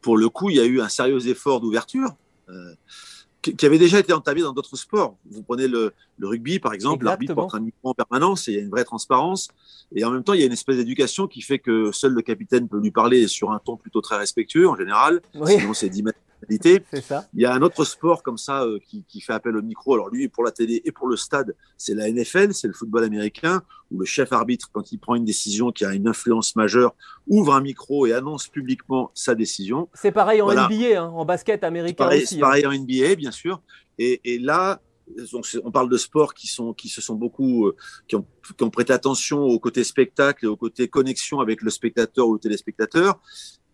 pour 0.00 0.16
le 0.16 0.28
coup, 0.28 0.50
il 0.50 0.56
y 0.56 0.60
a 0.60 0.64
eu 0.64 0.80
un 0.80 0.88
sérieux 0.88 1.26
effort 1.28 1.60
d'ouverture. 1.60 2.14
Euh, 2.48 2.74
qui 3.42 3.66
avait 3.66 3.78
déjà 3.78 4.00
été 4.00 4.12
entamé 4.12 4.40
dans 4.40 4.52
d'autres 4.52 4.76
sports. 4.76 5.16
Vous 5.30 5.42
prenez 5.42 5.68
le, 5.68 5.92
rugby, 6.20 6.58
par 6.58 6.72
exemple, 6.72 7.04
l'arbitre 7.04 7.34
porte 7.34 7.54
un 7.54 7.60
micro 7.60 7.90
en 7.90 7.94
permanence 7.94 8.48
et 8.48 8.52
il 8.52 8.54
y 8.56 8.58
a 8.58 8.62
une 8.62 8.70
vraie 8.70 8.84
transparence. 8.84 9.48
Et 9.94 10.04
en 10.04 10.10
même 10.10 10.24
temps, 10.24 10.32
il 10.32 10.40
y 10.40 10.42
a 10.42 10.46
une 10.46 10.52
espèce 10.52 10.76
d'éducation 10.76 11.28
qui 11.28 11.42
fait 11.42 11.58
que 11.58 11.92
seul 11.92 12.12
le 12.12 12.22
capitaine 12.22 12.68
peut 12.68 12.80
lui 12.80 12.90
parler 12.90 13.28
sur 13.28 13.52
un 13.52 13.60
ton 13.64 13.76
plutôt 13.76 14.00
très 14.00 14.16
respectueux 14.16 14.68
en 14.68 14.76
général. 14.76 15.20
Sinon, 15.44 15.74
c'est 15.74 15.88
10 15.88 16.02
mètres 16.02 16.18
ça. 17.02 17.26
Il 17.34 17.40
y 17.40 17.46
a 17.46 17.52
un 17.52 17.62
autre 17.62 17.84
sport 17.84 18.22
comme 18.22 18.38
ça 18.38 18.62
euh, 18.62 18.78
qui, 18.88 19.04
qui, 19.08 19.20
fait 19.20 19.32
appel 19.32 19.56
au 19.56 19.62
micro. 19.62 19.94
Alors 19.94 20.08
lui, 20.08 20.28
pour 20.28 20.44
la 20.44 20.50
télé 20.50 20.82
et 20.84 20.92
pour 20.92 21.08
le 21.08 21.16
stade, 21.16 21.54
c'est 21.76 21.94
la 21.94 22.10
NFL, 22.10 22.54
c'est 22.54 22.68
le 22.68 22.72
football 22.72 23.04
américain, 23.04 23.62
où 23.90 23.98
le 23.98 24.04
chef 24.04 24.32
arbitre, 24.32 24.70
quand 24.72 24.92
il 24.92 24.98
prend 24.98 25.14
une 25.14 25.24
décision 25.24 25.72
qui 25.72 25.84
a 25.84 25.94
une 25.94 26.08
influence 26.08 26.56
majeure, 26.56 26.94
ouvre 27.26 27.54
un 27.54 27.60
micro 27.60 28.06
et 28.06 28.12
annonce 28.12 28.48
publiquement 28.48 29.10
sa 29.14 29.34
décision. 29.34 29.88
C'est 29.94 30.12
pareil 30.12 30.42
en 30.42 30.52
NBA, 30.52 31.00
hein, 31.00 31.08
en 31.08 31.24
basket 31.24 31.64
américain 31.64 32.04
pareil, 32.04 32.22
aussi. 32.22 32.34
C'est 32.34 32.40
pareil 32.40 32.64
hein. 32.64 32.70
en 32.70 32.78
NBA, 32.78 33.16
bien 33.16 33.30
sûr. 33.30 33.60
Et, 33.98 34.20
et 34.24 34.38
là, 34.38 34.80
on 35.64 35.70
parle 35.70 35.88
de 35.88 35.96
sports 35.96 36.34
qui 36.34 36.46
sont 36.46 36.72
qui 36.72 36.88
se 36.88 37.00
sont 37.00 37.14
beaucoup 37.14 37.66
euh, 37.66 37.76
qui, 38.08 38.16
ont, 38.16 38.26
qui, 38.56 38.64
ont, 38.64 38.70
prêté 38.70 38.92
attention 38.92 39.42
au 39.42 39.58
côté 39.60 39.84
spectacle 39.84 40.44
et 40.44 40.48
au 40.48 40.56
côté 40.56 40.88
connexion 40.88 41.40
avec 41.40 41.62
le 41.62 41.70
spectateur 41.70 42.26
ou 42.26 42.34
le 42.34 42.40
téléspectateur 42.40 43.20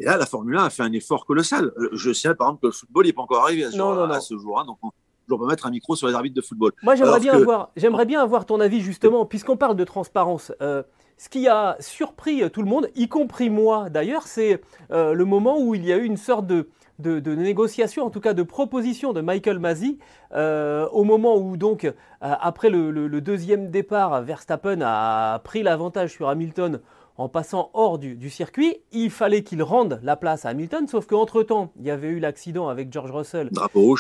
et 0.03 0.05
là, 0.05 0.16
la 0.16 0.27
Formule 0.27 0.57
1 0.57 0.64
a 0.64 0.71
fait 0.71 0.83
un 0.83 0.92
effort 0.92 1.27
colossal. 1.27 1.71
Euh, 1.77 1.90
je 1.92 2.12
sais, 2.12 2.35
par 2.35 2.49
exemple, 2.49 2.62
que 2.62 2.66
le 2.66 2.73
football 2.73 3.07
n'est 3.07 3.12
pas 3.12 3.23
encore 3.23 3.45
arrivé 3.45 3.64
à 3.64 3.71
ce, 3.71 3.77
jour, 3.77 3.92
à 3.92 4.21
ce 4.21 4.37
jour. 4.37 4.59
Hein, 4.59 4.64
donc, 4.66 4.79
on 4.83 5.38
peut 5.38 5.47
mettre 5.47 5.66
un 5.66 5.71
micro 5.71 5.95
sur 5.95 6.09
les 6.09 6.14
arbitres 6.14 6.35
de 6.35 6.40
football. 6.40 6.73
Moi, 6.83 6.97
j'aimerais 6.97 7.21
bien, 7.21 7.35
avoir, 7.35 7.71
j'aimerais 7.77 8.05
bien 8.05 8.21
avoir 8.21 8.45
ton 8.45 8.59
avis, 8.61 8.81
justement, 8.81 9.25
puisqu'on 9.27 9.57
parle 9.57 9.77
de 9.77 9.85
transparence. 9.85 10.53
Euh, 10.61 10.83
ce 11.16 11.29
qui 11.29 11.47
a 11.47 11.77
surpris 11.79 12.51
tout 12.51 12.62
le 12.62 12.68
monde, 12.68 12.88
y 12.97 13.09
compris 13.09 13.49
moi 13.49 13.90
d'ailleurs, 13.90 14.27
c'est 14.27 14.61
euh, 14.90 15.12
le 15.12 15.25
moment 15.25 15.61
où 15.61 15.75
il 15.77 15.85
y 15.85 15.92
a 15.92 15.97
eu 15.97 16.05
une 16.05 16.16
sorte 16.16 16.49
de, 16.49 16.68
de, 16.98 17.35
négociation, 17.35 18.05
en 18.05 18.11
tout 18.11 18.20
cas 18.20 18.35
de 18.35 18.42
proposition 18.42 19.12
de 19.12 19.20
Michael 19.20 19.59
Masi, 19.59 19.98
au 20.33 21.05
moment 21.05 21.37
où 21.37 21.57
donc, 21.57 21.90
après 22.20 22.70
le, 22.70 22.90
le, 22.90 23.20
deuxième 23.20 23.70
départ, 23.70 24.22
Verstappen 24.22 24.81
a 24.83 25.40
pris 25.44 25.62
l'avantage 25.62 26.11
sur 26.11 26.28
Hamilton 26.28 26.81
en 27.16 27.28
passant 27.28 27.70
hors 27.74 27.98
du, 27.98 28.31
circuit. 28.31 28.78
Il 28.92 29.11
fallait 29.11 29.42
qu'il 29.42 29.62
rende 29.62 30.00
la 30.02 30.16
place 30.16 30.44
à 30.44 30.50
Hamilton, 30.50 30.88
sauf 30.88 31.07
qu'entre-temps, 31.07 31.72
il 31.78 31.87
y 31.87 31.90
avait 31.90 32.09
eu 32.09 32.18
l'accident 32.18 32.68
avec 32.68 32.92
George 32.92 33.11
Russell 33.11 33.50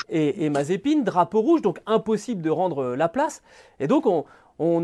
Et, 0.08 0.44
et, 0.44 0.50
Mazepin, 0.50 1.02
drapeau 1.02 1.40
rouge, 1.40 1.62
donc 1.62 1.80
impossible 1.86 2.42
de 2.42 2.50
rendre 2.50 2.96
la 2.96 3.08
place. 3.08 3.42
Et 3.80 3.86
donc 3.86 4.06
on, 4.06 4.24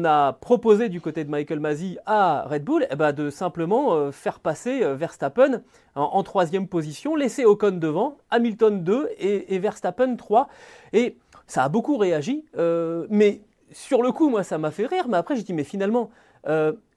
a 0.05 0.33
proposé 0.41 0.89
du 0.89 1.01
côté 1.01 1.25
de 1.25 1.31
Michael 1.31 1.61
Masi 1.61 1.99
à 2.07 2.43
Red 2.49 2.65
Bull 2.65 2.87
eh 2.91 2.97
ben, 2.97 3.13
de 3.13 3.31
simplement 3.31 3.95
euh, 3.95 4.13
faire 4.13 4.41
passer 4.41 4.83
euh, 4.83 4.95
Verstappen 4.95 5.63
en, 5.95 6.23
troisième 6.23 6.69
position, 6.69 7.17
laisser 7.17 7.45
Ocon 7.45 7.73
devant, 7.73 8.19
Hamilton 8.31 8.85
2 8.85 9.09
et, 9.19 9.59
Verstappen 9.59 10.15
3. 10.15 10.49
Et 10.93 11.17
ça 11.49 11.65
a 11.65 11.69
beaucoup 11.69 11.97
réagi, 11.97 12.45
euh, 12.57 13.07
mais 13.11 13.41
sur 13.73 14.03
le 14.03 14.13
coup, 14.13 14.29
moi, 14.29 14.45
ça 14.45 14.59
m'a 14.59 14.71
fait 14.71 14.87
rire, 14.87 15.09
mais 15.09 15.17
après, 15.17 15.35
je 15.35 15.43
dis, 15.43 15.53
mais 15.53 15.65
finalement, 15.65 16.11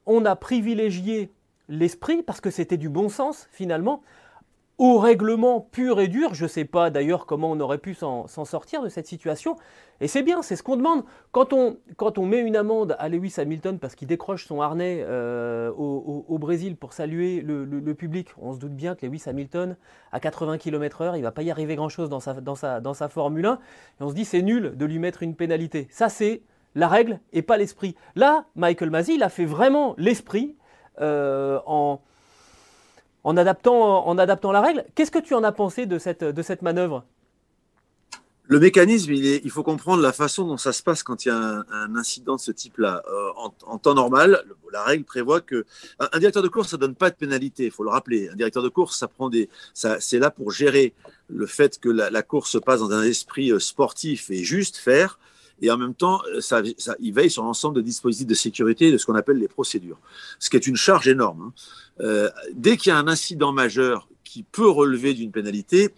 on 0.06 0.24
a 0.24 0.36
privilégié 0.36 1.32
l'esprit 1.68 2.22
parce 2.22 2.40
que 2.40 2.50
c'était 2.50 2.76
du 2.76 2.88
bon 2.88 3.08
sens 3.08 3.48
finalement 3.50 4.02
au 4.82 4.98
règlement 4.98 5.60
pur 5.60 6.00
et 6.00 6.08
dur. 6.08 6.34
Je 6.34 6.42
ne 6.42 6.48
sais 6.48 6.64
pas 6.64 6.90
d'ailleurs 6.90 7.24
comment 7.24 7.52
on 7.52 7.60
aurait 7.60 7.78
pu 7.78 7.94
s'en 7.94 8.26
sortir 8.26 8.82
de 8.82 8.88
cette 8.88 9.06
situation. 9.06 9.56
Et 10.00 10.08
c'est 10.08 10.24
bien, 10.24 10.42
c'est 10.42 10.56
ce 10.56 10.64
qu'on 10.64 10.74
demande. 10.74 11.04
Quand 11.30 11.52
on, 11.52 12.26
met 12.26 12.40
une 12.40 12.56
amende 12.56 12.96
à 12.98 13.08
Lewis 13.08 13.34
Hamilton 13.38 13.78
parce 13.78 13.94
qu'il 13.94 14.08
décroche 14.08 14.44
son 14.44 14.60
harnais 14.60 15.04
euh, 15.06 15.70
au, 15.70 16.36
Brésil 16.36 16.74
pour 16.74 16.94
saluer 16.94 17.42
le, 17.42 17.94
public, 17.94 18.34
on 18.40 18.54
se 18.54 18.58
doute 18.58 18.74
bien 18.74 18.96
que 18.96 19.06
Lewis 19.06 19.22
Hamilton, 19.26 19.76
à 20.10 20.18
80 20.18 20.58
km/h, 20.58 21.12
il 21.14 21.18
ne 21.18 21.22
va 21.22 21.30
pas 21.30 21.42
y 21.42 21.52
arriver 21.52 21.76
grand-chose 21.76 22.10
dans 22.10 22.18
sa 22.94 23.08
Formule 23.08 23.46
1. 23.46 23.52
Et 23.52 23.58
on 24.00 24.08
se 24.08 24.14
dit 24.14 24.24
c'est 24.24 24.42
nul 24.42 24.76
de 24.76 24.84
lui 24.84 24.98
mettre 24.98 25.22
une 25.22 25.36
pénalité. 25.36 25.86
Ça, 25.92 26.08
c'est 26.08 26.42
la 26.74 26.88
règle 26.88 27.20
et 27.32 27.42
pas 27.42 27.56
l'esprit. 27.56 27.94
Là, 28.16 28.46
Michael 28.56 28.90
Masi, 28.90 29.14
il 29.14 29.22
a 29.22 29.28
fait 29.28 29.44
vraiment 29.44 29.94
l'esprit 29.96 30.56
euh, 31.00 31.60
en, 31.66 32.00
en, 33.24 33.36
adaptant, 33.36 34.06
en 34.06 34.18
adaptant 34.18 34.52
la 34.52 34.60
règle. 34.60 34.84
Qu'est-ce 34.94 35.10
que 35.10 35.18
tu 35.18 35.34
en 35.34 35.44
as 35.44 35.52
pensé 35.52 35.86
de 35.86 35.98
cette, 35.98 36.24
de 36.24 36.42
cette 36.42 36.62
manœuvre? 36.62 37.04
Le 38.44 38.58
mécanisme, 38.58 39.12
il, 39.12 39.50
faut 39.50 39.62
comprendre 39.62 40.02
la 40.02 40.12
façon 40.12 40.46
dont 40.46 40.56
ça 40.56 40.72
se 40.72 40.82
passe 40.82 41.02
quand 41.02 41.24
il 41.24 41.28
y 41.28 41.30
a 41.30 41.64
un, 41.70 41.96
incident 41.96 42.36
de 42.36 42.40
ce 42.40 42.50
type-là. 42.50 43.02
Euh, 43.08 43.48
en, 43.66 43.78
temps 43.78 43.94
normal, 43.94 44.44
la 44.72 44.82
règle 44.82 45.04
prévoit 45.04 45.40
que 45.40 45.64
un, 46.00 46.18
directeur 46.18 46.42
de 46.42 46.48
course, 46.48 46.68
ça 46.68 46.76
donne 46.76 46.96
pas 46.96 47.10
de 47.10 47.14
pénalité. 47.14 47.64
Il 47.66 47.70
faut 47.70 47.84
le 47.84 47.90
rappeler. 47.90 48.28
Un 48.28 48.34
directeur 48.34 48.62
de 48.62 48.68
course, 48.68 48.98
ça 48.98 49.06
prend 49.06 49.30
des, 49.30 49.48
ça, 49.74 50.00
c'est 50.00 50.18
là 50.18 50.30
pour 50.30 50.50
gérer 50.50 50.92
le 51.28 51.46
fait 51.46 51.78
que 51.78 51.88
la, 51.88 52.10
la, 52.10 52.22
course 52.22 52.50
se 52.50 52.58
passe 52.58 52.80
dans 52.80 52.90
un 52.90 53.04
esprit 53.04 53.52
euh, 53.52 53.60
sportif 53.60 54.28
et 54.30 54.42
juste 54.42 54.76
faire 54.76 55.18
et 55.60 55.70
en 55.70 55.78
même 55.78 55.94
temps, 55.94 56.20
euh, 56.34 56.62
il 57.00 57.14
veille 57.14 57.30
sur 57.30 57.42
l'ensemble 57.42 57.76
des 57.76 57.82
dispositifs 57.82 58.26
de 58.26 58.34
sécurité 58.34 58.88
et 58.88 58.92
de 58.92 58.98
ce 58.98 59.06
qu'on 59.06 59.14
appelle 59.14 59.38
les 59.38 59.48
procédures, 59.48 59.98
ce 60.38 60.50
qui 60.50 60.56
est 60.56 60.66
une 60.66 60.76
charge 60.76 61.08
énorme. 61.08 61.42
Hein. 61.42 61.52
Euh, 62.00 62.30
dès 62.54 62.76
qu'il 62.76 62.90
y 62.90 62.92
a 62.92 62.98
un 62.98 63.08
incident 63.08 63.52
majeur 63.52 64.08
qui 64.24 64.42
peut 64.42 64.68
relever 64.68 65.14
d'une 65.14 65.30
pénalité, 65.30 65.92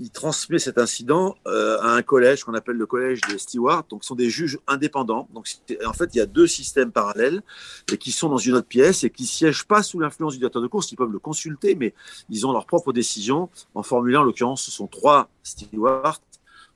il 0.00 0.10
transmet 0.10 0.58
cet 0.58 0.78
incident 0.78 1.36
euh, 1.46 1.78
à 1.80 1.90
un 1.90 2.02
collège 2.02 2.44
qu'on 2.44 2.54
appelle 2.54 2.76
le 2.76 2.86
collège 2.86 3.20
des 3.28 3.36
stewards. 3.36 3.84
Donc, 3.90 4.02
ce 4.02 4.08
sont 4.08 4.14
des 4.14 4.30
juges 4.30 4.58
indépendants. 4.66 5.28
Donc, 5.34 5.46
en 5.84 5.92
fait, 5.92 6.14
il 6.14 6.18
y 6.18 6.20
a 6.22 6.26
deux 6.26 6.46
systèmes 6.46 6.90
parallèles 6.90 7.42
et 7.92 7.98
qui 7.98 8.10
sont 8.10 8.30
dans 8.30 8.38
une 8.38 8.54
autre 8.54 8.66
pièce 8.66 9.04
et 9.04 9.10
qui 9.10 9.26
siègent 9.26 9.66
pas 9.66 9.82
sous 9.82 10.00
l'influence 10.00 10.32
du 10.32 10.38
directeur 10.38 10.62
de 10.62 10.68
course. 10.68 10.90
Ils 10.90 10.96
peuvent 10.96 11.12
le 11.12 11.18
consulter, 11.18 11.74
mais 11.74 11.92
ils 12.30 12.46
ont 12.46 12.52
leur 12.52 12.66
propre 12.66 12.94
décision. 12.94 13.50
En 13.74 13.82
Formule 13.82 14.16
1, 14.16 14.20
en 14.20 14.24
l'occurrence, 14.24 14.62
ce 14.62 14.70
sont 14.70 14.86
trois 14.86 15.28
stewards 15.42 16.20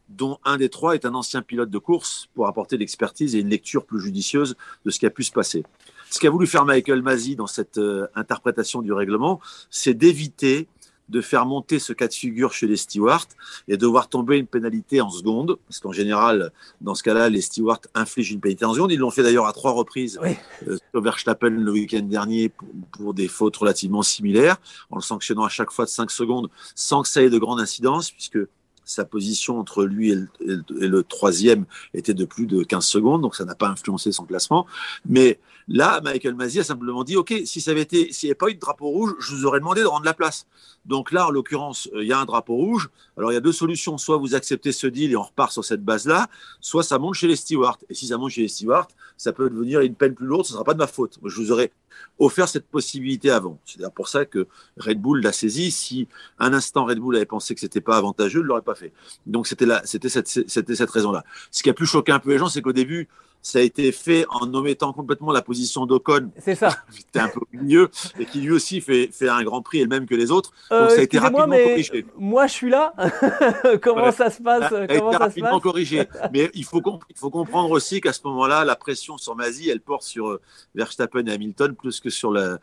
dont 0.08 0.38
un 0.44 0.56
des 0.56 0.68
trois 0.68 0.94
est 0.94 1.04
un 1.04 1.14
ancien 1.14 1.42
pilote 1.42 1.70
de 1.70 1.78
course 1.78 2.28
pour 2.34 2.46
apporter 2.46 2.76
l'expertise 2.76 3.34
et 3.34 3.40
une 3.40 3.48
lecture 3.48 3.84
plus 3.84 4.00
judicieuse 4.00 4.56
de 4.84 4.90
ce 4.90 4.98
qui 4.98 5.06
a 5.06 5.10
pu 5.10 5.22
se 5.22 5.32
passer. 5.32 5.64
Ce 6.10 6.20
qu'a 6.20 6.30
voulu 6.30 6.46
faire 6.46 6.64
Michael 6.64 7.02
Masi 7.02 7.36
dans 7.36 7.46
cette 7.46 7.78
euh, 7.78 8.06
interprétation 8.14 8.82
du 8.82 8.92
règlement, 8.92 9.40
c'est 9.70 9.94
d'éviter 9.94 10.68
de 11.08 11.20
faire 11.20 11.44
monter 11.46 11.78
ce 11.78 11.92
cas 11.92 12.08
de 12.08 12.14
figure 12.14 12.52
chez 12.52 12.66
les 12.66 12.76
stewards 12.76 13.28
et 13.68 13.76
de 13.76 13.86
voir 13.86 14.08
tomber 14.08 14.38
une 14.38 14.46
pénalité 14.46 15.00
en 15.00 15.10
seconde, 15.10 15.56
parce 15.68 15.80
qu'en 15.80 15.92
général, 15.92 16.52
dans 16.80 16.94
ce 16.94 17.02
cas-là, 17.02 17.28
les 17.28 17.40
stewards 17.40 17.82
infligent 17.94 18.32
une 18.32 18.40
pénalité 18.40 18.64
en 18.64 18.74
seconde. 18.74 18.92
Ils 18.92 18.98
l'ont 18.98 19.10
fait 19.10 19.22
d'ailleurs 19.22 19.46
à 19.46 19.52
trois 19.52 19.72
reprises 19.72 20.18
oui. 20.22 20.36
euh, 20.66 20.78
sur 20.90 21.02
Verstappen 21.02 21.50
le 21.50 21.70
week-end 21.70 22.02
dernier 22.02 22.48
pour, 22.48 22.68
pour, 22.92 23.14
des 23.14 23.28
fautes 23.28 23.56
relativement 23.56 24.02
similaires, 24.02 24.56
en 24.90 24.96
le 24.96 25.02
sanctionnant 25.02 25.44
à 25.44 25.48
chaque 25.48 25.70
fois 25.70 25.84
de 25.84 25.90
5 25.90 26.10
secondes 26.10 26.48
sans 26.74 27.02
que 27.02 27.08
ça 27.08 27.22
ait 27.22 27.30
de 27.30 27.38
grande 27.38 27.60
incidence, 27.60 28.10
puisque 28.10 28.38
sa 28.84 29.04
position 29.04 29.58
entre 29.58 29.84
lui 29.84 30.12
et 30.12 30.18
le, 30.40 31.02
troisième 31.02 31.64
était 31.94 32.14
de 32.14 32.24
plus 32.24 32.46
de 32.46 32.62
15 32.62 32.84
secondes, 32.84 33.22
donc 33.22 33.34
ça 33.34 33.44
n'a 33.44 33.54
pas 33.54 33.68
influencé 33.68 34.12
son 34.12 34.24
classement. 34.24 34.66
Mais 35.06 35.38
là, 35.68 36.00
Michael 36.02 36.34
Masi 36.34 36.60
a 36.60 36.64
simplement 36.64 37.04
dit, 37.04 37.16
OK, 37.16 37.34
si 37.44 37.60
ça 37.60 37.70
avait 37.70 37.82
été, 37.82 38.12
s'il 38.12 38.28
n'y 38.28 38.30
avait 38.30 38.36
pas 38.36 38.48
eu 38.48 38.54
de 38.54 38.60
drapeau 38.60 38.88
rouge, 38.88 39.14
je 39.18 39.34
vous 39.34 39.46
aurais 39.46 39.60
demandé 39.60 39.82
de 39.82 39.86
rendre 39.86 40.04
la 40.04 40.14
place. 40.14 40.46
Donc 40.84 41.12
là, 41.12 41.28
en 41.28 41.30
l'occurrence, 41.30 41.88
euh, 41.94 42.02
il 42.02 42.08
y 42.08 42.12
a 42.12 42.18
un 42.18 42.24
drapeau 42.24 42.54
rouge. 42.54 42.90
Alors 43.16 43.32
il 43.32 43.34
y 43.34 43.38
a 43.38 43.40
deux 43.40 43.52
solutions. 43.52 43.96
Soit 43.96 44.18
vous 44.18 44.34
acceptez 44.34 44.72
ce 44.72 44.86
deal 44.86 45.12
et 45.12 45.16
on 45.16 45.22
repart 45.22 45.52
sur 45.52 45.64
cette 45.64 45.82
base-là, 45.82 46.28
soit 46.60 46.82
ça 46.82 46.98
monte 46.98 47.14
chez 47.14 47.26
les 47.26 47.36
stewards. 47.36 47.78
Et 47.88 47.94
si 47.94 48.08
ça 48.08 48.18
monte 48.18 48.30
chez 48.30 48.42
les 48.42 48.48
stewards, 48.48 48.88
ça 49.16 49.32
peut 49.32 49.48
devenir 49.48 49.80
une 49.80 49.94
peine 49.94 50.14
plus 50.14 50.26
lourde, 50.26 50.44
ce 50.44 50.52
ne 50.52 50.54
sera 50.54 50.64
pas 50.64 50.74
de 50.74 50.78
ma 50.78 50.86
faute. 50.86 51.18
Je 51.24 51.36
vous 51.36 51.52
aurais 51.52 51.72
offert 52.18 52.48
cette 52.48 52.66
possibilité 52.66 53.30
avant. 53.30 53.58
C'est 53.64 53.78
d'ailleurs 53.78 53.92
pour 53.92 54.08
ça 54.08 54.24
que 54.24 54.46
Red 54.76 55.00
Bull 55.00 55.22
l'a 55.22 55.32
saisi. 55.32 55.70
Si 55.70 56.08
un 56.38 56.52
instant 56.52 56.84
Red 56.84 56.98
Bull 56.98 57.16
avait 57.16 57.24
pensé 57.24 57.54
que 57.54 57.60
c'était 57.60 57.80
pas 57.80 57.96
avantageux, 57.96 58.40
il 58.40 58.46
l'aurait 58.46 58.62
pas 58.62 58.74
fait. 58.74 58.92
Donc 59.26 59.46
c'était 59.46 59.66
là, 59.66 59.80
c'était 59.84 60.08
cette, 60.08 60.28
cette 60.28 60.90
raison-là. 60.90 61.24
Ce 61.50 61.62
qui 61.62 61.70
a 61.70 61.74
pu 61.74 61.86
choquer 61.86 62.12
un 62.12 62.18
peu 62.18 62.30
les 62.30 62.38
gens, 62.38 62.48
c'est 62.48 62.62
qu'au 62.62 62.72
début, 62.72 63.08
ça 63.44 63.58
a 63.58 63.62
été 63.62 63.92
fait 63.92 64.24
en 64.30 64.52
omettant 64.54 64.94
complètement 64.94 65.30
la 65.30 65.42
position 65.42 65.84
d'Ocon. 65.84 66.30
C'est 66.38 66.54
ça. 66.54 66.70
C'était 66.90 67.20
un 67.20 67.28
peu 67.28 67.40
mieux 67.52 67.90
et 68.18 68.24
qui 68.24 68.40
lui 68.40 68.50
aussi 68.50 68.80
fait, 68.80 69.10
fait 69.12 69.28
un 69.28 69.44
grand 69.44 69.60
prix 69.60 69.80
et 69.80 69.82
le 69.82 69.88
même 69.88 70.06
que 70.06 70.14
les 70.14 70.30
autres. 70.30 70.50
Donc 70.70 70.90
ça 70.90 71.00
a 71.00 71.02
été 71.02 71.18
rapidement 71.18 71.46
mais 71.46 71.62
corrigé. 71.68 72.06
Moi, 72.16 72.46
je 72.46 72.52
suis 72.52 72.70
là. 72.70 72.94
comment 73.82 74.10
ça 74.12 74.30
se 74.30 74.40
passe 74.40 74.70
Ça 74.70 74.78
a 74.78 74.84
été 74.84 74.98
rapidement 74.98 75.60
corrigé. 75.60 76.08
Mais 76.32 76.50
il 76.54 76.64
faut, 76.64 76.80
il 77.10 77.18
faut 77.18 77.28
comprendre 77.28 77.70
aussi 77.70 78.00
qu'à 78.00 78.14
ce 78.14 78.20
moment-là, 78.24 78.64
la 78.64 78.76
pression 78.76 79.18
sur 79.18 79.36
Masi, 79.36 79.68
elle 79.68 79.82
porte 79.82 80.04
sur 80.04 80.30
euh, 80.30 80.40
Verstappen 80.74 81.26
et 81.26 81.32
Hamilton 81.32 81.74
plus 81.74 82.00
que 82.00 82.08
sur, 82.08 82.32
la, 82.32 82.58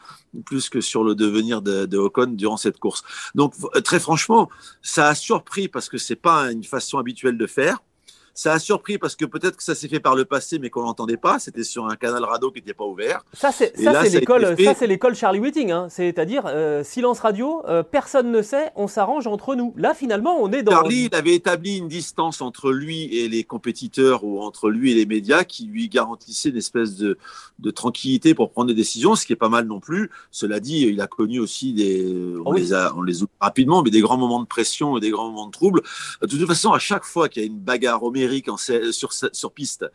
plus 0.46 0.68
que 0.70 0.82
sur 0.82 1.04
le 1.04 1.14
devenir 1.14 1.62
de, 1.62 1.86
de 1.86 1.98
Ocon 2.00 2.26
durant 2.32 2.58
cette 2.58 2.80
course. 2.80 3.04
Donc, 3.36 3.54
très 3.84 4.00
franchement, 4.00 4.50
ça 4.82 5.10
a 5.10 5.16
surpris 5.16 5.68
parce 5.68 5.90
que 5.90 6.00
c'est 6.00 6.16
pas 6.16 6.52
une 6.52 6.64
façon 6.64 6.98
habituelle 6.98 7.38
de 7.38 7.46
faire. 7.46 7.84
Ça 8.34 8.54
a 8.54 8.60
surpris 8.60 8.98
parce 8.98 9.16
que 9.16 9.26
peut-être 9.26 9.58
que 9.58 9.64
ça 9.64 9.76
s'est 9.76 9.88
fait 9.88 10.00
par 10.00 10.16
le 10.16 10.26
passé, 10.26 10.60
mais 10.60 10.70
qu'on 10.70 10.82
l'entendait 10.82 11.18
pas. 11.18 11.40
C'était 11.40 11.64
sur 11.64 11.88
un 11.88 11.96
canal 11.96 12.24
radio 12.24 12.52
qui 12.52 12.60
n'était 12.60 12.74
pas 12.74 12.86
ouvert. 12.86 13.24
Ça, 13.34 13.52
c'est 13.52 13.74
l'école, 14.12 14.56
ça, 14.64 14.74
c'est 14.74 14.88
l'école 14.88 15.16
Charlie 15.16 15.40
Whiting. 15.40 15.72
Hein. 15.72 15.88
C'est-à-dire 15.90 16.44
euh, 16.46 16.84
silence 16.84 17.20
radio, 17.20 17.62
euh, 17.68 17.84
personne 17.84 18.32
ne 18.32 18.42
sait, 18.42 18.72
on 18.76 18.88
s'arrange 18.88 19.28
entre 19.28 19.56
nous. 19.56 19.74
Là, 19.78 19.94
finalement, 19.94 20.38
on 20.42 20.52
est 20.52 20.64
dans. 20.64 20.72
Charlie, 20.72 21.10
il 21.12 21.16
avait 21.16 21.36
établi 21.36 21.78
une 21.78 21.88
distance 21.88 22.42
entre 22.42 22.72
lui 22.72 23.04
et 23.16 23.28
les 23.28 23.44
compétiteurs 23.44 24.24
ou 24.24 24.42
entre 24.42 24.70
lui 24.70 24.92
et 24.92 24.96
les 24.96 25.06
médias 25.06 25.44
qui 25.44 25.66
lui 25.66 25.90
garantissait 25.90 26.50
une 26.50 26.58
espèce 26.58 26.96
de, 26.96 27.18
de 27.60 27.72
tranquillité 27.72 28.34
pour 28.34 28.52
prendre 28.52 28.68
des 28.68 28.74
décisions, 28.74 29.16
ce 29.16 29.26
qui 29.26 29.34
est 29.34 29.38
pas 29.38 29.50
mal 29.50 29.66
non 29.66 29.80
plus. 29.80 30.10
Cela 30.32 30.60
dit, 30.60 30.82
il 30.82 31.02
a 31.02 31.08
connu 31.08 31.40
aussi 31.40 31.74
des, 31.74 32.14
on, 32.46 32.54
les, 32.54 32.74
a, 32.74 32.94
on 32.96 33.02
les 33.02 33.24
oublie 33.24 33.34
rapidement, 33.40 33.84
mais 33.84 33.92
des 33.92 34.02
grands 34.02 34.18
moments 34.18 34.40
de 34.40 34.48
pression 34.48 34.98
et 34.98 35.00
des 35.00 35.10
grands 35.10 35.30
moments 35.30 35.48
de 35.48 35.52
trouble. 35.52 35.82
De 36.22 36.28
toute 36.28 36.46
façon, 36.48 36.72
à 36.72 36.80
chaque 36.80 37.04
fois 37.04 37.30
qu'il 37.30 37.42
y 37.42 37.46
a 37.46 37.48
une 37.48 37.60
bagarre 37.60 38.04
homérique 38.22 38.50
en 38.50 38.58
sur, 38.58 39.14
sur 39.14 39.52
piste 39.52 39.86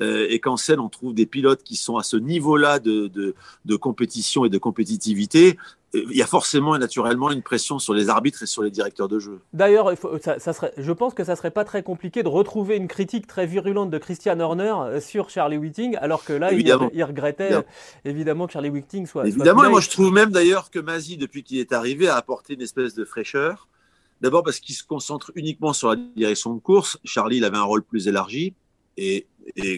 euh, 0.00 0.26
et 0.28 0.40
qu'en 0.40 0.56
scène 0.56 0.80
on 0.80 0.88
trouve 0.88 1.14
des 1.14 1.26
pilotes 1.26 1.62
qui 1.62 1.76
sont 1.76 1.96
à 1.96 2.02
ce 2.02 2.16
niveau-là 2.16 2.78
de, 2.78 3.06
de, 3.08 3.34
de 3.64 3.76
compétition 3.76 4.44
et 4.44 4.48
de 4.48 4.58
compétitivité, 4.58 5.56
il 5.94 6.16
y 6.16 6.22
a 6.22 6.26
forcément 6.26 6.76
et 6.76 6.78
naturellement 6.78 7.30
une 7.30 7.42
pression 7.42 7.78
sur 7.78 7.94
les 7.94 8.08
arbitres 8.08 8.42
et 8.42 8.46
sur 8.46 8.62
les 8.62 8.70
directeurs 8.70 9.08
de 9.08 9.18
jeu. 9.18 9.40
D'ailleurs, 9.52 9.92
ça, 10.20 10.52
serait, 10.52 10.72
je 10.76 10.92
pense 10.92 11.14
que 11.14 11.24
ça 11.24 11.36
serait 11.36 11.50
pas 11.50 11.64
très 11.64 11.82
compliqué 11.82 12.22
de 12.22 12.28
retrouver 12.28 12.76
une 12.76 12.88
critique 12.88 13.26
très 13.26 13.46
virulente 13.46 13.90
de 13.90 13.98
Christian 13.98 14.38
Horner 14.40 14.74
euh, 14.78 15.00
sur 15.00 15.30
Charlie 15.30 15.56
Whiting, 15.56 15.96
alors 15.96 16.24
que 16.24 16.32
là, 16.32 16.52
il, 16.52 17.04
regrettait 17.04 17.52
euh, 17.52 17.62
évidemment. 18.04 18.46
que 18.46 18.52
Charlie 18.52 18.70
Whiting 18.70 19.06
soit. 19.06 19.26
Évidemment, 19.26 19.70
moi 19.70 19.80
je 19.80 19.90
trouve 19.90 20.12
même 20.12 20.30
d'ailleurs 20.30 20.70
que 20.70 20.78
Mazi, 20.78 21.16
depuis 21.16 21.42
qu'il 21.42 21.58
est 21.58 21.72
arrivé, 21.72 22.08
a 22.08 22.16
apporté 22.16 22.54
une 22.54 22.62
espèce 22.62 22.94
de 22.94 23.04
fraîcheur. 23.04 23.68
D'abord 24.26 24.42
parce 24.42 24.58
qu'il 24.58 24.74
se 24.74 24.82
concentre 24.82 25.30
uniquement 25.36 25.72
sur 25.72 25.90
la 25.90 25.94
direction 25.94 26.52
de 26.52 26.58
course. 26.58 26.98
Charlie, 27.04 27.36
il 27.36 27.44
avait 27.44 27.58
un 27.58 27.62
rôle 27.62 27.84
plus 27.84 28.08
élargi 28.08 28.54
et, 28.96 29.28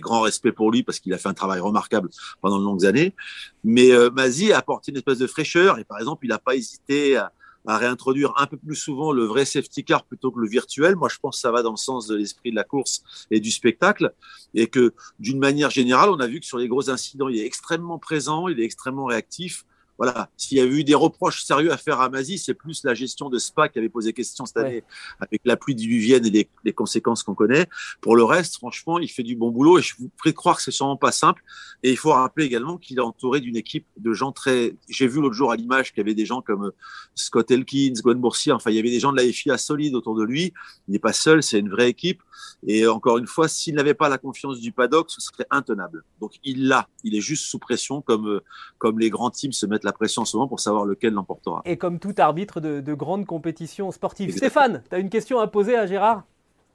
grand 0.01 0.23
respect 0.23 0.53
pour 0.53 0.71
lui 0.71 0.83
parce 0.83 1.01
qu'il 1.01 1.13
a 1.13 1.19
fait 1.19 1.29
un 1.29 1.35
travail 1.35 1.61
remarquable 1.61 2.09
pendant 2.41 2.59
de 2.59 2.65
longues 2.65 2.87
années. 2.87 3.15
Mais 3.63 3.93
euh, 3.93 4.09
Mazi 4.09 4.51
a 4.51 4.57
apporté 4.57 4.91
une 4.91 4.97
espèce 4.97 5.19
de 5.19 5.27
fraîcheur 5.27 5.79
et 5.79 5.85
par 5.85 5.99
exemple, 5.99 6.25
il 6.25 6.31
n'a 6.31 6.39
pas 6.39 6.57
hésité 6.57 7.19
à, 7.19 7.31
réintroduire 7.67 8.33
un 8.39 8.47
peu 8.47 8.57
plus 8.57 8.75
souvent 8.75 9.13
le 9.13 9.25
vrai 9.25 9.45
safety 9.45 9.85
car 9.85 10.05
plutôt 10.05 10.31
que 10.31 10.41
le 10.41 10.49
virtuel. 10.49 10.97
Moi, 10.97 11.11
je 11.11 11.19
pense 11.19 11.37
que 11.37 11.43
ça 11.43 11.53
va 11.53 11.61
dans 11.61 11.73
le 11.73 11.77
sens 11.77 12.07
de 12.07 12.17
l'esprit 12.17 12.51
de 12.51 12.57
la 12.57 12.65
course 12.65 13.03
et 13.31 13.39
du 13.39 13.51
spectacle 13.51 14.15
et 14.55 14.69
que 14.69 14.95
d'une 15.19 15.39
manière 15.39 15.69
générale, 15.69 16.09
on 16.09 16.21
a 16.21 16.27
vu 16.27 16.41
que 16.41 16.47
sur 16.47 16.57
les 16.57 16.69
gros 16.69 16.89
incidents, 16.89 17.29
il 17.29 17.39
est 17.39 17.45
extrêmement 17.45 17.99
présent, 17.99 18.49
il 18.49 18.59
est 18.59 18.65
extrêmement 18.65 19.05
réactif 19.05 19.67
voilà, 19.99 20.31
s'il 20.37 20.59
y 20.59 20.61
avait 20.61 20.71
eu 20.71 20.85
des 20.85 20.95
reproches 20.95 21.43
sérieux 21.43 21.73
à 21.73 21.77
faire 21.77 22.01
à 22.01 22.09
Mazi, 22.09 22.39
c'est 22.39 22.55
plus 22.55 22.85
la 22.85 22.95
gestion 22.95 23.29
de 23.29 23.39
Spa 23.39 23.69
qui 23.69 23.81
avait 23.81 23.89
posé 23.89 24.13
question 24.13 24.47
cette 24.47 24.57
année 24.59 24.85
avec 25.19 25.41
la 25.45 25.57
pluie 25.57 25.75
diluvienne 25.75 26.25
et 26.25 26.49
les, 26.65 26.73
conséquences 26.73 27.25
qu'on 27.25 27.35
connaît. 27.35 27.67
Pour 28.01 28.15
le 28.15 28.23
reste, 28.23 28.57
franchement, 28.57 29.01
il 29.01 29.09
fait 29.09 29.25
du 29.25 29.35
bon 29.35 29.51
boulot 29.51 29.81
et 29.81 29.83
je 29.83 29.95
vous 29.99 30.09
prie 30.17 30.31
de 30.31 30.37
croire 30.37 30.57
que 30.57 30.63
c'est 30.63 30.71
sûrement 30.71 30.97
pas 30.97 31.11
simple. 31.11 31.43
Et 31.83 31.91
il 31.91 31.97
faut 31.97 32.13
rappeler 32.13 32.45
également 32.45 32.77
qu'il 32.77 32.99
est 32.99 33.03
entouré 33.03 33.41
d'une 33.41 33.57
équipe 33.57 33.87
de 33.97 34.13
gens 34.13 34.31
très. 34.31 34.77
J'ai 34.89 35.09
vu 35.09 35.21
l'autre 35.21 35.35
jour 35.35 35.51
à 35.51 35.57
l'image 35.57 35.93
qu'il 35.93 35.99
y 35.99 36.07
avait 36.07 36.15
des 36.15 36.27
gens 36.27 36.43
comme 36.43 36.71
Scott 37.17 37.51
Elkins, 37.51 37.95
Gwen 38.01 38.19
Boursier. 38.19 38.53
Enfin, 38.53 38.71
il 38.71 38.77
y 38.77 38.79
avait 38.79 38.91
des 38.91 39.01
gens 39.01 39.11
de 39.11 39.17
la 39.17 39.33
FIA 39.33 39.59
solides 39.59 39.97
autour 39.97 40.15
de 40.15 40.23
lui. 40.23 40.53
Il 40.87 40.93
n'est 40.93 41.01
pas 41.01 41.13
seul, 41.13 41.43
c'est 41.43 41.59
une 41.59 41.71
vraie 41.71 41.89
équipe. 41.89 42.23
Et 42.67 42.87
encore 42.87 43.19
une 43.19 43.27
fois, 43.27 43.49
s'il 43.49 43.75
n'avait 43.75 43.95
pas 43.95 44.09
la 44.09 44.19
confiance 44.19 44.61
du 44.61 44.71
paddock, 44.71 45.11
ce 45.11 45.21
serait 45.21 45.47
intenable. 45.51 46.05
Donc 46.21 46.35
il 46.45 46.69
l'a, 46.69 46.89
il 47.03 47.17
est 47.17 47.21
juste 47.21 47.47
sous 47.47 47.59
pression, 47.59 48.01
comme, 48.01 48.41
comme 48.79 49.01
les 49.01 49.11
grands 49.11 49.31
teams 49.31 49.53
se 49.53 49.67
mettent 49.67 49.85
la 49.89 49.93
pression 49.93 50.25
souvent 50.25 50.47
pour 50.47 50.61
savoir 50.61 50.85
lequel 50.85 51.15
l'emportera. 51.15 51.63
Et 51.65 51.79
comme 51.79 51.99
tout 51.99 52.15
arbitre 52.19 52.61
de, 52.61 52.81
de 52.81 52.95
grandes 52.95 53.25
compétitions 53.25 53.91
sportives. 53.91 54.37
Stéphane, 54.37 54.83
tu 54.89 54.95
as 54.95 54.99
une 54.99 55.09
question 55.09 55.39
à 55.39 55.47
poser 55.47 55.77
à 55.77 55.87
Gérard? 55.87 56.25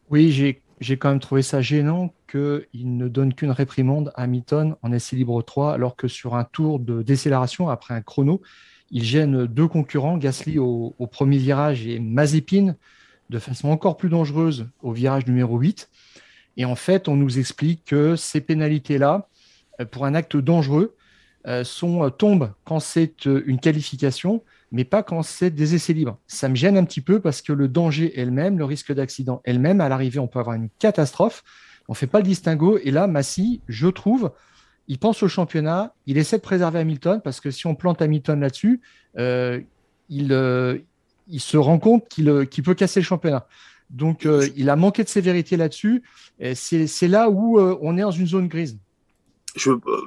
Oui, 0.09 0.31
j'ai 0.79 0.97
quand 0.97 1.09
même 1.09 1.19
trouvé 1.19 1.43
ça 1.43 1.61
gênant 1.61 2.13
qu'il 2.29 2.97
ne 2.97 3.07
donne 3.07 3.33
qu'une 3.33 3.51
réprimande 3.51 4.11
à 4.15 4.23
Hamilton 4.23 4.75
en 4.81 4.91
essai 4.91 5.15
libre 5.15 5.41
3, 5.41 5.73
alors 5.73 5.95
que 5.95 6.07
sur 6.07 6.35
un 6.35 6.43
tour 6.43 6.79
de 6.79 7.03
décélération 7.03 7.69
après 7.69 7.93
un 7.93 8.01
chrono, 8.01 8.41
il 8.91 9.03
gêne 9.03 9.45
deux 9.45 9.67
concurrents, 9.67 10.17
Gasly 10.17 10.59
au, 10.59 10.93
au 10.97 11.07
premier 11.07 11.37
virage 11.37 11.87
et 11.87 11.99
Mazepin 11.99 12.75
de 13.29 13.39
façon 13.39 13.69
encore 13.69 13.97
plus 13.97 14.09
dangereuse 14.09 14.67
au 14.81 14.91
virage 14.91 15.25
numéro 15.27 15.57
8. 15.57 15.89
Et 16.57 16.65
en 16.65 16.75
fait, 16.75 17.07
on 17.07 17.15
nous 17.15 17.39
explique 17.39 17.85
que 17.85 18.15
ces 18.15 18.41
pénalités-là, 18.41 19.27
euh, 19.79 19.85
pour 19.85 20.05
un 20.05 20.13
acte 20.13 20.37
dangereux, 20.37 20.95
euh, 20.95 21.02
sont, 21.63 22.03
euh, 22.03 22.09
tombent 22.09 22.51
quand 22.65 22.79
c'est 22.79 23.25
une 23.25 23.59
qualification, 23.59 24.43
mais 24.71 24.85
pas 24.85 25.03
quand 25.03 25.23
c'est 25.23 25.49
des 25.49 25.75
essais 25.75 25.93
libres. 25.93 26.17
Ça 26.27 26.49
me 26.49 26.55
gêne 26.55 26.77
un 26.77 26.83
petit 26.83 27.01
peu 27.01 27.19
parce 27.19 27.41
que 27.41 27.53
le 27.53 27.67
danger 27.67 28.19
elle-même, 28.19 28.57
le 28.57 28.65
risque 28.65 28.93
d'accident 28.93 29.41
elle-même, 29.43 29.81
à 29.81 29.89
l'arrivée, 29.89 30.19
on 30.19 30.27
peut 30.27 30.39
avoir 30.39 30.55
une 30.55 30.69
catastrophe. 30.79 31.43
On 31.87 31.93
ne 31.93 31.97
fait 31.97 32.07
pas 32.07 32.19
le 32.19 32.25
distinguo. 32.25 32.79
Et 32.83 32.91
là, 32.91 33.07
Massy, 33.07 33.61
je 33.67 33.87
trouve, 33.87 34.31
il 34.87 34.99
pense 34.99 35.21
au 35.21 35.27
championnat, 35.27 35.93
il 36.05 36.17
essaie 36.17 36.37
de 36.37 36.41
préserver 36.41 36.79
Hamilton 36.79 37.21
parce 37.23 37.39
que 37.39 37.51
si 37.51 37.67
on 37.67 37.75
plante 37.75 38.01
Hamilton 38.01 38.39
là-dessus, 38.39 38.81
il, 40.09 41.39
se 41.39 41.57
rend 41.57 41.79
compte 41.79 42.05
euh, 42.19 42.45
qu'il 42.45 42.63
peut 42.63 42.73
casser 42.73 42.99
le 42.99 43.05
championnat. 43.05 43.47
Donc, 43.89 44.25
euh, 44.25 44.47
il 44.55 44.69
a 44.69 44.75
manqué 44.75 45.03
de 45.03 45.09
sévérité 45.09 45.57
là-dessus. 45.57 46.03
C'est 46.55 47.07
là 47.07 47.29
où 47.29 47.59
euh, 47.59 47.77
on 47.81 47.97
est 47.97 48.01
dans 48.01 48.11
une 48.11 48.27
zone 48.27 48.47
grise. 48.47 48.79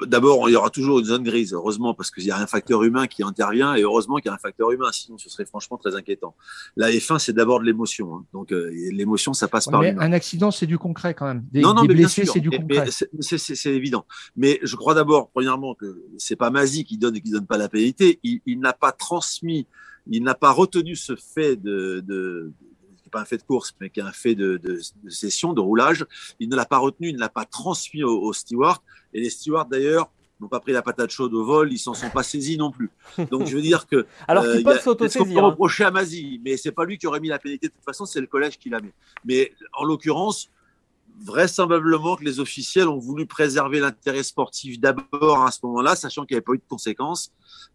D'abord, 0.07 0.49
il 0.49 0.53
y 0.53 0.57
aura 0.57 0.71
toujours 0.71 0.99
une 0.99 1.05
zone 1.05 1.23
grise, 1.23 1.53
heureusement, 1.53 1.95
parce 1.95 2.11
qu'il 2.11 2.25
y 2.25 2.31
a 2.31 2.39
un 2.39 2.47
facteur 2.47 2.83
humain 2.83 3.07
qui 3.07 3.23
intervient, 3.23 3.75
et 3.75 3.83
heureusement 3.83 4.17
qu'il 4.17 4.27
y 4.27 4.29
a 4.31 4.35
un 4.35 4.39
facteur 4.39 4.71
humain, 4.73 4.91
sinon 4.93 5.19
ce 5.19 5.31
serait 5.31 5.45
franchement 5.45 5.77
très 5.77 5.95
inquiétant. 5.95 6.35
La 6.77 6.91
F1, 6.91 7.19
c'est 7.19 7.33
d'abord 7.33 7.61
de 7.61 7.65
l'émotion. 7.65 8.17
Hein. 8.17 8.25
Donc, 8.33 8.51
l'émotion, 8.51 9.33
ça 9.35 9.49
passe 9.49 9.67
par 9.67 9.81
Un 9.81 10.13
accident, 10.13 10.51
c'est 10.51 10.67
du 10.67 10.79
concret 10.79 11.15
quand 11.15 11.27
même. 11.27 11.45
Des, 11.53 11.61
non, 11.61 11.75
non, 11.75 11.85
blessés, 11.85 12.27
c'est 12.27 12.41
du 12.41 12.51
concret. 12.51 12.89
C'est 13.21 13.75
évident. 13.75 14.05
Mais 14.37 14.59
je 14.63 14.77
crois 14.77 14.95
d'abord, 14.95 15.31
premièrement, 15.31 15.75
que 15.75 16.03
c'est 16.19 16.37
pas 16.37 16.51
Mazi 16.51 16.85
qui 16.85 16.99
donne 16.99 17.17
et 17.17 17.21
qui 17.21 17.31
donne 17.31 17.47
pas 17.47 17.59
la 17.59 17.69
pénalité. 17.69 18.21
il 18.23 18.59
n'a 18.61 18.73
pas 18.73 18.93
transmis 18.93 19.67
il 20.09 20.23
n'a 20.23 20.35
pas 20.35 20.53
retenu 20.53 20.97
ce 20.97 21.17
fait 21.17 21.57
de, 21.57 22.03
de 22.07 22.53
qui 23.07 23.11
pas 23.11 23.21
un 23.21 23.25
fait 23.25 23.39
de 23.39 23.45
course, 23.45 23.73
mais 23.81 23.89
qui 23.89 24.01
est 24.01 24.03
un 24.03 24.13
fait 24.13 24.35
de, 24.35 24.57
de, 24.57 24.81
de 25.05 25.11
session, 25.11 25.53
de 25.53 25.61
roulage. 25.61 26.05
Il 26.41 26.49
ne 26.49 26.57
l'a 26.57 26.65
pas 26.65 26.79
retenu, 26.79 27.11
il 27.11 27.15
ne 27.15 27.21
l'a 27.21 27.29
pas 27.29 27.45
transmis 27.45 28.03
aux 28.03 28.19
au 28.21 28.33
stewards. 28.33 28.83
Et 29.15 29.21
les 29.21 29.31
stewards, 29.31 29.67
d'ailleurs, 29.67 30.11
n'ont 30.41 30.49
pas 30.49 30.59
pris 30.59 30.73
la 30.73 30.83
patate 30.83 31.11
chaude 31.11 31.33
au 31.33 31.45
vol, 31.45 31.73
ils 31.73 31.79
s'en 31.79 31.95
sont 31.95 32.11
pas 32.11 32.25
saisis 32.25 32.59
non 32.59 32.73
plus. 32.73 32.91
Donc 33.31 33.47
je 33.47 33.57
veux 33.57 33.63
dire 33.63 33.87
que 33.87 34.07
alors 34.29 34.45
euh, 34.45 34.61
peuvent 34.63 34.83
s'autosaisir. 34.83 35.39
Hein. 35.39 35.47
reprocher 35.47 35.85
à 35.85 35.91
Mazi, 35.91 36.41
mais 36.45 36.57
c'est 36.57 36.73
pas 36.73 36.85
lui 36.85 36.99
qui 36.99 37.07
aurait 37.07 37.21
mis 37.21 37.29
la 37.29 37.39
pénalité 37.39 37.69
de 37.69 37.73
toute 37.73 37.85
façon, 37.85 38.05
c'est 38.05 38.21
le 38.21 38.27
collège 38.27 38.59
qui 38.59 38.69
l'a 38.69 38.81
mis. 38.81 38.91
Mais 39.25 39.53
en 39.73 39.85
l'occurrence, 39.85 40.51
vraisemblablement 41.25 42.17
que 42.17 42.25
les 42.25 42.41
officiels 42.41 42.89
ont 42.89 42.99
voulu 42.99 43.25
préserver 43.25 43.81
l'intérêt 43.81 44.23
sportif 44.23 44.79
d'abord 44.79 45.45
à 45.45 45.51
ce 45.51 45.61
moment-là, 45.63 45.97
sachant 45.97 46.27
qu'il 46.27 46.35
n'y 46.35 46.39
avait 46.39 46.45
pas 46.45 46.55
eu 46.55 46.59
de 46.59 46.69
conséquences. 46.69 47.33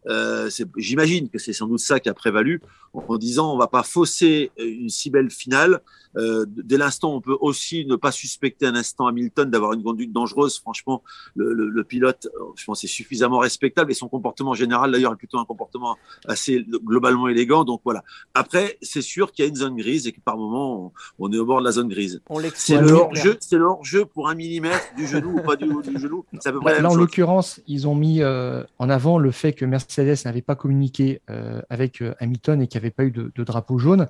Euh, 0.08 0.50
J'imagine 0.76 1.28
que 1.28 1.38
c'est 1.38 1.52
sans 1.52 1.66
doute 1.66 1.80
ça 1.80 2.00
qui 2.00 2.08
a 2.08 2.14
prévalu 2.14 2.60
en 2.92 3.16
disant 3.16 3.54
on 3.54 3.56
va 3.56 3.68
pas 3.68 3.82
fausser 3.82 4.50
une 4.58 4.90
si 4.90 5.10
belle 5.10 5.30
finale. 5.30 5.80
Euh, 6.16 6.44
dès 6.46 6.76
l'instant, 6.76 7.14
on 7.14 7.20
peut 7.20 7.36
aussi 7.40 7.86
ne 7.86 7.96
pas 7.96 8.12
suspecter 8.12 8.66
un 8.66 8.74
instant 8.74 9.06
Hamilton 9.06 9.50
d'avoir 9.50 9.72
une 9.72 9.82
conduite 9.82 10.12
dangereuse. 10.12 10.58
Franchement, 10.58 11.02
le, 11.34 11.54
le, 11.54 11.70
le 11.70 11.84
pilote, 11.84 12.28
je 12.56 12.64
pense, 12.64 12.84
est 12.84 12.88
suffisamment 12.88 13.38
respectable 13.38 13.90
et 13.90 13.94
son 13.94 14.08
comportement 14.08 14.52
général, 14.52 14.92
d'ailleurs, 14.92 15.14
est 15.14 15.16
plutôt 15.16 15.38
un 15.38 15.46
comportement 15.46 15.96
assez 16.26 16.66
globalement 16.84 17.28
élégant. 17.28 17.64
Donc 17.64 17.80
voilà. 17.84 18.04
Après, 18.34 18.76
c'est 18.82 19.00
sûr 19.00 19.32
qu'il 19.32 19.44
y 19.44 19.46
a 19.46 19.48
une 19.48 19.56
zone 19.56 19.76
grise 19.76 20.06
et 20.06 20.12
que 20.12 20.20
par 20.20 20.36
moment, 20.36 20.92
on, 21.18 21.26
on 21.26 21.32
est 21.32 21.38
au 21.38 21.46
bord 21.46 21.60
de 21.60 21.64
la 21.64 21.72
zone 21.72 21.88
grise. 21.88 22.20
C'est 22.54 22.78
le 22.78 22.92
hors-jeu, 22.92 23.36
c'est 23.40 23.56
le 23.56 23.64
hors-jeu 23.64 24.04
pour 24.04 24.28
un 24.28 24.34
millimètre 24.34 24.94
du 24.96 25.06
genou 25.06 25.38
ou 25.38 25.42
pas 25.42 25.56
du, 25.56 25.66
du 25.66 25.98
genou. 25.98 26.24
Là, 26.44 26.90
en 26.90 26.94
l'occurrence, 26.94 27.60
ils 27.66 27.86
ont 27.88 27.94
mis 27.94 28.22
euh, 28.22 28.64
en 28.78 28.90
avant 28.90 29.18
le 29.18 29.30
fait 29.30 29.52
que 29.52 29.61
Mercedes 29.66 30.16
n'avait 30.24 30.42
pas 30.42 30.56
communiqué 30.56 31.22
euh, 31.30 31.60
avec 31.70 32.02
euh, 32.02 32.14
Hamilton 32.20 32.62
et 32.62 32.68
qu'il 32.68 32.80
n'y 32.80 32.86
avait 32.86 32.90
pas 32.90 33.04
eu 33.04 33.10
de, 33.10 33.32
de 33.34 33.44
drapeau 33.44 33.78
jaune 33.78 34.08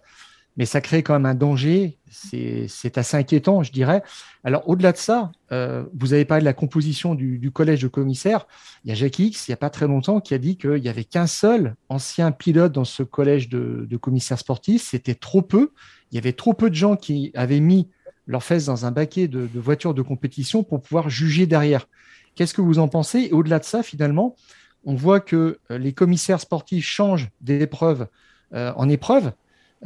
mais 0.56 0.66
ça 0.66 0.80
crée 0.80 1.02
quand 1.02 1.14
même 1.14 1.26
un 1.26 1.34
danger. 1.34 1.98
C'est 2.10 2.98
assez 2.98 3.16
inquiétant, 3.16 3.62
je 3.62 3.72
dirais. 3.72 4.02
Alors, 4.44 4.68
au-delà 4.68 4.92
de 4.92 4.98
ça, 4.98 5.32
euh, 5.50 5.84
vous 5.98 6.12
avez 6.12 6.24
parlé 6.24 6.42
de 6.42 6.44
la 6.44 6.52
composition 6.52 7.14
du, 7.14 7.50
collège 7.50 7.80
de 7.82 7.88
commissaires. 7.88 8.46
Il 8.84 8.90
y 8.90 8.92
a 8.92 8.94
Jacques 8.94 9.18
X, 9.18 9.48
il 9.48 9.50
n'y 9.50 9.54
a 9.54 9.58
pas 9.58 9.70
très 9.70 9.86
longtemps, 9.86 10.20
qui 10.20 10.34
a 10.34 10.38
dit 10.38 10.56
qu'il 10.56 10.74
n'y 10.74 10.88
avait 10.88 11.04
qu'un 11.04 11.26
seul 11.26 11.74
ancien 11.88 12.32
pilote 12.32 12.72
dans 12.72 12.84
ce 12.84 13.02
collège 13.02 13.48
de, 13.48 13.96
commissaires 13.96 14.38
sportifs. 14.38 14.82
C'était 14.82 15.14
trop 15.14 15.42
peu. 15.42 15.72
Il 16.10 16.16
y 16.16 16.18
avait 16.18 16.34
trop 16.34 16.52
peu 16.52 16.68
de 16.68 16.74
gens 16.74 16.96
qui 16.96 17.30
avaient 17.34 17.60
mis 17.60 17.88
leurs 18.26 18.44
fesses 18.44 18.66
dans 18.66 18.84
un 18.84 18.90
baquet 18.90 19.28
de, 19.28 19.48
voitures 19.54 19.94
de 19.94 20.02
compétition 20.02 20.62
pour 20.62 20.82
pouvoir 20.82 21.08
juger 21.08 21.46
derrière. 21.46 21.88
Qu'est-ce 22.34 22.54
que 22.54 22.62
vous 22.62 22.78
en 22.78 22.88
pensez? 22.88 23.20
Et 23.20 23.32
au-delà 23.32 23.58
de 23.58 23.64
ça, 23.64 23.82
finalement, 23.82 24.36
on 24.84 24.94
voit 24.94 25.20
que 25.20 25.58
euh, 25.70 25.78
les 25.78 25.92
commissaires 25.92 26.40
sportifs 26.40 26.84
changent 26.84 27.30
d'épreuve 27.40 28.06
euh, 28.54 28.72
en 28.76 28.88
épreuve 28.88 29.32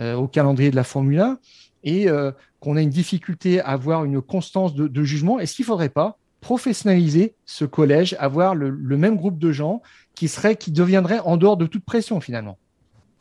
euh, 0.01 0.14
au 0.14 0.26
calendrier 0.28 0.70
de 0.70 0.76
la 0.76 0.84
Formule 0.84 1.20
1 1.20 1.38
et 1.84 2.09
qu'on 2.59 2.76
a 2.76 2.82
une 2.82 2.90
difficulté 2.90 3.61
à 3.61 3.68
avoir 3.68 4.05
une 4.05 4.20
constance 4.20 4.74
de, 4.74 5.05
jugement, 5.05 5.38
est-ce 5.38 5.55
qu'il 5.55 5.62
ne 5.62 5.68
faudrait 5.68 5.88
pas 5.88 6.18
professionnaliser 6.40 7.36
ce 7.44 7.64
collège, 7.64 8.16
avoir 8.18 8.57
le, 8.57 8.97
même 8.97 9.16
groupe 9.16 9.38
de 9.38 9.53
gens 9.53 9.82
qui, 10.16 10.26
serait, 10.26 10.57
qui 10.57 10.72
deviendrait 10.72 11.20
en 11.20 11.36
dehors 11.36 11.57
de 11.57 11.66
toute 11.66 11.84
pression 11.84 12.20
finalement? 12.20 12.59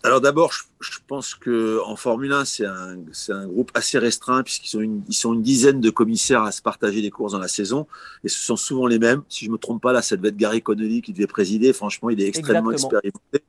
Alors 0.05 0.21
d'abord, 0.21 0.51
je, 0.79 0.99
pense 1.07 1.33
que 1.33 1.81
en 1.83 1.95
Formule 1.95 2.31
1, 2.31 2.45
c'est 2.45 2.65
un, 2.65 2.97
un, 3.29 3.47
groupe 3.47 3.71
assez 3.73 3.97
restreint 3.97 4.43
puisqu'ils 4.43 4.69
sont 4.69 4.81
une, 4.81 5.01
ils 5.07 5.15
sont 5.15 5.33
une 5.33 5.41
dizaine 5.41 5.81
de 5.81 5.89
commissaires 5.89 6.43
à 6.43 6.51
se 6.51 6.61
partager 6.61 7.01
des 7.01 7.09
courses 7.09 7.31
dans 7.31 7.39
la 7.39 7.47
saison 7.47 7.87
et 8.23 8.29
ce 8.29 8.39
sont 8.39 8.55
souvent 8.55 8.85
les 8.85 8.99
mêmes. 8.99 9.23
Si 9.29 9.45
je 9.45 9.49
me 9.49 9.57
trompe 9.57 9.81
pas, 9.81 9.93
là, 9.93 10.03
ça 10.03 10.15
devait 10.15 10.27
être 10.29 10.37
Gary 10.37 10.61
Connolly 10.61 11.01
qui 11.01 11.11
devait 11.11 11.25
présider. 11.25 11.73
Franchement, 11.73 12.11
il 12.11 12.21
est 12.21 12.27
extrêmement 12.27 12.71
expérimenté. 12.71 13.43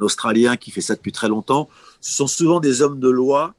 L'Australien 0.00 0.56
qui 0.56 0.72
fait 0.72 0.80
ça 0.80 0.96
depuis 0.96 1.12
très 1.12 1.28
longtemps. 1.28 1.68
Ce 2.00 2.12
sont 2.12 2.26
souvent 2.26 2.58
des 2.58 2.82
hommes 2.82 2.98
de 2.98 3.08
loi 3.08 3.54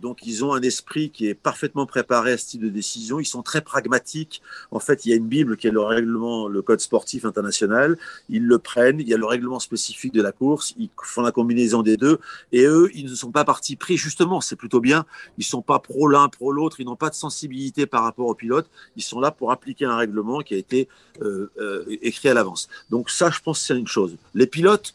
donc, 0.00 0.26
ils 0.26 0.44
ont 0.44 0.52
un 0.52 0.62
esprit 0.62 1.10
qui 1.10 1.26
est 1.26 1.34
parfaitement 1.34 1.86
préparé 1.86 2.32
à 2.32 2.38
ce 2.38 2.46
type 2.46 2.62
de 2.62 2.68
décision. 2.68 3.20
Ils 3.20 3.26
sont 3.26 3.42
très 3.42 3.60
pragmatiques. 3.60 4.42
En 4.70 4.80
fait, 4.80 5.04
il 5.04 5.10
y 5.10 5.12
a 5.12 5.16
une 5.16 5.26
Bible 5.26 5.56
qui 5.56 5.66
est 5.66 5.70
le 5.70 5.80
règlement, 5.80 6.48
le 6.48 6.62
code 6.62 6.80
sportif 6.80 7.24
international. 7.24 7.98
Ils 8.28 8.46
le 8.46 8.58
prennent. 8.58 9.00
Il 9.00 9.08
y 9.08 9.14
a 9.14 9.18
le 9.18 9.26
règlement 9.26 9.60
spécifique 9.60 10.12
de 10.12 10.22
la 10.22 10.32
course. 10.32 10.74
Ils 10.78 10.88
font 11.02 11.22
la 11.22 11.32
combinaison 11.32 11.82
des 11.82 11.96
deux. 11.96 12.18
Et 12.52 12.64
eux, 12.64 12.90
ils 12.94 13.10
ne 13.10 13.14
sont 13.14 13.30
pas 13.30 13.44
partis 13.44 13.76
pris. 13.76 13.96
Justement, 13.96 14.40
c'est 14.40 14.56
plutôt 14.56 14.80
bien. 14.80 15.04
Ils 15.38 15.44
sont 15.44 15.62
pas 15.62 15.78
pro 15.78 16.08
l'un, 16.08 16.28
pro 16.28 16.52
l'autre. 16.52 16.80
Ils 16.80 16.86
n'ont 16.86 16.96
pas 16.96 17.10
de 17.10 17.14
sensibilité 17.14 17.86
par 17.86 18.02
rapport 18.02 18.26
aux 18.26 18.34
pilotes. 18.34 18.70
Ils 18.96 19.02
sont 19.02 19.20
là 19.20 19.30
pour 19.30 19.52
appliquer 19.52 19.84
un 19.84 19.96
règlement 19.96 20.40
qui 20.40 20.54
a 20.54 20.58
été 20.58 20.88
euh, 21.22 21.50
euh, 21.58 21.84
écrit 22.02 22.28
à 22.28 22.34
l'avance. 22.34 22.68
Donc 22.90 23.10
ça, 23.10 23.30
je 23.30 23.40
pense 23.40 23.60
c'est 23.60 23.76
une 23.76 23.86
chose. 23.86 24.16
Les 24.34 24.46
pilotes, 24.46 24.94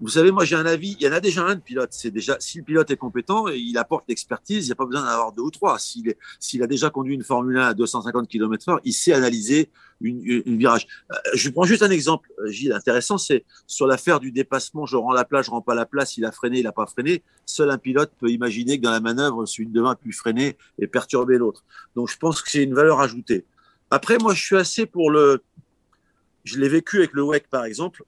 vous 0.00 0.08
savez, 0.08 0.30
moi 0.30 0.44
j'ai 0.44 0.56
un 0.56 0.64
avis, 0.64 0.96
il 0.98 1.06
y 1.06 1.08
en 1.08 1.12
a 1.12 1.20
déjà 1.20 1.44
un 1.44 1.54
de 1.54 1.60
pilote. 1.60 1.90
C'est 1.92 2.10
déjà 2.10 2.36
si 2.40 2.58
le 2.58 2.64
pilote 2.64 2.90
est 2.90 2.96
compétent, 2.96 3.48
il 3.48 3.76
apporte 3.76 4.04
l'expertise, 4.08 4.64
il 4.64 4.68
n'y 4.68 4.72
a 4.72 4.76
pas 4.76 4.86
besoin 4.86 5.02
d'en 5.02 5.08
avoir 5.08 5.32
deux 5.32 5.42
ou 5.42 5.50
trois. 5.50 5.78
S'il 5.78 6.14
s'il 6.38 6.62
a 6.62 6.66
déjà 6.66 6.88
conduit 6.88 7.14
une 7.14 7.22
Formule 7.22 7.58
1 7.58 7.68
à 7.68 7.74
250 7.74 8.26
km/h, 8.26 8.80
il 8.84 8.92
sait 8.92 9.12
analyser 9.12 9.70
une, 10.00 10.42
une 10.46 10.56
virage. 10.56 10.86
Euh, 11.12 11.16
je 11.34 11.50
prends 11.50 11.64
juste 11.64 11.82
un 11.82 11.90
exemple, 11.90 12.30
euh, 12.38 12.50
Gilles, 12.50 12.72
intéressant, 12.72 13.18
c'est 13.18 13.44
sur 13.66 13.86
l'affaire 13.86 14.20
du 14.20 14.32
dépassement, 14.32 14.86
je 14.86 14.96
rends 14.96 15.12
la 15.12 15.26
place, 15.26 15.46
je 15.46 15.50
rends 15.50 15.60
pas 15.60 15.74
la 15.74 15.84
place, 15.84 16.16
il 16.16 16.24
a 16.24 16.32
freiné, 16.32 16.60
il 16.60 16.64
n'a 16.64 16.72
pas 16.72 16.86
freiné. 16.86 17.22
Seul 17.44 17.70
un 17.70 17.78
pilote 17.78 18.12
peut 18.18 18.30
imaginer 18.30 18.78
que 18.78 18.84
dans 18.84 18.90
la 18.90 19.00
manœuvre, 19.00 19.44
celui 19.44 19.68
de 19.68 19.72
devant 19.72 19.90
a 19.90 19.96
pu 19.96 20.12
freiner 20.12 20.56
et 20.78 20.86
perturber 20.86 21.36
l'autre. 21.36 21.64
Donc 21.94 22.08
je 22.08 22.16
pense 22.16 22.40
que 22.40 22.50
c'est 22.50 22.62
une 22.62 22.74
valeur 22.74 23.00
ajoutée. 23.00 23.44
Après, 23.90 24.16
moi 24.18 24.32
je 24.32 24.42
suis 24.42 24.56
assez 24.56 24.86
pour 24.86 25.10
le, 25.10 25.42
je 26.44 26.58
l'ai 26.58 26.68
vécu 26.68 26.98
avec 26.98 27.12
le 27.12 27.22
WEC 27.22 27.48
par 27.50 27.64
exemple 27.64 28.04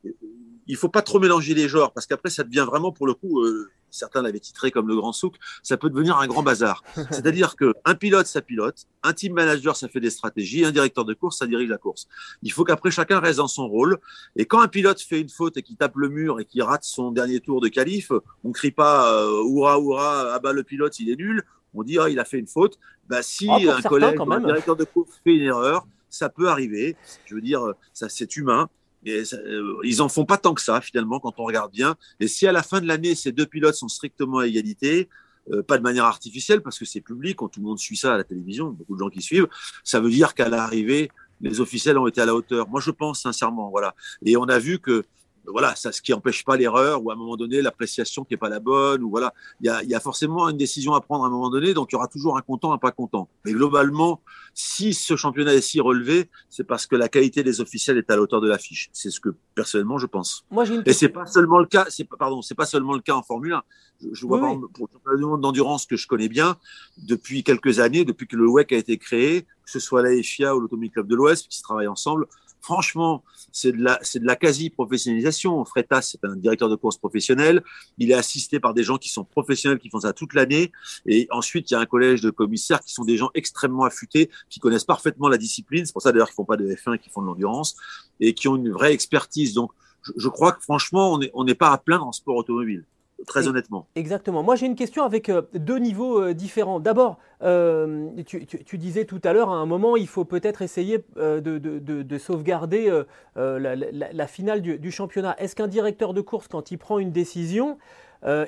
il 0.66 0.76
faut 0.76 0.88
pas 0.88 1.02
trop 1.02 1.18
mélanger 1.18 1.54
les 1.54 1.68
genres 1.68 1.92
parce 1.92 2.06
qu'après 2.06 2.30
ça 2.30 2.44
devient 2.44 2.64
vraiment 2.66 2.92
pour 2.92 3.06
le 3.06 3.14
coup 3.14 3.40
euh, 3.40 3.70
certains 3.90 4.22
l'avaient 4.22 4.40
titré 4.40 4.70
comme 4.70 4.88
le 4.88 4.96
grand 4.96 5.12
souk 5.12 5.36
ça 5.62 5.76
peut 5.76 5.90
devenir 5.90 6.18
un 6.18 6.26
grand 6.26 6.42
bazar. 6.42 6.82
C'est-à-dire 7.10 7.56
que 7.56 7.74
un 7.84 7.94
pilote 7.94 8.26
ça 8.26 8.40
pilote 8.40 8.86
un 9.02 9.12
team 9.12 9.34
manager 9.34 9.76
ça 9.76 9.88
fait 9.88 10.00
des 10.00 10.10
stratégies 10.10 10.64
un 10.64 10.70
directeur 10.70 11.04
de 11.04 11.14
course 11.14 11.38
ça 11.38 11.46
dirige 11.46 11.68
la 11.68 11.78
course. 11.78 12.08
Il 12.42 12.52
faut 12.52 12.64
qu'après 12.64 12.90
chacun 12.90 13.20
reste 13.20 13.38
dans 13.38 13.48
son 13.48 13.68
rôle. 13.68 13.98
Et 14.36 14.46
quand 14.46 14.60
un 14.60 14.68
pilote 14.68 15.00
fait 15.00 15.20
une 15.20 15.28
faute 15.28 15.56
et 15.56 15.62
qui 15.62 15.76
tape 15.76 15.96
le 15.96 16.08
mur 16.08 16.40
et 16.40 16.44
qui 16.44 16.62
rate 16.62 16.84
son 16.84 17.10
dernier 17.10 17.40
tour 17.40 17.60
de 17.60 17.68
qualif 17.68 18.12
on 18.44 18.52
crie 18.52 18.72
pas 18.72 19.12
euh, 19.14 19.42
oura 19.42 19.78
oura 19.78 20.34
ah 20.34 20.38
bah 20.38 20.52
le 20.52 20.62
pilote 20.62 20.98
il 20.98 21.10
est 21.10 21.16
nul. 21.16 21.44
On 21.74 21.82
dit 21.82 21.98
ah, 21.98 22.08
il 22.08 22.18
a 22.18 22.24
fait 22.24 22.38
une 22.38 22.46
faute. 22.46 22.78
Bah 23.08 23.22
si 23.22 23.48
oh, 23.48 23.70
un 23.70 23.82
collègue 23.82 24.18
un 24.20 24.40
directeur 24.40 24.76
de 24.76 24.84
course 24.84 25.20
fait 25.24 25.34
une 25.34 25.42
erreur 25.42 25.86
ça 26.08 26.28
peut 26.28 26.48
arriver. 26.48 26.96
Je 27.24 27.34
veux 27.34 27.40
dire 27.40 27.62
ça 27.92 28.08
c'est 28.08 28.36
humain 28.36 28.68
et 29.04 29.22
euh, 29.32 29.76
ils 29.84 30.02
en 30.02 30.08
font 30.08 30.24
pas 30.24 30.38
tant 30.38 30.54
que 30.54 30.62
ça 30.62 30.80
finalement 30.80 31.20
quand 31.20 31.34
on 31.38 31.44
regarde 31.44 31.72
bien. 31.72 31.96
Et 32.20 32.28
si 32.28 32.46
à 32.46 32.52
la 32.52 32.62
fin 32.62 32.80
de 32.80 32.86
l'année 32.86 33.14
ces 33.14 33.32
deux 33.32 33.46
pilotes 33.46 33.74
sont 33.74 33.88
strictement 33.88 34.38
à 34.38 34.46
égalité, 34.46 35.08
euh, 35.52 35.62
pas 35.62 35.78
de 35.78 35.82
manière 35.82 36.04
artificielle 36.04 36.62
parce 36.62 36.78
que 36.78 36.84
c'est 36.84 37.00
public, 37.00 37.36
quand 37.36 37.48
tout 37.48 37.60
le 37.60 37.66
monde 37.66 37.78
suit 37.78 37.96
ça 37.96 38.14
à 38.14 38.16
la 38.16 38.24
télévision, 38.24 38.70
beaucoup 38.70 38.94
de 38.94 39.00
gens 39.00 39.10
qui 39.10 39.22
suivent, 39.22 39.48
ça 39.82 40.00
veut 40.00 40.10
dire 40.10 40.34
qu'à 40.34 40.48
l'arrivée 40.48 41.10
les 41.40 41.60
officiels 41.60 41.98
ont 41.98 42.06
été 42.06 42.20
à 42.20 42.26
la 42.26 42.34
hauteur. 42.34 42.68
Moi 42.68 42.80
je 42.80 42.90
pense 42.90 43.22
sincèrement, 43.22 43.70
voilà. 43.70 43.94
Et 44.24 44.36
on 44.36 44.44
a 44.44 44.58
vu 44.58 44.78
que 44.78 45.04
voilà, 45.46 45.74
ça, 45.74 45.92
ce 45.92 46.00
qui 46.00 46.12
n'empêche 46.12 46.44
pas 46.44 46.56
l'erreur 46.56 47.04
ou 47.04 47.10
à 47.10 47.14
un 47.14 47.16
moment 47.16 47.36
donné 47.36 47.62
l'appréciation 47.62 48.24
qui 48.24 48.34
n'est 48.34 48.38
pas 48.38 48.48
la 48.48 48.60
bonne 48.60 49.02
ou 49.02 49.10
voilà, 49.10 49.34
il 49.60 49.66
y 49.66 49.68
a, 49.68 49.82
y 49.82 49.94
a, 49.94 50.00
forcément 50.00 50.48
une 50.48 50.56
décision 50.56 50.94
à 50.94 51.00
prendre 51.00 51.24
à 51.24 51.26
un 51.26 51.30
moment 51.30 51.50
donné, 51.50 51.74
donc 51.74 51.90
il 51.90 51.94
y 51.94 51.96
aura 51.96 52.08
toujours 52.08 52.36
un 52.36 52.42
content, 52.42 52.72
un 52.72 52.78
pas 52.78 52.92
content. 52.92 53.28
Mais 53.44 53.52
globalement, 53.52 54.20
si 54.54 54.94
ce 54.94 55.16
championnat 55.16 55.54
est 55.54 55.60
si 55.60 55.80
relevé, 55.80 56.28
c'est 56.50 56.64
parce 56.64 56.86
que 56.86 56.96
la 56.96 57.08
qualité 57.08 57.42
des 57.42 57.60
officiels 57.60 57.98
est 57.98 58.10
à 58.10 58.16
la 58.16 58.22
hauteur 58.22 58.40
de 58.40 58.48
l'affiche. 58.48 58.90
C'est 58.92 59.10
ce 59.10 59.20
que 59.20 59.30
personnellement 59.54 59.98
je 59.98 60.06
pense. 60.06 60.44
Moi, 60.50 60.66
une 60.66 60.82
Et 60.86 60.92
c'est 60.92 61.08
pas 61.08 61.26
seulement 61.26 61.58
le 61.58 61.66
cas, 61.66 61.86
c'est 61.88 62.04
pardon, 62.04 62.42
c'est 62.42 62.54
pas 62.54 62.66
seulement 62.66 62.94
le 62.94 63.00
cas 63.00 63.14
en 63.14 63.22
Formule 63.22 63.54
1. 63.54 63.62
Je, 64.02 64.08
je 64.12 64.26
vois 64.26 64.40
oui, 64.40 64.60
pour 64.74 64.86
le 64.86 64.92
championnat 64.92 65.16
du 65.16 65.24
monde 65.24 65.40
d'endurance 65.40 65.86
que 65.86 65.96
je 65.96 66.06
connais 66.06 66.28
bien 66.28 66.56
depuis 66.98 67.42
quelques 67.42 67.78
années, 67.78 68.04
depuis 68.04 68.26
que 68.26 68.36
le 68.36 68.48
WEC 68.48 68.72
a 68.72 68.76
été 68.76 68.98
créé, 68.98 69.42
que 69.42 69.70
ce 69.70 69.80
soit 69.80 70.02
la 70.02 70.22
FIA 70.22 70.54
ou 70.54 70.60
l'Automobile 70.60 70.90
Club 70.90 71.06
de 71.06 71.14
l'Ouest, 71.14 71.48
qui 71.48 71.56
se 71.56 71.62
travaillent 71.62 71.88
ensemble, 71.88 72.26
Franchement, 72.62 73.24
c'est 73.50 73.72
de 73.72 73.82
la, 73.82 73.98
c'est 74.02 74.20
de 74.20 74.26
la 74.26 74.36
quasi-professionnalisation. 74.36 75.64
Freitas, 75.64 76.02
c'est 76.02 76.24
un 76.24 76.36
directeur 76.36 76.68
de 76.68 76.76
course 76.76 76.96
professionnel. 76.96 77.64
Il 77.98 78.12
est 78.12 78.14
assisté 78.14 78.60
par 78.60 78.72
des 78.72 78.84
gens 78.84 78.98
qui 78.98 79.08
sont 79.08 79.24
professionnels, 79.24 79.80
qui 79.80 79.90
font 79.90 79.98
ça 79.98 80.12
toute 80.12 80.32
l'année. 80.32 80.70
Et 81.04 81.26
ensuite, 81.32 81.70
il 81.70 81.74
y 81.74 81.76
a 81.76 81.80
un 81.80 81.86
collège 81.86 82.20
de 82.20 82.30
commissaires 82.30 82.80
qui 82.80 82.94
sont 82.94 83.04
des 83.04 83.16
gens 83.16 83.30
extrêmement 83.34 83.84
affûtés, 83.84 84.30
qui 84.48 84.60
connaissent 84.60 84.84
parfaitement 84.84 85.28
la 85.28 85.38
discipline. 85.38 85.84
C'est 85.84 85.92
pour 85.92 86.02
ça 86.02 86.12
d'ailleurs 86.12 86.28
qu'ils 86.28 86.36
font 86.36 86.44
pas 86.44 86.56
de 86.56 86.66
F1, 86.66 86.98
qui 86.98 87.10
font 87.10 87.22
de 87.22 87.26
l'endurance 87.26 87.74
et 88.20 88.32
qui 88.32 88.46
ont 88.46 88.54
une 88.54 88.70
vraie 88.70 88.92
expertise. 88.92 89.54
Donc, 89.54 89.72
je, 90.16 90.28
crois 90.28 90.52
que 90.52 90.62
franchement, 90.62 91.12
on 91.12 91.18
n'est 91.18 91.30
on 91.34 91.44
pas 91.46 91.72
à 91.72 91.78
plaindre 91.78 92.06
en 92.06 92.12
sport 92.12 92.36
automobile 92.36 92.84
très 93.26 93.48
honnêtement. 93.48 93.86
Exactement. 93.94 94.42
Moi, 94.42 94.56
j'ai 94.56 94.66
une 94.66 94.74
question 94.74 95.04
avec 95.04 95.28
euh, 95.28 95.42
deux 95.54 95.78
niveaux 95.78 96.20
euh, 96.20 96.34
différents. 96.34 96.80
D'abord, 96.80 97.18
euh, 97.42 98.08
tu, 98.26 98.46
tu, 98.46 98.64
tu, 98.64 98.78
disais 98.78 99.04
tout 99.04 99.20
à 99.24 99.32
l'heure, 99.32 99.50
à 99.50 99.56
un 99.56 99.66
moment, 99.66 99.96
il 99.96 100.08
faut 100.08 100.24
peut-être 100.24 100.62
essayer 100.62 101.04
de, 101.16 101.40
de, 101.40 101.58
de, 101.58 102.02
de, 102.02 102.18
sauvegarder 102.18 103.02
la, 103.36 103.58
la, 103.58 104.12
la, 104.12 104.26
finale 104.26 104.62
du, 104.62 104.78
du 104.78 104.90
championnat. 104.90 105.34
Est-ce 105.38 105.56
qu'un 105.56 105.66
directeur 105.66 106.14
de 106.14 106.20
course, 106.20 106.48
quand 106.48 106.70
il 106.70 106.78
prend 106.78 106.98
une 106.98 107.10
décision, 107.10 107.78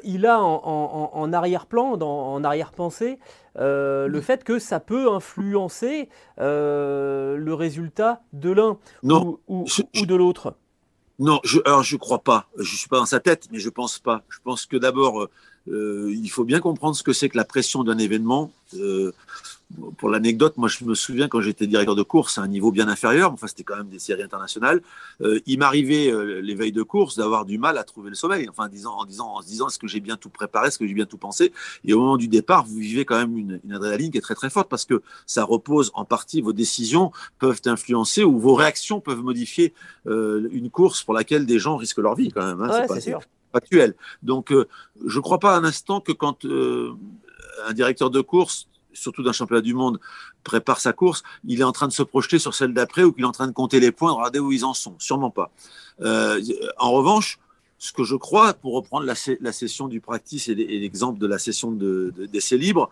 il 0.05 0.27
a 0.27 0.41
en, 0.41 0.61
en, 0.64 1.11
en 1.12 1.33
arrière-plan, 1.33 1.95
en 2.01 2.45
arrière-pensée, 2.45 3.18
le 3.57 4.20
fait 4.20 4.45
que 4.45 4.61
ça 4.61 4.79
peut 4.79 5.11
influencer 5.12 6.09
le 6.39 7.53
résultat 7.53 8.22
de 8.33 8.51
l'un 8.51 8.79
ou, 9.03 9.41
ou, 9.49 9.64
ou 10.01 10.07
de 10.07 10.14
l'autre? 10.14 10.55
Non, 11.19 11.41
je, 11.45 11.61
alors 11.65 11.83
je 11.83 11.97
crois 11.97 12.21
pas. 12.21 12.49
Je 12.59 12.77
suis 12.77 12.89
pas 12.89 12.99
dans 12.99 13.07
sa 13.07 13.21
tête, 13.21 13.49
mais 13.51 13.59
je 13.59 13.71
pense 13.71 13.99
pas. 13.99 14.23
Je 14.29 14.39
pense 14.43 14.67
que 14.67 14.77
d'abord, 14.77 15.29
euh, 15.69 16.12
il 16.12 16.29
faut 16.29 16.45
bien 16.45 16.61
comprendre 16.61 16.97
ce 16.97 17.03
que 17.03 17.12
c'est 17.12 17.29
que 17.29 17.37
la 17.37 17.45
pression 17.45 17.85
d'un 17.85 17.99
événement. 17.99 18.51
Euh, 18.75 19.12
pour 19.99 20.09
l'anecdote, 20.09 20.57
moi 20.57 20.68
je 20.68 20.85
me 20.85 20.95
souviens 20.95 21.29
quand 21.29 21.41
j'étais 21.41 21.66
directeur 21.66 21.97
de 21.97 22.03
course 22.03 22.39
à 22.39 22.43
un 22.43 22.49
niveau 22.49 22.70
bien 22.70 22.89
inférieur, 22.89 23.33
enfin 23.33 23.47
c'était 23.47 23.64
quand 23.64 23.77
même 23.77 23.89
des 23.89 23.99
séries 23.99 24.22
internationales, 24.22 24.83
euh, 25.20 25.41
il 25.47 25.59
m'arrivait 25.59 26.11
euh, 26.11 26.41
les 26.41 26.55
veilles 26.55 26.72
de 26.72 26.83
course 26.83 27.16
d'avoir 27.16 27.45
du 27.45 27.59
mal 27.59 27.79
à 27.79 27.85
trouver 27.85 28.11
le 28.11 28.16
sommeil, 28.16 28.49
enfin 28.49 28.66
en 28.66 28.68
disant, 28.68 28.93
en 28.93 29.05
disant, 29.05 29.35
en 29.35 29.43
se 29.43 29.47
disant 29.47 29.68
est-ce 29.68 29.79
que 29.79 29.87
j'ai 29.87 30.01
bien 30.01 30.16
tout 30.16 30.31
préparé, 30.31 30.68
est-ce 30.68 30.79
que 30.79 30.87
j'ai 30.87 30.95
bien 30.95 31.07
tout 31.07 31.18
pensé, 31.18 31.53
et 31.85 31.93
au 31.93 32.01
moment 32.01 32.16
du 32.16 32.29
départ, 32.29 32.64
vous 32.64 32.77
vivez 32.77 33.05
quand 33.05 33.16
même 33.16 33.37
une, 33.37 33.61
une 33.64 33.72
adrénaline 33.72 34.11
qui 34.11 34.18
est 34.18 34.22
très 34.22 34.35
très 34.35 34.51
forte 34.51 34.68
parce 34.68 34.85
que 34.85 35.03
ça 35.27 35.45
repose 35.45 35.91
en 35.95 36.05
partie, 36.05 36.41
vos 36.41 36.53
décisions 36.53 37.12
peuvent 37.39 37.61
influencer 37.66 38.25
ou 38.25 38.39
vos 38.39 38.55
réactions 38.55 39.01
peuvent 39.01 39.22
modifier 39.22 39.75
euh, 40.07 40.49
une 40.53 40.70
course 40.70 41.03
pour 41.03 41.14
laquelle 41.14 41.47
des 41.47 41.59
gens 41.59 41.77
risquent 41.77 41.99
leur 41.99 42.14
vie 42.14 42.31
quand 42.31 42.45
même. 42.45 42.61
Hein, 42.62 42.87
ouais, 42.89 43.01
c'est 43.01 43.11
sûr. 43.11 43.20
Actuel. 43.53 43.95
Donc, 44.22 44.53
euh, 44.53 44.66
je 45.07 45.18
ne 45.18 45.22
crois 45.22 45.39
pas 45.39 45.57
un 45.57 45.64
instant 45.64 46.01
que 46.01 46.12
quand 46.12 46.45
euh, 46.45 46.93
un 47.66 47.72
directeur 47.72 48.11
de 48.11 48.20
course 48.20 48.68
surtout 48.95 49.23
d'un 49.23 49.33
championnat 49.33 49.61
du 49.61 49.75
monde, 49.75 50.01
prépare 50.43 50.81
sa 50.81 50.93
course, 50.93 51.23
il 51.45 51.61
est 51.61 51.65
en 51.65 51.73
train 51.73 51.89
de 51.89 51.93
se 51.93 52.03
projeter 52.03 52.39
sur 52.39 52.55
celle 52.55 52.73
d'après 52.73 53.03
ou 53.03 53.13
qu'il 53.13 53.25
est 53.25 53.29
en 53.29 53.33
train 53.33 53.47
de 53.47 53.53
compter 53.53 53.81
les 53.81 53.93
points, 53.93 54.13
regarder 54.13 54.39
où 54.39 54.53
ils 54.53 54.65
en 54.65 54.75
sont. 54.75 54.95
Sûrement 54.99 55.31
pas. 55.31 55.51
Euh, 56.01 56.41
en 56.79 56.93
revanche, 56.93 57.39
ce 57.79 57.93
que 57.93 58.05
je 58.05 58.17
crois, 58.17 58.55
pour 58.55 58.75
reprendre 58.75 59.05
la, 59.05 59.15
la 59.41 59.53
session 59.53 59.89
du 59.89 60.01
practice 60.01 60.49
et 60.49 60.55
l'exemple 60.55 61.19
de 61.19 61.27
la 61.27 61.39
session 61.39 61.71
d'essai 61.73 62.57
de, 62.57 62.61
de, 62.61 62.67
libre, 62.67 62.91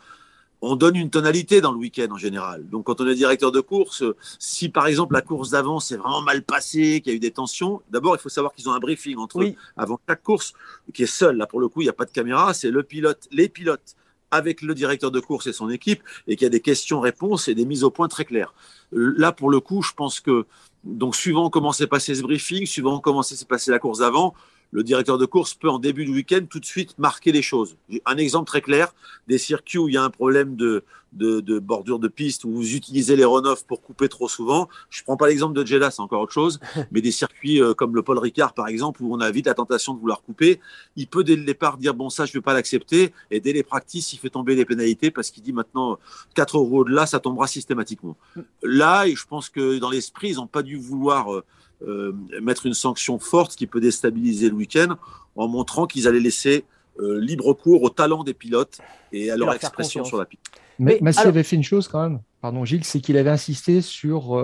on 0.63 0.77
donne 0.77 0.95
une 0.97 1.11
tonalité 1.11 1.61
dans 1.61 1.73
le 1.73 1.79
week-end 1.79 2.09
en 2.11 2.17
général. 2.17 2.69
Donc, 2.69 2.85
quand 2.85 3.01
on 3.01 3.09
est 3.09 3.17
directeur 3.17 3.51
de 3.51 3.61
course, 3.61 4.05
si 4.39 4.69
par 4.69 4.87
exemple 4.87 5.13
la 5.13 5.21
course 5.21 5.51
d'avant 5.51 5.81
s'est 5.81 5.97
vraiment 5.97 6.23
mal 6.23 6.43
passée, 6.43 7.01
qu'il 7.01 7.13
y 7.13 7.15
a 7.15 7.17
eu 7.17 7.21
des 7.21 7.33
tensions, 7.33 7.83
d'abord 7.91 8.15
il 8.15 8.21
faut 8.21 8.29
savoir 8.29 8.55
qu'ils 8.55 8.69
ont 8.69 8.73
un 8.73 8.79
briefing 8.79 9.17
entre 9.19 9.39
oui. 9.39 9.51
eux 9.51 9.55
avant 9.77 9.99
chaque 10.09 10.23
course, 10.23 10.53
qui 10.95 11.03
est 11.03 11.07
seul. 11.07 11.37
Là, 11.37 11.47
pour 11.47 11.59
le 11.59 11.69
coup, 11.69 11.81
il 11.81 11.85
n'y 11.85 11.91
a 11.91 11.95
pas 11.95 12.05
de 12.05 12.13
caméra, 12.13 12.55
c'est 12.55 12.71
le 12.71 12.83
pilote, 12.85 13.29
les 13.33 13.49
pilotes 13.49 13.97
avec 14.33 14.63
le 14.63 14.75
directeur 14.75 15.13
de 15.13 15.21
course 15.21 15.47
et 15.47 15.53
son 15.53 15.71
équipe 15.71 16.03
et 16.27 16.35
qu'il 16.35 16.45
y 16.45 16.47
a 16.47 16.51
des 16.51 16.61
questions-réponses 16.61 17.47
et 17.47 17.55
des 17.55 17.65
mises 17.65 17.85
au 17.85 17.91
point 17.91 18.09
très 18.09 18.25
claires. 18.25 18.53
Là, 18.91 19.31
pour 19.31 19.51
le 19.51 19.61
coup, 19.61 19.83
je 19.83 19.93
pense 19.93 20.19
que, 20.19 20.47
donc, 20.83 21.15
suivant 21.15 21.49
comment 21.51 21.71
s'est 21.71 21.87
passé 21.87 22.15
ce 22.17 22.23
briefing, 22.23 22.67
suivant 22.67 22.99
comment 22.99 23.23
s'est 23.23 23.45
passé 23.45 23.71
la 23.71 23.79
course 23.79 24.01
avant, 24.01 24.35
le 24.73 24.83
directeur 24.83 25.19
de 25.19 25.27
course 25.27 25.55
peut 25.55 25.69
en 25.69 25.79
début 25.79 26.05
de 26.05 26.11
week-end 26.11 26.41
tout 26.49 26.59
de 26.59 26.65
suite 26.65 26.99
marquer 26.99 27.31
les 27.31 27.43
choses. 27.43 27.77
Un 28.07 28.17
exemple 28.17 28.47
très 28.47 28.63
clair, 28.63 28.95
des 29.29 29.39
circuits 29.39 29.79
où 29.79 29.89
il 29.89 29.95
y 29.95 29.97
a 29.99 30.03
un 30.03 30.11
problème 30.11 30.57
de, 30.57 30.83
de, 31.13 31.41
de 31.41 31.59
bordure 31.59 31.99
de 31.99 32.09
piste, 32.09 32.45
où 32.45 32.51
vous 32.51 32.75
utilisez 32.75 33.15
les 33.15 33.25
run-off 33.25 33.67
pour 33.67 33.83
couper 33.83 34.09
trop 34.09 34.29
souvent. 34.29 34.69
Je 34.89 35.03
prends 35.03 35.19
pas 35.19 35.29
l'exemple 35.29 35.55
de 35.55 35.65
Jeddah, 35.65 35.91
c'est 35.91 36.01
encore 36.01 36.23
autre 36.23 36.33
chose, 36.33 36.59
mais 36.91 37.03
des 37.03 37.13
circuits 37.13 37.63
euh, 37.63 37.75
comme 37.75 37.95
le 37.95 38.03
Paul 38.03 38.19
Ricard 38.19 38.55
par 38.55 38.67
exemple, 38.67 39.03
où 39.03 39.15
on 39.15 39.21
a 39.21 39.31
vite 39.31 39.47
la 39.47 39.55
tentation 39.55 39.95
de 39.95 40.01
vouloir 40.01 40.23
couper, 40.23 40.59
il 40.97 41.07
peut 41.07 41.23
dès 41.23 41.37
le 41.37 41.45
départ 41.45 41.77
dire 41.77 41.95
bon 41.95 42.09
ça 42.09 42.25
je 42.25 42.33
vais 42.33 42.41
pas 42.41 42.55
l'accepter, 42.55 43.13
et 43.31 43.41
dès 43.41 43.53
les 43.53 43.63
practices 43.63 44.15
il 44.15 44.19
fait 44.19 44.31
tomber 44.31 44.55
les 44.55 44.65
pénalités 44.65 45.11
parce 45.11 45.31
qu'il 45.31 45.43
dit 45.43 45.53
maintenant 45.53 45.99
4 46.35 46.57
euros 46.57 46.81
au-delà 46.81 47.05
ça 47.05 47.21
tombera 47.21 47.47
systématiquement. 47.47 48.17
Là, 48.63 49.07
et 49.07 49.15
je 49.15 49.27
pense 49.27 49.51
que 49.51 49.79
dans 49.79 49.91
l'esprit 49.91 50.31
ils 50.31 50.37
n'ont 50.37 50.47
pas 50.47 50.63
dû 50.63 50.77
vouloir 50.77 51.43
euh, 51.87 52.13
mettre 52.41 52.67
une 52.67 52.75
sanction 52.75 53.19
forte 53.19 53.57
qui 53.57 53.67
peut 53.67 53.81
déstabiliser 53.81 54.49
le 54.49 54.55
week-end 54.55 54.97
en 55.37 55.49
montrant 55.49 55.87
qu'ils 55.87 56.09
allaient 56.09 56.21
laisser 56.21 56.65
libre 56.99 57.55
cours 57.55 57.83
au 57.83 57.89
talent 57.89 58.23
des 58.23 58.35
pilotes 58.35 58.79
et 59.13 59.31
à 59.31 59.37
leur 59.39 59.55
expression 59.55 60.05
sur 60.05 60.19
la 60.19 60.27
piste. 60.27 60.43
Mais, 60.79 60.99
Massy 61.01 61.21
avait 61.21 61.43
fait 61.43 61.57
une 61.57 61.63
chose 61.63 61.89
quand 61.89 62.03
même, 62.03 62.21
pardon 62.43 62.67
Gilles, 62.67 62.85
c'est 62.85 63.01
qu'il 63.01 63.17
avait 63.17 63.31
insisté 63.31 63.81
sur 63.81 64.39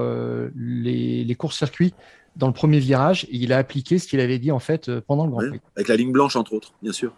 les, 0.57 1.25
les 1.25 1.35
courts-circuits 1.35 1.93
dans 2.39 2.47
le 2.47 2.53
premier 2.53 2.79
virage 2.79 3.25
et 3.25 3.37
il 3.37 3.53
a 3.53 3.59
appliqué 3.59 3.99
ce 3.99 4.09
qu'il 4.09 4.21
avait 4.21 4.39
dit 4.39 4.53
en 4.53 4.61
fait 4.61 4.89
euh, 4.89 5.03
pendant 5.07 5.27
le 5.27 5.31
Grand 5.31 5.47
Prix. 5.49 5.61
avec 5.77 5.89
la 5.89 5.97
ligne 5.97 6.13
blanche 6.13 6.37
entre 6.37 6.55
autres, 6.55 6.73
bien 6.81 6.93
sûr. 6.93 7.13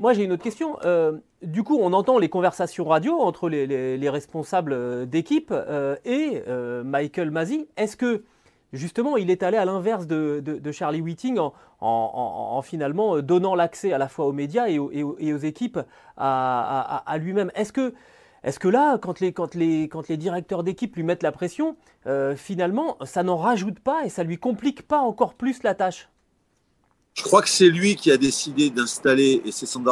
Moi, 0.00 0.12
j'ai 0.12 0.24
une 0.24 0.32
autre 0.32 0.42
question. 0.42 0.76
Euh, 0.84 1.18
du 1.42 1.62
coup, 1.62 1.78
on 1.80 1.92
entend 1.92 2.18
les 2.18 2.28
conversations 2.28 2.84
radio 2.84 3.18
entre 3.20 3.48
les, 3.48 4.08
responsables 4.10 4.72
euh, 4.72 5.06
d'équipe 5.06 5.52
et 6.04 6.42
Michael 6.84 7.30
Masi. 7.30 7.66
Est-ce 7.76 7.96
que, 7.96 8.24
justement, 8.72 9.16
il 9.16 9.30
est 9.30 9.42
allé 9.42 9.56
à 9.56 9.64
l'inverse 9.64 10.06
de, 10.06 10.72
Charlie 10.72 11.00
Whiting 11.00 11.38
en, 11.80 12.62
finalement 12.62 13.20
donnant 13.20 13.54
l'accès 13.54 13.92
à 13.92 13.98
la 13.98 14.08
fois 14.08 14.26
aux 14.26 14.32
médias 14.32 14.68
et 14.68 14.78
aux, 14.78 15.38
équipes 15.38 15.80
à, 16.16 17.16
lui-même? 17.18 17.50
Est-ce 17.54 17.72
que 17.72 17.94
est-ce 18.44 18.58
que 18.58 18.68
là, 18.68 18.98
quand 18.98 19.22
les, 19.54 20.16
directeurs 20.18 20.62
d'équipe 20.64 20.94
lui 20.96 21.02
mettent 21.02 21.22
la 21.22 21.32
pression, 21.32 21.76
euh, 22.06 22.36
finalement, 22.36 22.98
ça 23.04 23.22
n'en 23.22 23.38
rajoute 23.38 23.80
pas 23.80 24.04
et 24.04 24.10
ça 24.10 24.22
lui 24.22 24.36
complique 24.36 24.86
pas 24.86 24.98
encore 24.98 25.32
plus 25.32 25.62
la 25.62 25.74
tâche? 25.74 26.10
Je 27.14 27.22
crois 27.22 27.42
que 27.42 27.48
c'est 27.48 27.68
lui 27.68 27.94
qui 27.94 28.10
a 28.10 28.16
décidé 28.16 28.70
d'installer, 28.70 29.40
et 29.44 29.52
c'est 29.52 29.66
son, 29.66 29.84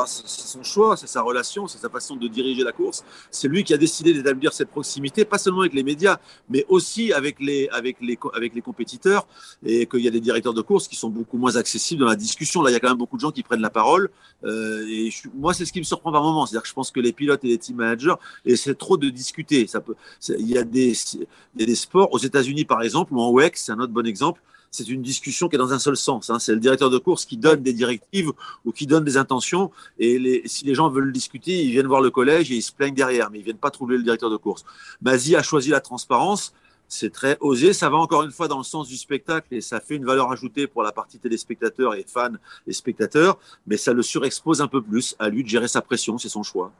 choix, 0.64 0.96
c'est 0.96 1.06
sa 1.06 1.22
relation, 1.22 1.68
c'est 1.68 1.78
sa 1.78 1.88
façon 1.88 2.16
de 2.16 2.26
diriger 2.26 2.64
la 2.64 2.72
course. 2.72 3.04
C'est 3.30 3.46
lui 3.46 3.62
qui 3.62 3.72
a 3.72 3.76
décidé 3.76 4.12
d'établir 4.12 4.52
cette 4.52 4.70
proximité, 4.70 5.24
pas 5.24 5.38
seulement 5.38 5.60
avec 5.60 5.72
les 5.72 5.84
médias, 5.84 6.18
mais 6.50 6.66
aussi 6.68 7.12
avec 7.12 7.38
les, 7.38 7.68
avec 7.68 7.98
les, 8.00 8.18
avec 8.34 8.56
les 8.56 8.60
compétiteurs, 8.60 9.28
et 9.64 9.86
qu'il 9.86 10.00
y 10.00 10.08
a 10.08 10.10
des 10.10 10.20
directeurs 10.20 10.52
de 10.52 10.62
course 10.62 10.88
qui 10.88 10.96
sont 10.96 11.10
beaucoup 11.10 11.38
moins 11.38 11.54
accessibles 11.54 12.00
dans 12.00 12.08
la 12.08 12.16
discussion. 12.16 12.60
Là, 12.60 12.70
il 12.70 12.72
y 12.72 12.76
a 12.76 12.80
quand 12.80 12.88
même 12.88 12.98
beaucoup 12.98 13.16
de 13.16 13.22
gens 13.22 13.30
qui 13.30 13.44
prennent 13.44 13.60
la 13.60 13.70
parole, 13.70 14.10
euh, 14.44 14.84
et 14.88 15.10
moi, 15.32 15.54
c'est 15.54 15.64
ce 15.64 15.72
qui 15.72 15.78
me 15.78 15.84
surprend 15.84 16.10
par 16.10 16.24
moment. 16.24 16.44
C'est-à-dire 16.46 16.62
que 16.62 16.68
je 16.68 16.74
pense 16.74 16.90
que 16.90 16.98
les 16.98 17.12
pilotes 17.12 17.44
et 17.44 17.48
les 17.48 17.58
team 17.58 17.76
managers 17.76 18.14
essaient 18.44 18.74
trop 18.74 18.96
de 18.96 19.08
discuter. 19.10 19.68
Ça 19.68 19.80
peut, 19.80 19.94
il 20.28 20.48
y 20.48 20.58
a 20.58 20.64
des, 20.64 20.92
il 21.14 21.60
y 21.60 21.62
a 21.62 21.66
des 21.66 21.76
sports 21.76 22.12
aux 22.12 22.18
États-Unis, 22.18 22.64
par 22.64 22.82
exemple, 22.82 23.14
ou 23.14 23.20
en 23.20 23.30
WEC, 23.30 23.56
c'est 23.56 23.70
un 23.70 23.78
autre 23.78 23.92
bon 23.92 24.06
exemple 24.08 24.40
c'est 24.72 24.88
une 24.88 25.02
discussion 25.02 25.48
qui 25.48 25.56
est 25.56 25.58
dans 25.58 25.74
un 25.74 25.78
seul 25.78 25.98
sens. 25.98 26.30
Hein. 26.30 26.38
C'est 26.38 26.54
le 26.54 26.60
directeur 26.60 26.88
de 26.88 26.96
course 26.96 27.26
qui 27.26 27.36
donne 27.36 27.62
des 27.62 27.74
directives 27.74 28.32
ou 28.64 28.72
qui 28.72 28.86
donne 28.86 29.04
des 29.04 29.18
intentions. 29.18 29.70
Et 29.98 30.18
les, 30.18 30.42
si 30.46 30.64
les 30.64 30.74
gens 30.74 30.88
veulent 30.88 31.12
discuter, 31.12 31.62
ils 31.62 31.70
viennent 31.70 31.86
voir 31.86 32.00
le 32.00 32.10
collège 32.10 32.50
et 32.50 32.56
ils 32.56 32.62
se 32.62 32.72
plaignent 32.72 32.94
derrière, 32.94 33.30
mais 33.30 33.38
ils 33.38 33.44
viennent 33.44 33.58
pas 33.58 33.70
trouver 33.70 33.98
le 33.98 34.02
directeur 34.02 34.30
de 34.30 34.38
course. 34.38 34.64
Mazie 35.02 35.36
a 35.36 35.42
choisi 35.42 35.68
la 35.68 35.82
transparence. 35.82 36.54
C'est 36.88 37.12
très 37.12 37.36
osé. 37.40 37.74
Ça 37.74 37.90
va 37.90 37.98
encore 37.98 38.22
une 38.22 38.30
fois 38.30 38.48
dans 38.48 38.58
le 38.58 38.64
sens 38.64 38.88
du 38.88 38.96
spectacle 38.96 39.48
et 39.50 39.60
ça 39.60 39.78
fait 39.78 39.96
une 39.96 40.06
valeur 40.06 40.32
ajoutée 40.32 40.66
pour 40.66 40.82
la 40.82 40.92
partie 40.92 41.18
téléspectateurs 41.18 41.94
et 41.94 42.06
fans 42.08 42.32
et 42.66 42.72
spectateurs, 42.72 43.38
mais 43.66 43.76
ça 43.76 43.92
le 43.92 44.02
surexpose 44.02 44.62
un 44.62 44.68
peu 44.68 44.80
plus. 44.80 45.14
À 45.18 45.28
lui 45.28 45.44
de 45.44 45.48
gérer 45.48 45.68
sa 45.68 45.82
pression, 45.82 46.16
c'est 46.16 46.30
son 46.30 46.42
choix. 46.42 46.72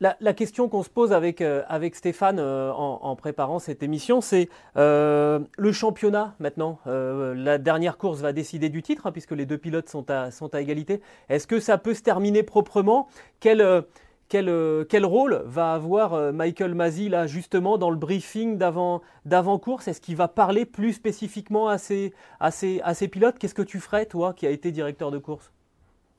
La, 0.00 0.32
question 0.32 0.68
qu'on 0.68 0.84
se 0.84 0.90
pose 0.90 1.12
avec, 1.12 1.40
euh, 1.40 1.64
avec 1.66 1.96
Stéphane 1.96 2.38
euh, 2.38 2.70
en, 2.72 3.16
préparant 3.16 3.58
cette 3.58 3.82
émission, 3.82 4.20
c'est 4.20 4.48
euh, 4.76 5.40
le 5.56 5.72
championnat 5.72 6.36
maintenant. 6.38 6.78
la 6.86 7.58
dernière 7.58 7.98
course 7.98 8.20
va 8.20 8.32
décider 8.32 8.68
du 8.68 8.82
titre, 8.82 9.06
hein, 9.06 9.12
puisque 9.12 9.32
les 9.32 9.44
deux 9.44 9.58
pilotes 9.58 9.88
sont 9.88 10.06
à, 10.10 10.60
égalité. 10.60 11.00
Est-ce 11.28 11.48
que 11.48 11.58
ça 11.58 11.78
peut 11.78 11.94
se 11.94 12.02
terminer 12.02 12.44
proprement? 12.44 13.08
Quel, 13.40 15.04
rôle 15.04 15.42
va 15.46 15.74
avoir 15.74 16.32
Michael 16.32 16.74
Masi 16.74 17.08
là 17.08 17.26
justement 17.26 17.76
dans 17.76 17.90
le 17.90 17.96
briefing 17.96 18.56
d'avant-course 18.56 19.88
Est-ce 19.88 20.00
qu'il 20.00 20.14
va 20.16 20.28
parler 20.28 20.64
plus 20.64 20.92
spécifiquement 20.92 21.68
à 21.68 21.78
ses, 21.78 22.12
à 22.38 22.50
ses 22.52 23.08
pilotes? 23.08 23.38
Qu'est-ce 23.40 23.54
que 23.54 23.62
tu 23.62 23.80
ferais, 23.80 24.06
toi, 24.06 24.32
qui 24.32 24.46
as 24.46 24.50
été 24.50 24.70
directeur 24.70 25.10
de 25.10 25.18
course? 25.18 25.50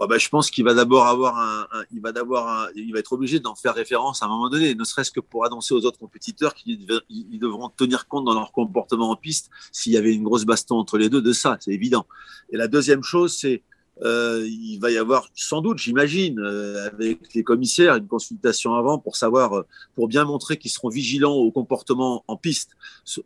Oh, 0.02 0.08
bah, 0.08 0.18
je 0.18 0.30
pense 0.30 0.50
qu'il 0.50 0.64
va 0.64 0.74
d'abord 0.74 1.08
avoir 1.08 1.38
un, 1.38 1.68
il 1.91 2.00
va 2.00 2.14
d'abord 2.14 2.70
il 2.74 2.93
va 2.93 3.00
être 3.00 3.12
obligé 3.12 3.41
d'en 3.41 3.54
faire 3.54 3.76
référence 3.76 4.24
à 4.24 4.28
un 4.28 4.30
moment 4.30 4.50
donné, 4.50 4.74
ne 4.74 4.84
serait-ce 4.86 5.12
que 5.12 5.20
pour 5.20 5.45
annoncer 5.45 5.74
aux 5.74 5.84
autres 5.84 6.00
compétiteurs 6.00 6.54
qu'ils 6.54 6.86
devront 6.86 7.68
tenir 7.68 8.08
compte 8.08 8.24
dans 8.24 8.34
leur 8.34 8.54
comportement 8.54 9.10
en 9.10 9.18
piste 9.18 9.50
s'il 9.74 9.91
y 9.91 9.97
avait 9.97 10.14
une 10.14 10.24
grosse 10.24 10.45
baston 10.45 10.78
entre 10.78 10.97
les 10.97 11.10
deux 11.10 11.22
de 11.22 11.34
ça, 11.34 11.58
c'est 11.60 11.72
évident. 11.72 12.06
Et 12.50 12.56
la 12.56 12.70
deuxième 12.70 13.04
chose, 13.04 13.36
c'est 13.36 13.62
euh, 14.02 14.47
il 14.47 14.78
va 14.80 14.91
y 14.91 14.97
avoir 14.97 15.30
sans 15.36 15.62
doute, 15.62 15.78
j'imagine, 15.78 16.39
euh, 16.39 16.88
avec 16.88 17.34
les 17.34 17.43
commissaires, 17.43 17.95
une 17.95 18.08
consultation 18.08 18.76
avant 18.76 18.97
pour 18.97 19.18
savoir, 19.18 19.54
euh, 19.54 19.64
pour 19.95 20.08
bien 20.08 20.24
montrer 20.24 20.58
qu'ils 20.58 20.72
seront 20.72 20.89
vigilants 20.89 21.34
au 21.34 21.52
comportement 21.52 22.24
en 22.28 22.38
piste 22.38 22.72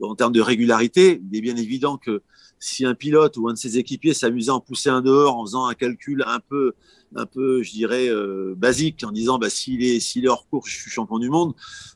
en 0.02 0.16
termes 0.16 0.34
de 0.34 0.42
régularité. 0.42 1.22
Il 1.32 1.38
est 1.38 1.42
bien 1.42 1.58
évident 1.58 1.98
que 1.98 2.24
si 2.60 2.86
un 2.86 2.96
pilote 2.96 3.38
ou 3.38 3.50
un 3.50 3.54
de 3.54 3.58
ses 3.58 3.78
équipiers 3.78 4.14
s'amusait 4.14 4.50
à 4.50 4.56
en 4.56 4.60
pousser 4.62 4.90
un 4.90 5.02
dehors 5.02 5.38
en 5.38 5.46
faisant 5.46 5.68
un 5.68 5.74
calcul 5.74 6.24
un 6.26 6.40
peu, 6.40 6.74
un 7.16 7.26
peu, 7.26 7.64
je 7.64 7.72
dirais, 7.72 8.10
euh, 8.10 8.54
basique, 8.58 9.04
en 9.04 9.12
disant 9.12 9.38
bah, 9.38 9.50
s'il 9.50 9.84
est, 9.84 10.00
s'il 10.00 10.26
est 10.26 10.28
hors 10.28 10.48
cours, 10.48 10.68
je 10.68 10.76
suis 10.76 10.92
champion 10.92 11.20
du 11.20 11.30
monde. 11.30 11.54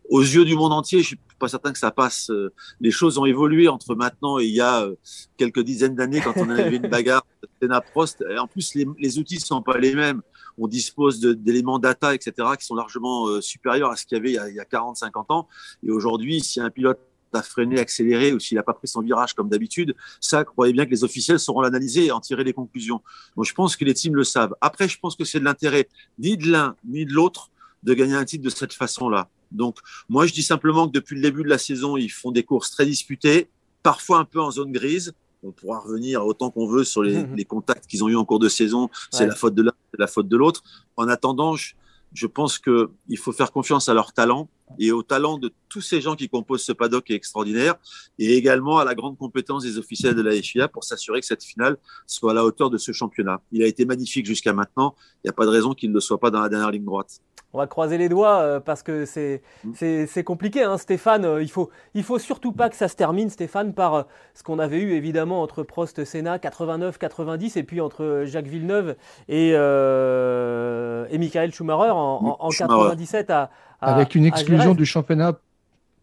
Aux 0.09 0.22
yeux 0.22 0.45
du 0.45 0.55
monde 0.55 0.74
entier, 0.74 1.01
je 1.01 1.07
suis 1.07 1.20
pas 1.39 1.47
certain 1.47 1.72
que 1.72 1.80
ça 1.80 1.91
passe. 1.91 2.30
Euh, 2.30 2.53
les 2.80 2.91
choses 2.91 3.18
ont 3.18 3.26
évolué 3.26 3.68
entre 3.68 3.95
maintenant 3.95 4.39
et 4.39 4.45
il 4.45 4.53
y 4.53 4.61
a 4.61 4.84
euh, 4.84 4.95
quelques 5.38 5.61
dizaines 5.61 5.95
d'années 5.95 6.22
quand 6.22 6.34
on 6.38 6.49
avait 6.49 6.76
une 6.76 6.88
bagarre 6.88 7.26
Senna 7.61 7.82
Prost. 7.82 8.24
Et 8.30 8.38
en 8.38 8.47
plus, 8.47 8.76
les, 8.76 9.20
outils 9.20 9.39
sont 9.39 9.61
pas 9.61 9.78
les 9.78 9.95
mêmes. 9.95 10.22
On 10.57 10.68
dispose 10.68 11.20
d'éléments 11.20 11.78
data, 11.80 12.15
etc., 12.15 12.34
qui 12.59 12.65
sont 12.65 12.76
largement 12.76 13.41
supérieurs 13.41 13.91
à 13.91 13.95
ce 13.95 14.05
qu'il 14.07 14.18
y 14.18 14.20
avait 14.20 14.32
il 14.32 14.55
y 14.55 14.59
a, 14.59 14.63
a 14.63 14.65
40, 14.65 14.97
50 14.97 15.30
ans. 15.30 15.47
Et 15.86 15.91
aujourd'hui, 15.91 16.41
si 16.41 16.59
un 16.59 16.72
pilote 16.72 16.99
a 17.34 17.41
freiné, 17.41 17.80
accéléré 17.80 18.34
ou 18.34 18.39
s'il 18.39 18.55
n'a 18.55 18.63
pas 18.63 18.73
pris 18.73 18.88
son 18.88 19.01
virage 19.01 19.34
comme 19.34 19.49
d'habitude, 19.49 19.95
ça, 20.19 20.43
croyez 20.43 20.73
bien 20.73 20.86
que 20.86 20.91
les 20.91 21.03
officiels 21.03 21.39
sauront 21.39 21.61
l'analyser 21.61 22.05
et 22.05 22.11
en 22.11 22.19
tirer 22.19 22.43
les 22.43 22.53
conclusions. 22.53 23.01
Donc 23.36 23.45
je 23.45 23.53
pense 23.53 23.75
que 23.75 23.86
les 23.86 23.93
teams 23.93 24.15
le 24.15 24.23
savent. 24.23 24.55
Après, 24.61 24.88
je 24.88 24.99
pense 24.99 25.15
que 25.15 25.25
c'est 25.25 25.39
de 25.39 25.45
l'intérêt 25.45 25.88
ni 26.19 26.38
de 26.38 26.49
l'un 26.49 26.75
ni 26.86 27.05
de 27.05 27.13
l'autre 27.13 27.49
de 27.84 27.93
gagner 27.93 28.15
un 28.15 28.25
titre 28.25 28.43
de 28.43 28.49
cette 28.49 28.73
façon-là. 28.73 29.30
Donc 29.51 29.78
moi, 30.09 30.25
je 30.25 30.34
dis 30.34 30.43
simplement 30.43 30.88
que 30.88 30.93
depuis 30.93 31.15
le 31.15 31.21
début 31.21 31.43
de 31.43 31.49
la 31.49 31.57
saison, 31.57 31.97
ils 31.97 32.09
font 32.09 32.32
des 32.32 32.43
courses 32.43 32.71
très 32.71 32.86
disputées, 32.86 33.49
parfois 33.84 34.19
un 34.19 34.25
peu 34.25 34.41
en 34.41 34.51
zone 34.51 34.71
grise. 34.71 35.13
On 35.43 35.51
pourra 35.51 35.80
revenir 35.80 36.25
autant 36.25 36.49
qu'on 36.49 36.67
veut 36.67 36.84
sur 36.84 37.03
les, 37.03 37.45
contacts 37.45 37.86
qu'ils 37.86 38.03
ont 38.03 38.09
eu 38.09 38.15
en 38.15 38.25
cours 38.25 38.39
de 38.39 38.49
saison. 38.49 38.89
C'est 39.11 39.28
la 39.28 39.36
faute 39.36 39.53
de 39.53 39.61
l'un, 39.61 39.71
c'est 39.91 39.99
la 39.99 40.07
faute 40.07 40.28
de 40.28 40.36
l'autre. 40.36 40.63
En 40.97 41.07
attendant, 41.07 41.55
je, 41.55 41.75
je 42.13 42.25
pense 42.25 42.57
qu'il 42.57 43.17
faut 43.17 43.32
faire 43.32 43.51
confiance 43.51 43.88
à 43.88 43.93
leur 43.93 44.13
talent 44.13 44.49
et 44.80 44.91
au 44.91 45.03
talent 45.03 45.38
de 45.38 45.53
tous 45.70 45.82
ces 45.82 46.01
gens 46.01 46.15
qui 46.15 46.30
composent 46.30 46.63
ce 46.63 46.72
paddock 46.72 47.05
qui 47.05 47.13
est 47.13 47.15
extraordinaire 47.15 47.76
et 48.20 48.36
également 48.36 48.78
à 48.78 48.86
la 48.86 48.95
grande 48.95 49.18
compétence 49.18 49.63
des 49.63 49.78
officiels 49.78 50.15
de 50.15 50.22
la 50.22 50.32
FIA 50.41 50.68
pour 50.68 50.84
s'assurer 50.84 51.20
que 51.20 51.26
cette 51.26 51.43
finale 51.43 51.78
soit 52.05 52.32
à 52.32 52.34
la 52.34 52.43
hauteur 52.43 52.70
de 52.70 52.78
ce 52.78 52.91
championnat. 52.91 53.41
Il 53.51 53.63
a 53.63 53.68
été 53.68 53.86
magnifique 53.86 54.26
jusqu'à 54.26 54.53
maintenant. 54.53 54.95
Il 55.24 55.28
n'y 55.28 55.30
a 55.30 55.34
pas 55.34 55.45
de 55.45 55.51
raison 55.51 55.74
qu'il 55.74 55.89
ne 55.89 55.95
le 55.95 56.01
soit 56.01 56.20
pas 56.20 56.32
dans 56.32 56.41
la 56.41 56.49
dernière 56.49 56.72
ligne 56.72 56.86
droite. 56.86 57.22
On 57.53 57.59
va 57.59 57.68
croiser 57.68 57.97
les 57.97 58.09
doigts 58.09 58.39
euh, 58.39 58.59
parce 58.59 58.84
que 58.84 59.05
c'est 59.05 59.41
mm. 59.63 60.24
compliqué, 60.24 60.63
hein, 60.63 60.78
Stéphane. 60.78 61.24
Euh, 61.24 61.41
il 61.41 61.49
faut 61.49 61.70
il 61.93 62.03
faut 62.03 62.20
surtout 62.20 62.51
pas 62.51 62.70
que 62.70 62.76
ça 62.76 62.89
se 62.89 62.95
termine, 62.95 63.30
Stéphane, 63.30 63.74
par 63.74 63.93
euh, 63.95 64.03
ce 64.34 64.43
qu'on 64.43 64.59
avait 64.59 64.80
eu 64.80 64.91
évidemment 64.91 65.41
entre 65.41 65.63
Prost, 65.63 66.03
Senna, 66.03 66.38
89-90, 66.38 67.57
et 67.57 67.63
puis 67.63 67.80
entre 67.80 68.24
Jacques 68.26 68.47
Villeneuve 68.47 68.95
et 69.30 69.51
et 69.51 71.18
Michael 71.18 71.53
Schumacher 71.53 71.91
en, 71.91 72.38
en, 72.39 72.49
97 72.49 73.30
à, 73.30 73.49
avec 73.80 74.15
une 74.15 74.25
exclusion 74.25 74.73
du 74.73 74.86
championnat 74.86 75.39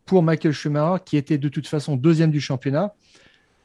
pour 0.07 0.23
Michael 0.23 0.53
Schumacher 0.53 1.03
qui 1.05 1.17
était 1.17 1.39
de 1.39 1.49
toute 1.49 1.67
façon 1.67 1.97
deuxième 1.97 2.31
du 2.31 2.41
championnat. 2.41 2.95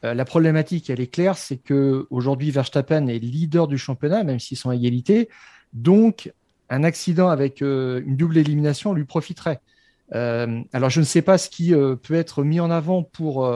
la 0.02 0.24
problématique, 0.24 0.90
elle 0.90 1.00
est 1.00 1.06
claire, 1.06 1.36
c'est 1.36 1.58
que 1.58 2.06
aujourd'hui 2.10 2.50
Verstappen 2.50 3.06
est 3.08 3.18
leader 3.18 3.68
du 3.68 3.78
championnat, 3.78 4.24
même 4.24 4.40
s'ils 4.40 4.56
sont 4.56 4.70
à 4.70 4.74
égalité. 4.74 5.28
Donc, 5.72 6.32
un 6.70 6.84
accident 6.84 7.28
avec 7.28 7.62
euh, 7.62 8.02
une 8.06 8.16
double 8.16 8.38
élimination 8.38 8.94
lui 8.94 9.04
profiterait. 9.04 9.60
Euh, 10.14 10.62
alors, 10.72 10.90
je 10.90 11.00
ne 11.00 11.04
sais 11.04 11.22
pas 11.22 11.36
ce 11.36 11.50
qui 11.50 11.74
euh, 11.74 11.96
peut 11.96 12.14
être 12.14 12.42
mis 12.44 12.60
en 12.60 12.70
avant 12.70 13.02
pour 13.02 13.48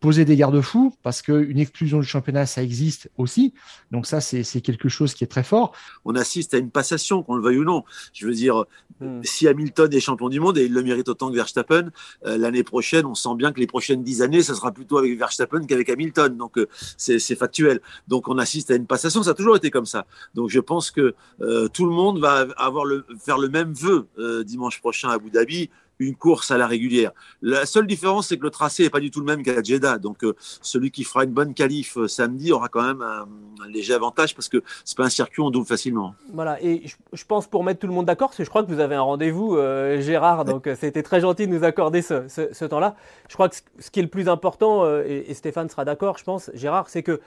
poser 0.00 0.24
des 0.24 0.36
garde-fous, 0.36 0.94
parce 1.02 1.20
qu'une 1.20 1.58
exclusion 1.58 2.00
du 2.00 2.06
championnat, 2.06 2.46
ça 2.46 2.62
existe 2.62 3.10
aussi. 3.18 3.52
Donc 3.90 4.06
ça, 4.06 4.20
c'est 4.20 4.60
quelque 4.62 4.88
chose 4.88 5.14
qui 5.14 5.24
est 5.24 5.28
très 5.28 5.42
fort. 5.42 5.72
On 6.06 6.14
assiste 6.14 6.54
à 6.54 6.58
une 6.58 6.70
passation, 6.70 7.22
qu'on 7.22 7.36
le 7.36 7.42
veuille 7.42 7.58
ou 7.58 7.64
non. 7.64 7.84
Je 8.14 8.26
veux 8.26 8.32
dire, 8.32 8.64
hmm. 9.00 9.20
si 9.22 9.46
Hamilton 9.46 9.92
est 9.92 10.00
champion 10.00 10.30
du 10.30 10.40
monde, 10.40 10.56
et 10.56 10.64
il 10.64 10.72
le 10.72 10.82
mérite 10.82 11.08
autant 11.10 11.30
que 11.30 11.36
Verstappen, 11.36 11.90
euh, 12.24 12.38
l'année 12.38 12.64
prochaine, 12.64 13.04
on 13.04 13.14
sent 13.14 13.34
bien 13.36 13.52
que 13.52 13.60
les 13.60 13.66
prochaines 13.66 14.02
dix 14.02 14.22
années, 14.22 14.42
ça 14.42 14.54
sera 14.54 14.72
plutôt 14.72 14.96
avec 14.96 15.18
Verstappen 15.18 15.66
qu'avec 15.66 15.90
Hamilton. 15.90 16.34
Donc 16.36 16.56
euh, 16.56 16.66
c'est 16.96 17.20
factuel. 17.36 17.80
Donc 18.08 18.28
on 18.28 18.38
assiste 18.38 18.70
à 18.70 18.76
une 18.76 18.86
passation, 18.86 19.22
ça 19.22 19.30
a 19.30 19.34
toujours 19.34 19.56
été 19.56 19.70
comme 19.70 19.86
ça. 19.86 20.06
Donc 20.34 20.48
je 20.48 20.60
pense 20.60 20.90
que 20.90 21.14
euh, 21.42 21.68
tout 21.68 21.84
le 21.84 21.92
monde 21.92 22.18
va 22.18 22.46
avoir 22.56 22.86
le, 22.86 23.04
faire 23.22 23.38
le 23.38 23.48
même 23.48 23.74
vœu 23.74 24.08
dimanche 24.44 24.80
prochain 24.80 25.10
à 25.10 25.14
Abu 25.14 25.30
Dhabi 25.30 25.70
une 26.00 26.16
course 26.16 26.50
à 26.50 26.58
la 26.58 26.66
régulière. 26.66 27.12
La 27.42 27.66
seule 27.66 27.86
différence, 27.86 28.28
c'est 28.28 28.38
que 28.38 28.42
le 28.42 28.50
tracé 28.50 28.84
n'est 28.84 28.90
pas 28.90 29.00
du 29.00 29.10
tout 29.10 29.20
le 29.20 29.26
même 29.26 29.42
qu'à 29.42 29.62
Jeddah. 29.62 29.98
Donc, 29.98 30.24
euh, 30.24 30.34
celui 30.62 30.90
qui 30.90 31.04
fera 31.04 31.24
une 31.24 31.30
bonne 31.30 31.54
qualif 31.54 31.96
euh, 31.96 32.08
samedi 32.08 32.52
aura 32.52 32.68
quand 32.68 32.82
même 32.82 33.02
un, 33.02 33.26
léger 33.68 33.94
avantage 33.94 34.34
parce 34.34 34.48
que 34.48 34.62
c'est 34.84 34.96
pas 34.96 35.04
un 35.04 35.10
circuit 35.10 35.42
où 35.42 35.46
on 35.46 35.50
double 35.50 35.66
facilement. 35.66 36.14
Voilà. 36.32 36.62
Et 36.62 36.82
je, 37.12 37.24
pense 37.24 37.46
pour 37.46 37.62
mettre 37.62 37.80
tout 37.80 37.86
le 37.86 37.92
monde 37.92 38.06
d'accord, 38.06 38.28
parce 38.28 38.38
que 38.38 38.44
je 38.44 38.48
crois 38.48 38.62
que 38.62 38.72
vous 38.72 38.80
avez 38.80 38.94
un 38.94 39.02
rendez-vous, 39.02 39.56
Gérard. 40.00 40.44
Donc, 40.44 40.68
c'était 40.78 41.02
très 41.02 41.20
gentil 41.20 41.46
de 41.46 41.52
nous 41.52 41.64
accorder 41.64 42.02
ce, 42.02 42.64
temps-là. 42.64 42.96
Je 43.28 43.34
crois 43.34 43.48
que 43.48 43.56
ce 43.78 43.90
qui 43.90 44.00
est 44.00 44.02
le 44.02 44.08
plus 44.08 44.28
important, 44.28 44.86
et 45.02 45.32
Stéphane 45.34 45.68
sera 45.68 45.84
d'accord, 45.84 46.18
je 46.18 46.24
pense, 46.24 46.50
Gérard, 46.54 46.88
c'est 46.88 47.02
que 47.02 47.20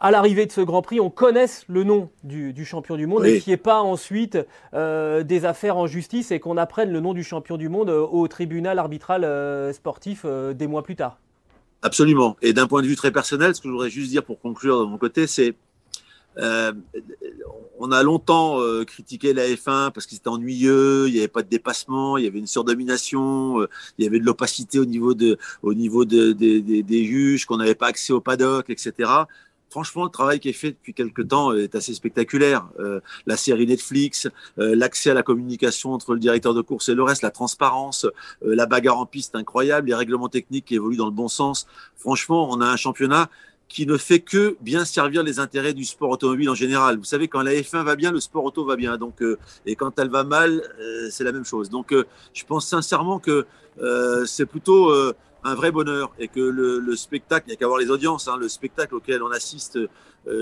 à 0.00 0.10
l'arrivée 0.10 0.46
de 0.46 0.52
ce 0.52 0.62
Grand 0.62 0.80
Prix, 0.80 0.98
on 0.98 1.10
connaisse 1.10 1.64
le 1.68 1.84
nom 1.84 2.08
du, 2.24 2.64
champion 2.64 2.96
du 2.96 3.06
monde 3.06 3.26
et 3.26 3.38
qu'il 3.38 3.50
n'y 3.50 3.54
ait 3.54 3.58
pas 3.58 3.80
ensuite 3.80 4.38
euh, 4.72 5.22
des 5.22 5.44
affaires 5.44 5.76
en 5.76 5.86
justice 5.86 6.30
et 6.30 6.40
qu'on 6.40 6.56
apprenne 6.56 6.90
le 6.90 7.00
nom 7.00 7.12
du 7.12 7.22
champion 7.22 7.58
du 7.58 7.68
monde 7.68 7.90
euh, 7.90 8.00
au 8.00 8.26
tribunal 8.26 8.78
arbitral 8.78 9.24
euh, 9.24 9.72
sportif 9.74 10.24
des 10.24 10.66
mois 10.66 10.82
plus 10.82 10.96
tard. 10.96 11.18
Absolument. 11.82 12.36
Et 12.40 12.52
d'un 12.54 12.66
point 12.66 12.82
de 12.82 12.86
vue 12.86 12.96
très 12.96 13.10
personnel, 13.10 13.54
ce 13.54 13.60
que 13.60 13.68
je 13.68 13.72
voudrais 13.72 13.90
juste 13.90 14.10
dire 14.10 14.24
pour 14.24 14.40
conclure 14.40 14.80
de 14.80 14.84
mon 14.86 14.98
côté, 14.98 15.26
c'est 15.26 15.54
on 17.82 17.92
a 17.92 18.02
longtemps 18.02 18.60
critiqué 18.86 19.34
la 19.34 19.46
F1 19.46 19.90
parce 19.90 20.06
que 20.06 20.12
c'était 20.12 20.28
ennuyeux, 20.28 21.08
il 21.08 21.12
n'y 21.12 21.18
avait 21.18 21.28
pas 21.28 21.42
de 21.42 21.48
dépassement, 21.48 22.16
il 22.16 22.24
y 22.24 22.26
avait 22.26 22.38
une 22.38 22.46
surdomination, 22.46 23.66
il 23.98 24.04
y 24.04 24.06
avait 24.06 24.20
de 24.20 24.24
l'opacité 24.24 24.78
au 24.78 24.86
niveau, 24.86 25.12
de, 25.12 25.38
au 25.62 25.74
niveau 25.74 26.06
de, 26.06 26.32
des 26.32 27.04
juges, 27.04 27.44
qu'on 27.44 27.58
n'avait 27.58 27.74
pas 27.74 27.88
accès 27.88 28.14
au 28.14 28.20
paddock, 28.20 28.70
etc 28.70 29.24
franchement, 29.70 30.04
le 30.04 30.10
travail 30.10 30.40
qui 30.40 30.48
est 30.48 30.54
fait 30.54 30.72
depuis 30.72 30.92
quelques 30.92 31.28
temps 31.28 31.52
est 31.54 31.74
assez 31.74 31.94
spectaculaire. 31.94 32.66
Euh, 32.80 33.00
la 33.26 33.36
série 33.36 33.66
Netflix, 33.66 34.28
euh, 34.58 34.74
l'accès 34.74 35.10
à 35.10 35.14
la 35.14 35.22
communication 35.22 35.92
entre 35.92 36.12
le 36.12 36.20
directeur 36.20 36.52
de 36.54 36.60
course 36.60 36.88
et 36.88 36.94
le 36.94 37.02
reste, 37.02 37.22
la 37.22 37.30
transparence, 37.30 38.04
euh, 38.44 38.54
la 38.54 38.66
bagarre 38.66 38.98
en 38.98 39.06
piste 39.06 39.36
incroyable, 39.36 39.88
les 39.88 39.94
règlements 39.94 40.28
techniques 40.28 40.66
qui 40.66 40.74
évoluent 40.74 40.96
dans 40.96 41.06
le 41.06 41.12
bon 41.12 41.28
sens. 41.28 41.66
Franchement, 41.96 42.48
on 42.50 42.60
a 42.60 42.66
un 42.66 42.76
championnat 42.76 43.30
qui 43.68 43.86
ne 43.86 43.96
fait 43.96 44.18
que 44.18 44.56
bien 44.60 44.84
servir 44.84 45.22
les 45.22 45.38
intérêts 45.38 45.74
du 45.74 45.84
sport 45.84 46.10
automobile 46.10 46.50
en 46.50 46.56
général. 46.56 46.98
Vous 46.98 47.04
savez, 47.04 47.28
quand 47.28 47.42
la 47.42 47.52
F1 47.52 47.84
va 47.84 47.94
bien, 47.94 48.10
le 48.10 48.18
sport 48.18 48.44
auto 48.44 48.64
va 48.64 48.74
bien. 48.74 48.96
Donc, 48.96 49.22
et 49.64 49.76
quand 49.76 49.96
elle 50.00 50.08
va 50.08 50.24
mal, 50.24 50.60
c'est 51.12 51.22
la 51.22 51.30
même 51.30 51.44
chose. 51.44 51.70
Donc, 51.70 51.94
je 52.32 52.44
pense 52.46 52.66
sincèrement 52.66 53.20
que 53.20 53.46
c'est 54.26 54.46
plutôt 54.46 54.92
un 55.44 55.54
vrai 55.54 55.70
bonheur 55.70 56.12
et 56.18 56.28
que 56.28 56.40
le, 56.40 56.96
spectacle, 56.96 57.46
il 57.46 57.50
n'y 57.50 57.54
a 57.54 57.56
qu'à 57.56 57.66
voir 57.66 57.78
les 57.78 57.90
audiences, 57.90 58.28
hein, 58.28 58.36
le 58.36 58.48
spectacle 58.48 58.94
auquel 58.94 59.22
on 59.22 59.30
assiste 59.30 59.78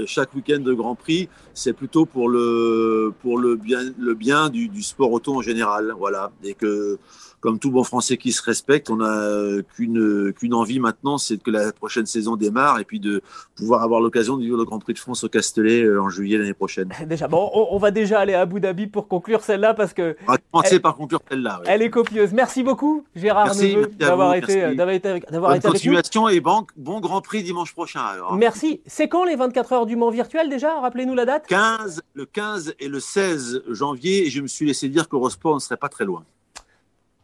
chaque 0.06 0.34
week-end 0.34 0.60
de 0.60 0.72
Grand 0.72 0.94
Prix, 0.94 1.28
c'est 1.54 1.72
plutôt 1.72 2.04
pour 2.04 2.28
le, 2.28 3.12
pour 3.22 3.38
le 3.38 3.56
bien, 3.56 3.80
le 3.98 4.14
bien 4.14 4.48
du, 4.50 4.68
du, 4.68 4.82
sport 4.82 5.12
auto 5.12 5.34
en 5.34 5.42
général. 5.42 5.94
Voilà. 5.98 6.30
Et 6.42 6.54
que 6.54 6.98
comme 7.40 7.58
tout 7.58 7.70
bon 7.70 7.84
Français 7.84 8.16
qui 8.16 8.32
se 8.32 8.42
respecte, 8.42 8.90
on 8.90 8.96
n'a 8.96 9.62
qu'une 9.74 10.32
qu'une 10.32 10.54
envie 10.54 10.80
maintenant, 10.80 11.18
c'est 11.18 11.40
que 11.42 11.50
la 11.50 11.72
prochaine 11.72 12.06
saison 12.06 12.36
démarre 12.36 12.80
et 12.80 12.84
puis 12.84 13.00
de 13.00 13.22
pouvoir 13.56 13.82
avoir 13.82 14.00
l'occasion 14.00 14.36
de 14.36 14.42
vivre 14.42 14.56
le 14.56 14.64
Grand 14.64 14.78
Prix 14.78 14.94
de 14.94 14.98
France 14.98 15.24
au 15.24 15.28
Castellet 15.28 15.82
euh, 15.82 16.02
en 16.02 16.08
juillet 16.08 16.38
l'année 16.38 16.54
prochaine. 16.54 16.92
Déjà, 17.06 17.28
bon, 17.28 17.50
on, 17.54 17.78
va 17.78 17.90
déjà 17.90 18.20
aller 18.20 18.34
à 18.34 18.40
Abu 18.40 18.60
Dhabi 18.60 18.86
pour 18.86 19.08
conclure 19.08 19.42
celle-là 19.42 19.74
parce 19.74 19.92
que. 19.92 20.16
On 20.26 20.32
va 20.32 20.38
commencer 20.50 20.80
par 20.80 20.96
conclure 20.96 21.20
celle-là. 21.28 21.62
Elle 21.66 21.82
est 21.82 21.90
copieuse. 21.90 22.32
Merci 22.32 22.62
beaucoup, 22.62 23.04
Gérard 23.14 23.54
d'avoir 23.98 24.34
été, 24.34 24.74
d'avoir 24.74 24.94
été, 24.94 25.20
d'avoir 25.30 25.54
été 25.54 25.68
continuation 25.68 26.28
et 26.28 26.40
bon, 26.40 26.66
bon 26.76 27.00
Grand 27.00 27.20
Prix 27.20 27.42
dimanche 27.42 27.72
prochain. 27.72 28.00
Alors. 28.00 28.34
Merci. 28.36 28.80
C'est 28.86 29.08
quand 29.08 29.24
les 29.24 29.36
24 29.36 29.67
heures 29.72 29.86
du 29.86 29.96
Mans 29.96 30.10
virtuel 30.10 30.48
déjà 30.48 30.80
Rappelez-nous 30.80 31.14
la 31.14 31.24
date. 31.24 31.46
15, 31.46 32.02
le 32.14 32.26
15 32.26 32.74
et 32.78 32.88
le 32.88 33.00
16 33.00 33.62
janvier. 33.68 34.26
Et 34.26 34.30
je 34.30 34.40
me 34.40 34.46
suis 34.46 34.66
laissé 34.66 34.88
dire 34.88 35.08
qu'Eurosport 35.08 35.54
ne 35.54 35.60
serait 35.60 35.76
pas 35.76 35.88
très 35.88 36.04
loin. 36.04 36.24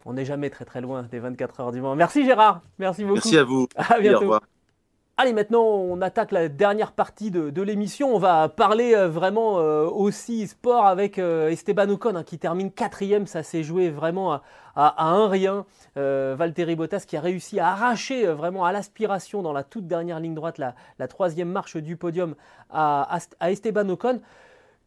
On 0.07 0.13
n'est 0.13 0.25
jamais 0.25 0.51
très 0.51 0.65
très 0.65 0.81
loin 0.81 1.05
des 1.11 1.19
24 1.19 1.61
heures 1.61 1.73
du 1.73 1.81
Mans. 1.81 1.95
Merci 1.95 2.25
Gérard, 2.25 2.61
merci 2.79 3.03
beaucoup. 3.05 3.15
Merci 3.15 3.39
à 3.39 3.45
vous. 3.45 3.69
À 3.77 3.99
bientôt. 3.99 4.35
Allez, 5.17 5.33
maintenant, 5.33 5.63
on 5.63 6.01
attaque 6.01 6.33
la 6.33 6.49
dernière 6.49 6.91
partie 6.91 7.31
de, 7.31 7.63
l'émission. 7.63 8.13
On 8.13 8.19
va 8.19 8.49
parler 8.49 8.97
euh, 8.97 9.09
vraiment 9.09 9.61
euh, 9.61 9.87
aussi 9.87 10.49
sport 10.49 10.87
avec 10.87 11.21
euh, 11.21 11.51
Esteban 11.51 11.89
Ocon, 11.89 12.17
hein, 12.17 12.25
qui 12.25 12.37
termine 12.37 12.73
quatrième. 12.73 13.29
Ça 13.29 13.45
s'est 13.45 13.63
joué 13.63 13.91
vraiment 13.91 14.41
à, 14.75 15.05
un 15.05 15.29
rien. 15.29 15.67
Valtteri 15.95 16.75
Bottas 16.75 17.05
qui 17.07 17.17
a 17.17 17.21
réussi 17.21 17.61
à 17.61 17.69
arracher 17.69 18.27
vraiment 18.27 18.65
à 18.65 18.73
l'aspiration 18.73 19.41
dans 19.41 19.53
la 19.53 19.63
toute 19.63 19.87
dernière 19.87 20.19
ligne 20.19 20.35
droite 20.35 20.59
la, 20.59 21.07
troisième 21.07 21.49
marche 21.49 21.77
du 21.77 21.97
podium 21.97 22.35
à, 22.71 23.21
à 23.39 23.53
Esteban 23.53 23.89
Ocon 23.91 24.21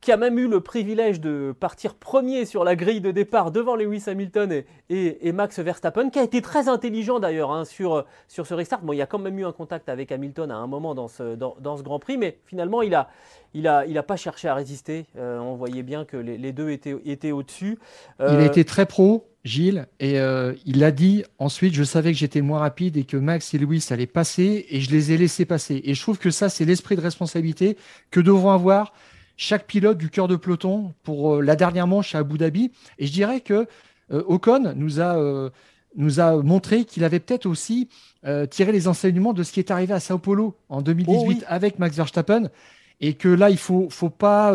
qui 0.01 0.11
a 0.11 0.17
même 0.17 0.37
eu 0.37 0.47
le 0.47 0.61
privilège 0.61 1.19
de 1.19 1.55
partir 1.59 1.95
premier 1.95 2.45
sur 2.45 2.63
la 2.63 2.75
grille 2.75 3.01
de 3.01 3.11
départ 3.11 3.51
devant 3.51 3.75
Lewis 3.75 4.03
Hamilton 4.07 4.63
et, 4.89 5.31
Max 5.31 5.59
Verstappen, 5.59 6.09
qui 6.09 6.19
a 6.19 6.23
été 6.23 6.41
très 6.41 6.69
intelligent 6.69 7.19
d'ailleurs 7.19 7.51
hein, 7.51 7.65
sur, 7.65 8.05
sur 8.27 8.45
ce 8.45 8.53
restart. 8.53 8.81
Bon, 8.81 8.93
il 8.93 8.97
y 8.97 9.01
a 9.01 9.07
quand 9.07 9.19
même 9.19 9.37
eu 9.39 9.45
un 9.45 9.51
contact 9.51 9.89
avec 9.89 10.11
Hamilton 10.11 10.51
à 10.51 10.55
un 10.55 10.67
moment 10.67 10.93
dans 10.95 11.07
ce, 11.07 11.35
dans, 11.35 11.77
ce 11.77 11.83
Grand 11.83 11.99
Prix, 11.99 12.17
mais 12.17 12.37
finalement, 12.45 12.81
il 12.81 12.91
n'a 12.91 13.09
il 13.53 13.67
a, 13.67 13.85
il 13.87 13.97
a 13.97 14.03
pas 14.03 14.17
cherché 14.17 14.47
à 14.47 14.53
résister. 14.53 15.05
Euh, 15.17 15.39
on 15.39 15.55
voyait 15.55 15.83
bien 15.83 16.05
que 16.05 16.17
les, 16.17 16.51
deux 16.51 16.69
étaient, 16.69 16.95
étaient 17.05 17.31
au-dessus. 17.31 17.79
Euh, 18.19 18.29
il 18.33 18.39
a 18.39 18.45
été 18.45 18.65
très 18.65 18.85
pro, 18.85 19.27
Gilles, 19.43 19.87
et 19.99 20.19
euh, 20.19 20.53
il 20.65 20.79
l'a 20.79 20.91
dit 20.91 21.23
ensuite, 21.39 21.73
je 21.73 21.83
savais 21.83 22.11
que 22.11 22.17
j'étais 22.17 22.41
moins 22.41 22.59
rapide 22.59 22.97
et 22.97 23.03
que 23.03 23.17
Max 23.17 23.53
et 23.53 23.57
Lewis 23.57 23.87
allaient 23.89 24.05
passer, 24.05 24.67
et 24.69 24.81
je 24.81 24.91
les 24.91 25.11
ai 25.11 25.17
laissés 25.17 25.45
passer. 25.45 25.81
Et 25.85 25.95
je 25.95 26.01
trouve 26.01 26.19
que 26.19 26.29
ça, 26.29 26.49
c'est 26.49 26.65
l'esprit 26.65 26.95
de 26.95 27.01
responsabilité 27.01 27.77
que 28.11 28.19
devront 28.19 28.51
avoir 28.51 28.93
chaque 29.37 29.67
pilote 29.67 29.97
du 29.97 30.09
cœur 30.09 30.27
de 30.27 30.35
peloton 30.35 30.93
pour 31.03 31.35
euh, 31.35 31.41
la 31.41 31.55
dernière 31.55 31.87
manche 31.87 32.15
à 32.15 32.19
Abu 32.19 32.37
Dhabi. 32.37 32.71
Et 32.97 33.05
je 33.07 33.13
dirais 33.13 33.39
que 33.39 33.67
euh, 34.11 34.23
Ocon 34.27 34.73
nous 34.75 34.99
a, 34.99 35.15
euh, 35.17 35.51
nous 35.95 36.19
a 36.19 36.41
montré 36.43 36.85
qu'il 36.85 37.03
avait 37.03 37.19
peut-être 37.19 37.45
aussi 37.45 37.87
tiré 38.49 38.73
les 38.73 38.89
enseignements 38.89 39.31
de 39.31 39.41
ce 39.41 39.53
qui 39.53 39.61
est 39.61 39.71
arrivé 39.71 39.93
à 39.93 40.01
Sao 40.01 40.17
Paulo 40.17 40.57
en 40.67 40.81
2018 40.81 41.45
avec 41.47 41.79
Max 41.79 41.95
Verstappen. 41.95 42.49
Et 42.99 43.13
que 43.13 43.29
là, 43.29 43.49
il 43.49 43.53
ne 43.53 43.57
faut, 43.57 43.87
faut 43.89 44.09
pas 44.09 44.53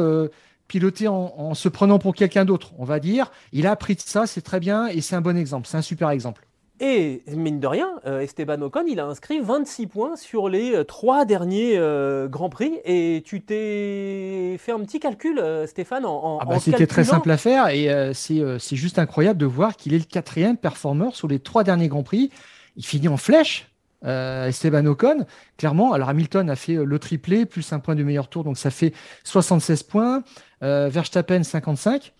piloter 0.68 1.08
en, 1.08 1.32
en, 1.38 1.54
se 1.54 1.70
prenant 1.70 1.98
pour 1.98 2.14
quelqu'un 2.14 2.44
d'autre, 2.44 2.72
on 2.76 2.84
va 2.84 3.00
dire. 3.00 3.32
Il 3.50 3.66
a 3.66 3.70
appris 3.70 3.94
de 3.94 4.00
ça, 4.00 4.26
c'est 4.26 4.42
très 4.42 4.60
bien 4.60 4.88
et 4.88 5.00
c'est 5.00 5.16
un 5.16 5.22
bon 5.22 5.38
exemple, 5.38 5.66
c'est 5.66 5.78
un 5.78 5.82
super 5.82 6.10
exemple. 6.10 6.46
Et 6.84 7.22
mine 7.28 7.60
de 7.60 7.66
rien, 7.68 7.88
euh, 8.06 8.22
Esteban 8.22 8.60
Ocon, 8.60 8.82
il 8.88 8.98
a 8.98 9.06
inscrit 9.06 9.38
26 9.38 9.86
points 9.86 10.16
sur 10.16 10.48
les 10.48 10.74
euh, 10.74 10.82
trois 10.82 11.24
derniers 11.24 11.78
euh, 11.78 12.26
Grands 12.26 12.48
Prix. 12.48 12.72
Et 12.84 13.22
tu 13.24 13.40
t'es 13.40 14.56
fait 14.58 14.72
un 14.72 14.80
petit 14.80 14.98
calcul, 14.98 15.40
Stéphane, 15.68 16.04
en, 16.04 16.40
ah 16.40 16.44
bah, 16.44 16.58
C'était 16.58 16.88
très 16.88 17.04
simple 17.04 17.30
à 17.30 17.36
faire 17.36 17.68
et 17.68 18.12
c'est 18.14 18.76
juste 18.76 18.98
incroyable 18.98 19.38
de 19.38 19.46
voir 19.46 19.76
qu'il 19.76 19.94
est 19.94 19.98
le 19.98 20.04
quatrième 20.04 20.56
performeur 20.56 21.14
sur 21.14 21.28
les 21.28 21.38
trois 21.38 21.62
derniers 21.62 21.86
Grands 21.86 22.02
Prix. 22.02 22.30
Il 22.76 22.84
finit 22.84 23.08
en 23.08 23.16
flèche. 23.16 23.68
Esteban 24.04 24.84
Ocon, 24.86 25.24
clairement. 25.58 25.92
Alors 25.92 26.08
Hamilton 26.08 26.50
a 26.50 26.56
fait 26.56 26.74
le 26.74 26.98
triplé, 26.98 27.46
plus 27.46 27.72
un 27.72 27.78
point 27.78 27.94
du 27.94 28.02
meilleur 28.02 28.26
tour, 28.26 28.42
donc 28.42 28.58
ça 28.58 28.72
fait 28.72 28.92
76 29.22 29.84
points. 29.84 30.24
Verstappen 30.60 31.44
55, 31.44 32.12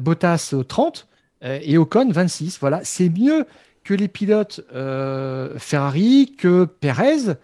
Bottas 0.00 0.54
30 0.66 1.06
et 1.42 1.76
Ocon 1.76 2.08
26. 2.10 2.58
Voilà, 2.58 2.80
c'est 2.82 3.10
mieux 3.10 3.44
que 3.84 3.94
les 3.94 4.08
pilotes 4.08 4.62
euh, 4.74 5.58
Ferrari, 5.58 6.34
que 6.36 6.64
Perez, 6.64 7.34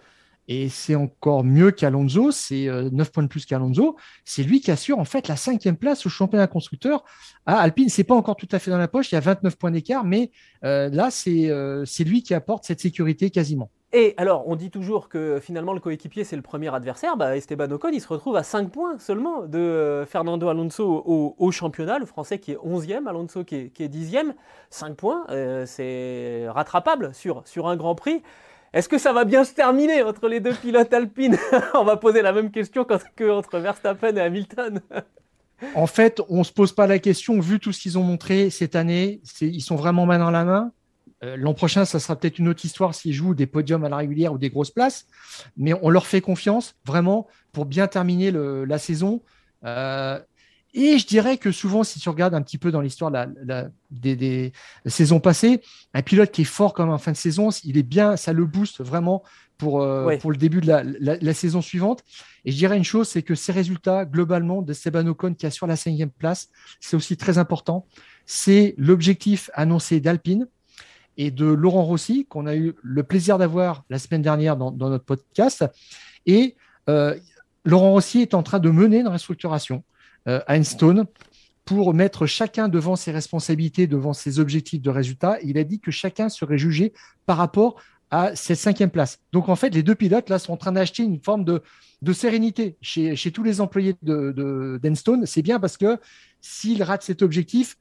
et 0.47 0.67
c'est 0.67 0.95
encore 0.95 1.43
mieux 1.43 1.71
qu'Alonso, 1.71 2.31
c'est 2.31 2.65
9 2.65 3.07
euh, 3.07 3.11
points 3.11 3.23
de 3.23 3.27
plus 3.29 3.45
qu'Alonso. 3.45 3.95
C'est 4.25 4.43
lui 4.43 4.59
qui 4.59 4.71
assure 4.71 4.99
en 4.99 5.05
fait 5.05 5.27
la 5.27 5.37
cinquième 5.37 5.77
place 5.77 6.05
au 6.05 6.09
championnat 6.09 6.47
constructeur 6.47 7.05
à 7.45 7.59
Alpine. 7.59 7.87
C'est 7.89 8.03
pas 8.03 8.15
encore 8.15 8.35
tout 8.35 8.49
à 8.51 8.59
fait 8.59 8.71
dans 8.71 8.77
la 8.77 8.87
poche, 8.87 9.11
il 9.11 9.15
y 9.15 9.17
a 9.17 9.21
29 9.21 9.55
points 9.55 9.71
d'écart, 9.71 10.03
mais 10.03 10.31
euh, 10.65 10.89
là, 10.89 11.09
c'est 11.11 12.03
lui 12.03 12.23
qui 12.23 12.33
apporte 12.33 12.65
cette 12.65 12.81
sécurité 12.81 13.29
quasiment. 13.29 13.71
Et 13.93 14.13
alors, 14.15 14.47
on 14.47 14.55
dit 14.55 14.71
toujours 14.71 15.09
que 15.09 15.39
finalement 15.41 15.73
le 15.73 15.81
coéquipier 15.81 16.23
c'est 16.23 16.37
le 16.37 16.41
premier 16.41 16.73
adversaire. 16.73 17.17
Bah, 17.17 17.35
Esteban 17.35 17.69
Ocon, 17.71 17.89
il 17.91 17.99
se 17.99 18.07
retrouve 18.07 18.37
à 18.37 18.43
5 18.43 18.71
points 18.71 18.97
seulement 18.99 19.41
de 19.41 19.59
euh, 19.59 20.05
Fernando 20.05 20.47
Alonso 20.47 21.03
au, 21.37 21.51
championnat, 21.51 21.99
le 21.99 22.05
français 22.05 22.39
qui 22.39 22.53
est 22.53 22.57
11e, 22.57 23.07
Alonso 23.07 23.43
qui 23.43 23.55
est, 23.55 23.79
10e. 23.79 24.33
5 24.69 24.95
points, 24.95 25.25
euh, 25.29 25.65
c'est 25.65 26.47
rattrapable 26.49 27.13
sur, 27.13 27.43
sur 27.45 27.67
un 27.67 27.75
grand 27.75 27.95
prix. 27.95 28.23
Est-ce 28.73 28.87
que 28.87 28.97
ça 28.97 29.11
va 29.11 29.25
bien 29.25 29.43
se 29.43 29.53
terminer 29.53 30.01
entre 30.03 30.29
les 30.29 30.39
deux 30.39 30.53
pilotes 30.53 30.93
alpines? 30.93 31.37
On 31.73 31.83
va 31.83 31.97
poser 31.97 32.21
la 32.21 32.31
même 32.31 32.51
question 32.51 32.85
qu'entre 32.85 33.59
Verstappen 33.59 34.15
et 34.15 34.21
Hamilton. 34.21 34.79
en 35.75 35.87
fait, 35.87 36.21
on 36.29 36.39
ne 36.39 36.43
se 36.43 36.53
pose 36.53 36.71
pas 36.71 36.87
la 36.87 36.99
question, 36.99 37.41
vu 37.41 37.59
tout 37.59 37.73
ce 37.73 37.81
qu'ils 37.81 37.97
ont 37.97 38.03
montré 38.03 38.49
cette 38.49 38.77
année, 38.77 39.19
ils 39.41 39.61
sont 39.61 39.75
vraiment 39.75 40.05
main 40.05 40.19
dans 40.19 40.31
la 40.31 40.45
main? 40.45 40.71
Euh, 41.23 41.37
l'an 41.37 41.53
prochain, 41.53 41.85
ça 41.85 41.99
sera 41.99 42.15
peut-être 42.15 42.39
une 42.39 42.47
autre 42.47 42.65
histoire 42.65 42.95
s'ils 42.95 43.13
jouent 43.13 43.35
des 43.35 43.47
podiums 43.47 43.83
à 43.83 43.89
la 43.89 43.97
régulière 43.97 44.33
ou 44.33 44.37
des 44.37 44.49
grosses 44.49 44.71
places, 44.71 45.05
mais 45.55 45.73
on 45.81 45.89
leur 45.89 46.07
fait 46.07 46.21
confiance 46.21 46.75
vraiment 46.85 47.27
pour 47.51 47.65
bien 47.65 47.87
terminer 47.87 48.31
la 48.31 48.77
saison. 48.77 49.21
Euh, 49.63 50.19
et 50.73 50.97
je 50.97 51.05
dirais 51.05 51.37
que 51.37 51.51
souvent, 51.51 51.83
si 51.83 51.99
tu 51.99 52.07
regardes 52.09 52.33
un 52.33 52.41
petit 52.41 52.57
peu 52.57 52.71
dans 52.71 52.79
l'histoire 52.79 53.11
des, 53.91 54.53
saisons 54.85 55.19
passées, 55.19 55.61
un 55.93 56.01
pilote 56.01 56.31
qui 56.31 56.41
est 56.41 56.45
fort 56.45 56.73
comme 56.73 56.89
en 56.89 56.97
fin 56.97 57.11
de 57.11 57.17
saison, 57.17 57.49
il 57.65 57.77
est 57.77 57.83
bien, 57.83 58.15
ça 58.15 58.31
le 58.31 58.45
booste 58.45 58.81
vraiment 58.81 59.21
pour, 59.57 59.81
euh, 59.81 60.17
pour 60.17 60.31
le 60.31 60.37
début 60.37 60.61
de 60.61 60.67
la, 60.67 61.33
saison 61.33 61.61
suivante. 61.61 62.03
Et 62.45 62.51
je 62.51 62.57
dirais 62.57 62.77
une 62.77 62.85
chose, 62.85 63.09
c'est 63.09 63.21
que 63.21 63.35
ces 63.35 63.51
résultats, 63.51 64.05
globalement, 64.05 64.61
de 64.61 64.71
Seban 64.71 65.05
Ocon 65.07 65.33
qui 65.33 65.45
assure 65.45 65.67
la 65.67 65.75
cinquième 65.75 66.09
place, 66.09 66.49
c'est 66.79 66.95
aussi 66.95 67.17
très 67.17 67.37
important. 67.37 67.85
C'est 68.25 68.73
l'objectif 68.77 69.49
annoncé 69.53 69.99
d'Alpine 69.99 70.47
et 71.21 71.29
de 71.29 71.45
Laurent 71.45 71.83
Rossi, 71.83 72.25
qu'on 72.25 72.47
a 72.47 72.55
eu 72.55 72.73
le 72.81 73.03
plaisir 73.03 73.37
d'avoir 73.37 73.83
la 73.91 73.99
semaine 73.99 74.23
dernière 74.23 74.57
dans, 74.57 74.71
notre 74.71 75.05
podcast. 75.05 75.63
Et 76.25 76.55
euh, 76.89 77.15
Laurent 77.63 77.91
Rossi 77.91 78.21
est 78.21 78.33
en 78.33 78.41
train 78.41 78.57
de 78.57 78.71
mener 78.71 79.01
une 79.01 79.07
restructuration 79.07 79.83
euh, 80.27 80.41
à 80.47 80.57
Enstone 80.57 81.05
pour 81.63 81.93
mettre 81.93 82.25
chacun 82.25 82.69
devant 82.69 82.95
ses 82.95 83.11
responsabilités, 83.11 83.85
devant 83.85 84.13
ses 84.13 84.39
objectifs 84.39 84.81
de 84.81 84.89
résultat. 84.89 85.37
Il 85.43 85.59
a 85.59 85.63
dit 85.63 85.79
que 85.79 85.91
chacun 85.91 86.27
serait 86.27 86.57
jugé 86.57 86.91
par 87.27 87.37
rapport 87.37 87.79
à 88.09 88.35
cette 88.35 88.57
cinquième 88.57 88.89
place. 88.89 89.19
Donc 89.31 89.47
en 89.47 89.55
fait, 89.55 89.69
les 89.69 89.83
deux 89.83 89.95
pilotes 89.95 90.27
là 90.27 90.39
sont 90.39 90.53
en 90.53 90.57
train 90.57 90.71
d'acheter 90.71 91.03
une 91.03 91.21
forme 91.21 91.45
de, 91.45 91.61
sérénité 92.13 92.77
chez, 92.81 93.15
tous 93.31 93.43
les 93.43 93.61
employés 93.61 93.95
de 94.01 94.79
d'Enstone. 94.81 95.27
C'est 95.27 95.43
bien 95.43 95.59
parce 95.59 95.77
que 95.77 95.99
s'ils 96.41 96.81
ratent 96.81 97.03
cet 97.03 97.21
objectif, 97.21 97.77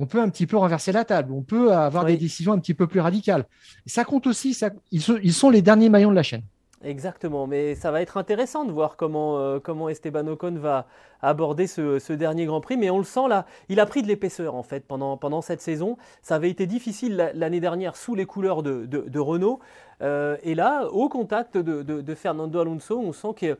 on 0.00 0.06
peut 0.06 0.20
un 0.20 0.30
petit 0.30 0.46
peu 0.46 0.56
renverser 0.56 0.92
la 0.92 1.04
table, 1.04 1.30
on 1.30 1.42
peut 1.42 1.74
avoir 1.74 2.06
des 2.06 2.16
décisions 2.16 2.52
un 2.52 2.58
petit 2.58 2.72
peu 2.72 2.86
plus 2.86 3.00
radicales. 3.00 3.44
ça 3.84 4.04
compte 4.04 4.26
aussi, 4.26 4.54
ça, 4.54 4.70
ils, 4.90 5.02
sont 5.02 5.50
les 5.50 5.60
derniers 5.60 5.90
maillons 5.90 6.10
de 6.10 6.16
la 6.16 6.22
chaîne. 6.22 6.42
Exactement, 6.82 7.46
mais 7.46 7.74
ça 7.74 7.90
va 7.90 8.00
être 8.00 8.16
intéressant 8.16 8.64
de 8.64 8.72
voir 8.72 8.96
comment, 8.96 9.38
euh, 9.38 9.58
comment 9.58 9.90
Esteban 9.90 10.26
Ocon 10.26 10.52
va 10.52 10.86
aborder 11.20 11.66
ce, 11.66 12.12
dernier 12.14 12.46
Grand 12.46 12.62
Prix. 12.62 12.78
Mais 12.78 12.88
on 12.88 12.96
le 12.96 13.04
sent 13.04 13.28
là, 13.28 13.44
il 13.68 13.78
a 13.78 13.84
pris 13.84 14.00
de 14.00 14.08
l'épaisseur 14.08 14.54
en 14.54 14.62
fait 14.62 14.86
pendant, 14.86 15.18
pendant 15.18 15.42
cette 15.42 15.60
saison. 15.60 15.98
Ça 16.22 16.36
avait 16.36 16.48
été 16.48 16.66
difficile 16.66 17.32
l'année 17.34 17.60
dernière 17.60 17.96
sous 17.96 18.14
les 18.14 18.24
couleurs 18.24 18.62
de, 18.62 18.86
de, 18.86 19.20
Renault. 19.20 19.60
Euh, 20.00 20.38
et 20.42 20.54
là, 20.54 20.86
au 20.86 21.10
contact 21.10 21.58
de, 21.58 21.82
de, 21.82 22.14
Fernando 22.14 22.58
Alonso, 22.58 22.98
on 22.98 23.12
sent 23.12 23.56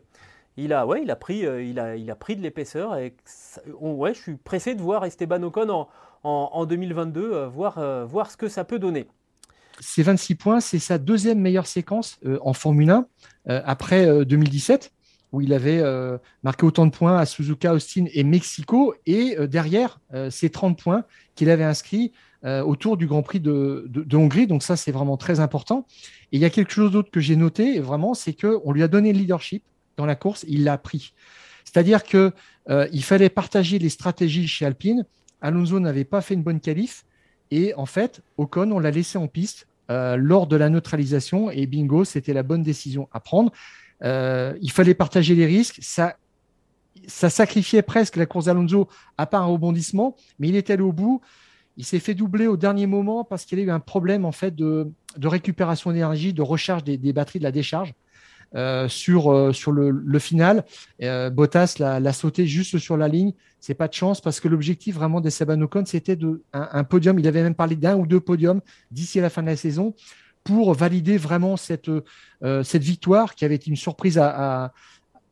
qu'il 0.57 0.72
a, 0.72 0.86
ouais, 0.86 1.03
il 1.03 1.11
a, 1.11 1.16
pris, 1.16 1.45
euh, 1.45 1.62
il 1.62 1.78
a, 1.78 1.97
il 1.97 2.11
a 2.11 2.16
pris 2.16 2.36
de 2.36 2.41
l'épaisseur. 2.41 2.97
Et 2.97 3.14
ouais, 3.78 4.14
je 4.14 4.18
suis 4.18 4.36
pressé 4.36 4.74
de 4.74 4.80
voir 4.80 5.05
Esteban 5.05 5.43
Ocon 5.43 5.68
en, 5.68 5.88
en, 6.23 6.66
2022, 6.66 7.33
euh, 7.33 7.49
voir, 7.49 7.79
euh, 7.79 8.05
voir 8.05 8.31
ce 8.31 8.37
que 8.37 8.49
ça 8.49 8.64
peut 8.64 8.79
donner. 8.79 9.07
Ces 9.81 10.03
26 10.03 10.35
points, 10.35 10.61
c'est 10.61 10.79
sa 10.79 10.99
deuxième 10.99 11.41
meilleure 11.41 11.66
séquence 11.66 12.18
euh, 12.27 12.39
en 12.43 12.53
Formule 12.53 12.91
1 12.91 13.07
après 13.47 14.25
2017 14.25 14.93
où 15.33 15.41
il 15.41 15.53
avait 15.53 15.81
marqué 16.43 16.66
autant 16.66 16.87
de 16.87 16.91
points 16.91 17.16
à 17.16 17.25
Suzuka, 17.25 17.73
Austin 17.73 18.07
et 18.12 18.25
Mexico, 18.25 18.95
et 19.07 19.37
derrière 19.47 20.01
ces 20.29 20.51
30 20.51 20.77
points 20.77 21.05
qu'il 21.37 21.51
avait 21.51 21.64
inscrits 21.64 22.12
autour 22.45 22.97
du 22.97 23.07
Grand 23.07 23.23
Prix 23.23 23.39
de, 23.39 23.89
Hongrie. 24.12 24.49
Donc 24.49 24.64
ça, 24.64 24.77
c'est 24.77 24.91
vraiment 24.91 25.16
très 25.16 25.39
important. 25.39 25.87
Et 26.33 26.37
il 26.37 26.41
y 26.41 26.45
a 26.45 26.51
quelque 26.51 26.73
chose 26.73 26.91
d'autre 26.91 27.12
que 27.12 27.21
j'ai 27.21 27.37
noté, 27.37 27.79
vraiment, 27.79 28.14
c'est 28.14 28.33
qu'on 28.33 28.73
lui 28.73 28.83
a 28.83 28.89
donné 28.89 29.12
le 29.12 29.21
leadership 29.21 29.62
dans 29.97 30.05
la 30.05 30.16
course, 30.16 30.45
il 30.49 30.64
l'a 30.64 30.79
pris. 30.79 31.12
C'est-à-dire 31.64 32.03
qu'il 32.03 32.33
il 32.68 33.05
fallait 33.05 33.31
partager 33.31 33.79
les 33.79 33.89
stratégies 33.89 34.49
chez 34.49 34.66
Alpine. 34.66 35.07
Alonso 35.41 35.80
n'avait 35.80 36.05
pas 36.05 36.20
fait 36.20 36.34
une 36.34 36.43
bonne 36.43 36.61
qualif. 36.61 37.05
Et 37.51 37.74
en 37.74 37.86
fait, 37.86 38.22
Ocon, 38.36 38.70
on 38.70 38.78
l'a 38.78 38.91
laissé 38.91 39.18
en 39.18 39.26
piste 39.26 39.66
euh, 39.91 40.16
lors 40.16 40.47
de 40.47 40.57
la 40.57 40.68
neutralisation. 40.68 41.51
Et 41.51 41.66
bingo, 41.66 42.05
c'était 42.05 42.32
la 42.32 42.43
bonne 42.43 42.62
décision 42.62 43.09
à 43.12 43.20
prendre. 43.20 43.53
Euh, 44.03 44.55
il 44.61 44.70
fallait 44.70 44.95
partager 44.95 45.34
les 45.34 45.47
risques. 45.47 45.78
Ça, 45.80 46.16
ça 47.07 47.30
sacrifiait 47.30 47.82
presque 47.82 48.16
la 48.16 48.26
course 48.26 48.47
d'Alonso, 48.47 48.88
à 49.18 49.26
part 49.26 49.43
un 49.43 49.47
rebondissement. 49.47 50.16
Mais 50.38 50.49
il 50.49 50.57
est 50.57 50.70
allé 50.70 50.82
au 50.82 50.93
bout. 50.93 51.20
Il 51.76 51.84
s'est 51.84 51.99
fait 51.99 52.14
doubler 52.14 52.47
au 52.47 52.57
dernier 52.57 52.86
moment 52.86 53.24
parce 53.24 53.45
qu'il 53.45 53.59
a 53.59 53.62
eu 53.62 53.70
un 53.70 53.80
problème 53.80 54.24
en 54.24 54.32
fait 54.32 54.55
de, 54.55 54.91
récupération 55.22 55.93
d'énergie, 55.93 56.32
de 56.32 56.43
recharge 56.43 56.84
des, 56.84 57.12
batteries 57.12 57.38
de 57.38 57.45
la 57.45 57.53
décharge. 57.53 57.95
Euh, 58.57 58.88
sur, 58.88 59.55
sur 59.55 59.70
le, 59.70 60.18
final. 60.18 60.64
Bottas 61.01 61.76
l'a 61.78 62.12
sauté 62.12 62.47
juste 62.47 62.78
sur 62.78 62.97
la 62.97 63.09
ligne. 63.09 63.32
C'est 63.61 63.75
pas 63.75 63.89
de 63.89 63.93
chance 63.93 64.21
parce 64.21 64.41
que 64.41 64.49
l'objectif 64.49 64.95
vraiment 64.95 65.21
d'Esteban 65.21 65.61
Ocon, 65.61 65.85
c'était 65.87 66.17
de, 66.17 66.43
un, 66.53 66.85
podium. 66.85 67.19
Il 67.19 67.27
avait 67.29 67.43
même 67.43 67.55
parlé 67.55 67.77
d'un 67.77 67.97
ou 67.97 68.07
deux 68.07 68.21
podiums 68.21 68.61
d'ici 68.91 69.19
à 69.19 69.23
la 69.23 69.31
fin 69.31 69.43
de 69.43 69.49
la 69.49 69.57
saison 69.57 69.95
pour 70.43 70.73
valider 70.73 71.19
vraiment 71.19 71.59
cette, 71.59 71.91
cette 72.41 72.83
victoire 72.83 73.35
qui 73.35 73.45
avait 73.45 73.57
été 73.57 73.69
une 73.69 73.77
surprise 73.77 74.17
à, 74.17 74.73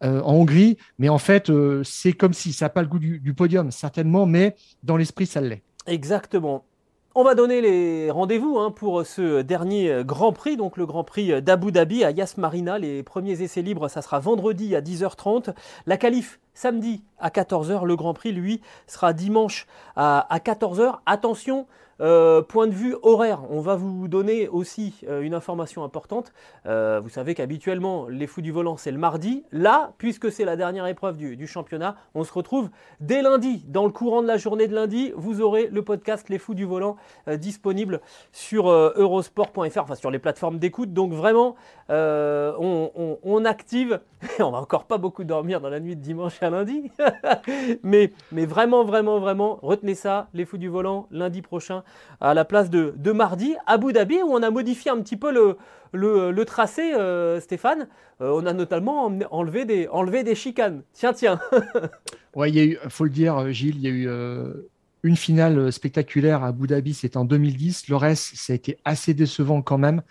en 0.03 0.33
Hongrie. 0.35 0.76
Mais 0.99 1.09
en 1.09 1.16
fait, 1.16 1.51
c'est 1.83 2.12
comme 2.12 2.35
si 2.35 2.53
ça 2.53 2.66
n'a 2.66 2.68
pas 2.68 2.83
le 2.83 2.89
goût 2.89 2.99
du 2.99 3.35
podium, 3.35 3.70
certainement, 3.70 4.26
mais 4.26 4.55
dans 4.83 4.99
l'esprit, 4.99 5.24
ça 5.24 5.41
l'est. 5.41 5.62
Exactement. 5.87 6.66
On 7.14 7.24
va 7.24 7.34
donner 7.34 7.61
les 7.61 8.11
rendez-vous 8.11 8.59
hein, 8.59 8.70
pour 8.70 9.04
ce 9.04 9.40
dernier 9.40 10.02
Grand 10.04 10.32
Prix, 10.32 10.56
donc 10.56 10.76
le 10.76 10.86
Grand 10.86 11.04
Prix 11.04 11.42
d'Abu 11.42 11.72
Dhabi 11.72 12.04
à 12.04 12.11
Yas 12.11 12.34
Marina. 12.36 12.78
Les 12.78 13.02
premiers 13.02 13.42
essais 13.42 13.62
libres, 13.62 13.88
ça 13.88 14.02
sera 14.02 14.20
vendredi 14.20 14.76
à 14.76 14.82
10h30. 14.82 15.54
La 15.86 15.96
qualif 15.96 16.38
samedi 16.52 17.02
à 17.18 17.30
14h. 17.30 17.86
Le 17.86 17.96
Grand 17.96 18.12
Prix, 18.12 18.32
lui, 18.32 18.61
sera 18.86 19.14
dimanche 19.14 19.66
à, 19.96 20.32
à 20.32 20.38
14h. 20.38 20.98
Attention, 21.06 21.66
euh, 22.01 22.42
point 22.42 22.66
de 22.66 22.72
vue 22.72 22.96
horaire, 23.03 23.42
on 23.51 23.61
va 23.61 23.74
vous 23.74 24.09
donner 24.09 24.49
aussi 24.49 24.94
euh, 25.09 25.20
une 25.20 25.34
information 25.34 25.82
importante. 25.82 26.32
Euh, 26.66 27.01
vous 27.03 27.09
savez 27.09 27.34
qu'habituellement, 27.34 28.07
les 28.09 28.26
fous 28.26 28.40
du 28.40 28.53
volant, 28.53 28.76
c'est 28.76 28.92
le 28.92 28.99
mardi. 28.99 29.44
Là, 29.51 29.92
puisque 29.99 30.30
c'est 30.30 30.44
la 30.44 30.57
dernière 30.57 30.86
épreuve 30.86 31.16
du, 31.16 31.46
championnat, 31.46 31.96
on 32.14 32.24
se 32.24 32.32
retrouve 32.32 32.70
dès 33.01 33.22
lundi. 33.22 33.64
Dans 33.66 33.84
le 33.84 33.90
courant 33.90 34.22
de 34.22 34.26
la 34.26 34.36
journée 34.36 34.68
de 34.68 34.74
lundi, 34.74 35.12
vous 35.16 35.40
aurez 35.40 35.68
le 35.72 35.82
podcast 35.82 36.28
Les 36.28 36.38
fous 36.38 36.55
du 36.55 36.64
volant 36.64 36.96
disponible 37.26 38.01
sur 38.32 38.68
eurosport.fr, 38.68 39.82
enfin 39.82 39.94
sur 39.94 40.11
les 40.11 40.18
plateformes 40.18 40.59
d'écoute. 40.59 40.92
Donc 40.92 41.12
vraiment, 41.12 41.57
on, 41.89 43.45
active. 43.45 44.01
on 44.41 44.51
va 44.51 44.59
encore 44.59 44.84
pas 44.84 44.99
beaucoup 44.99 45.24
dormir 45.24 45.61
dans 45.61 45.68
la 45.68 45.80
nuit 45.80 45.97
de 45.97 46.03
dimanche 46.03 46.43
à 46.43 46.51
lundi. 46.51 46.91
mais, 47.82 48.12
mais 48.32 48.47
vraiment, 48.47 48.84
vraiment, 48.84 49.18
vraiment, 49.20 49.59
retenez 49.62 49.95
ça, 49.95 50.28
les 50.34 50.45
fous 50.45 50.59
du 50.59 50.68
volant, 50.68 51.07
lundi 51.11 51.43
prochain 51.43 51.82
à 52.20 52.34
la 52.34 52.45
place 52.45 52.70
de, 52.70 53.12
mardi, 53.12 53.57
Abu 53.66 53.93
Dhabi, 53.93 54.16
où 54.22 54.32
on 54.32 54.43
a 54.43 54.51
modifié 54.51 54.91
un 54.91 55.01
petit 55.01 55.16
peu 55.16 55.32
le, 55.32 55.57
le, 55.93 56.45
tracé, 56.45 56.95
euh, 56.95 57.41
Stéphane. 57.41 57.89
Euh, 58.20 58.30
on 58.34 58.47
a 58.47 58.53
notamment 58.53 59.11
enlevé 59.30 59.64
des, 59.64 59.89
enlevé 59.89 60.24
des 60.24 60.34
chicanes. 60.34 60.82
Tiens, 60.93 61.12
tiens. 61.12 61.41
ouais, 62.34 62.51
il 62.51 62.78
faut 62.89 63.05
le 63.05 63.11
dire, 63.11 63.51
Gilles, 63.53 63.76
il 63.76 63.82
y 63.82 63.86
a 63.86 63.91
eu 63.91 64.09
euh, 64.09 64.68
une 65.03 65.16
finale 65.16 65.72
spectaculaire 65.72 66.43
à 66.43 66.49
Abu 66.49 66.66
Dhabi, 66.66 66.95
c'était 66.95 67.16
en 67.16 67.24
2010. 67.24 67.89
Le 67.89 67.97
reste, 67.97 68.34
ça 68.34 68.53
a 68.53 68.57
été 68.57 68.78
assez 68.84 69.14
décevant 69.14 69.62
quand 69.62 69.78
même. 69.78 70.03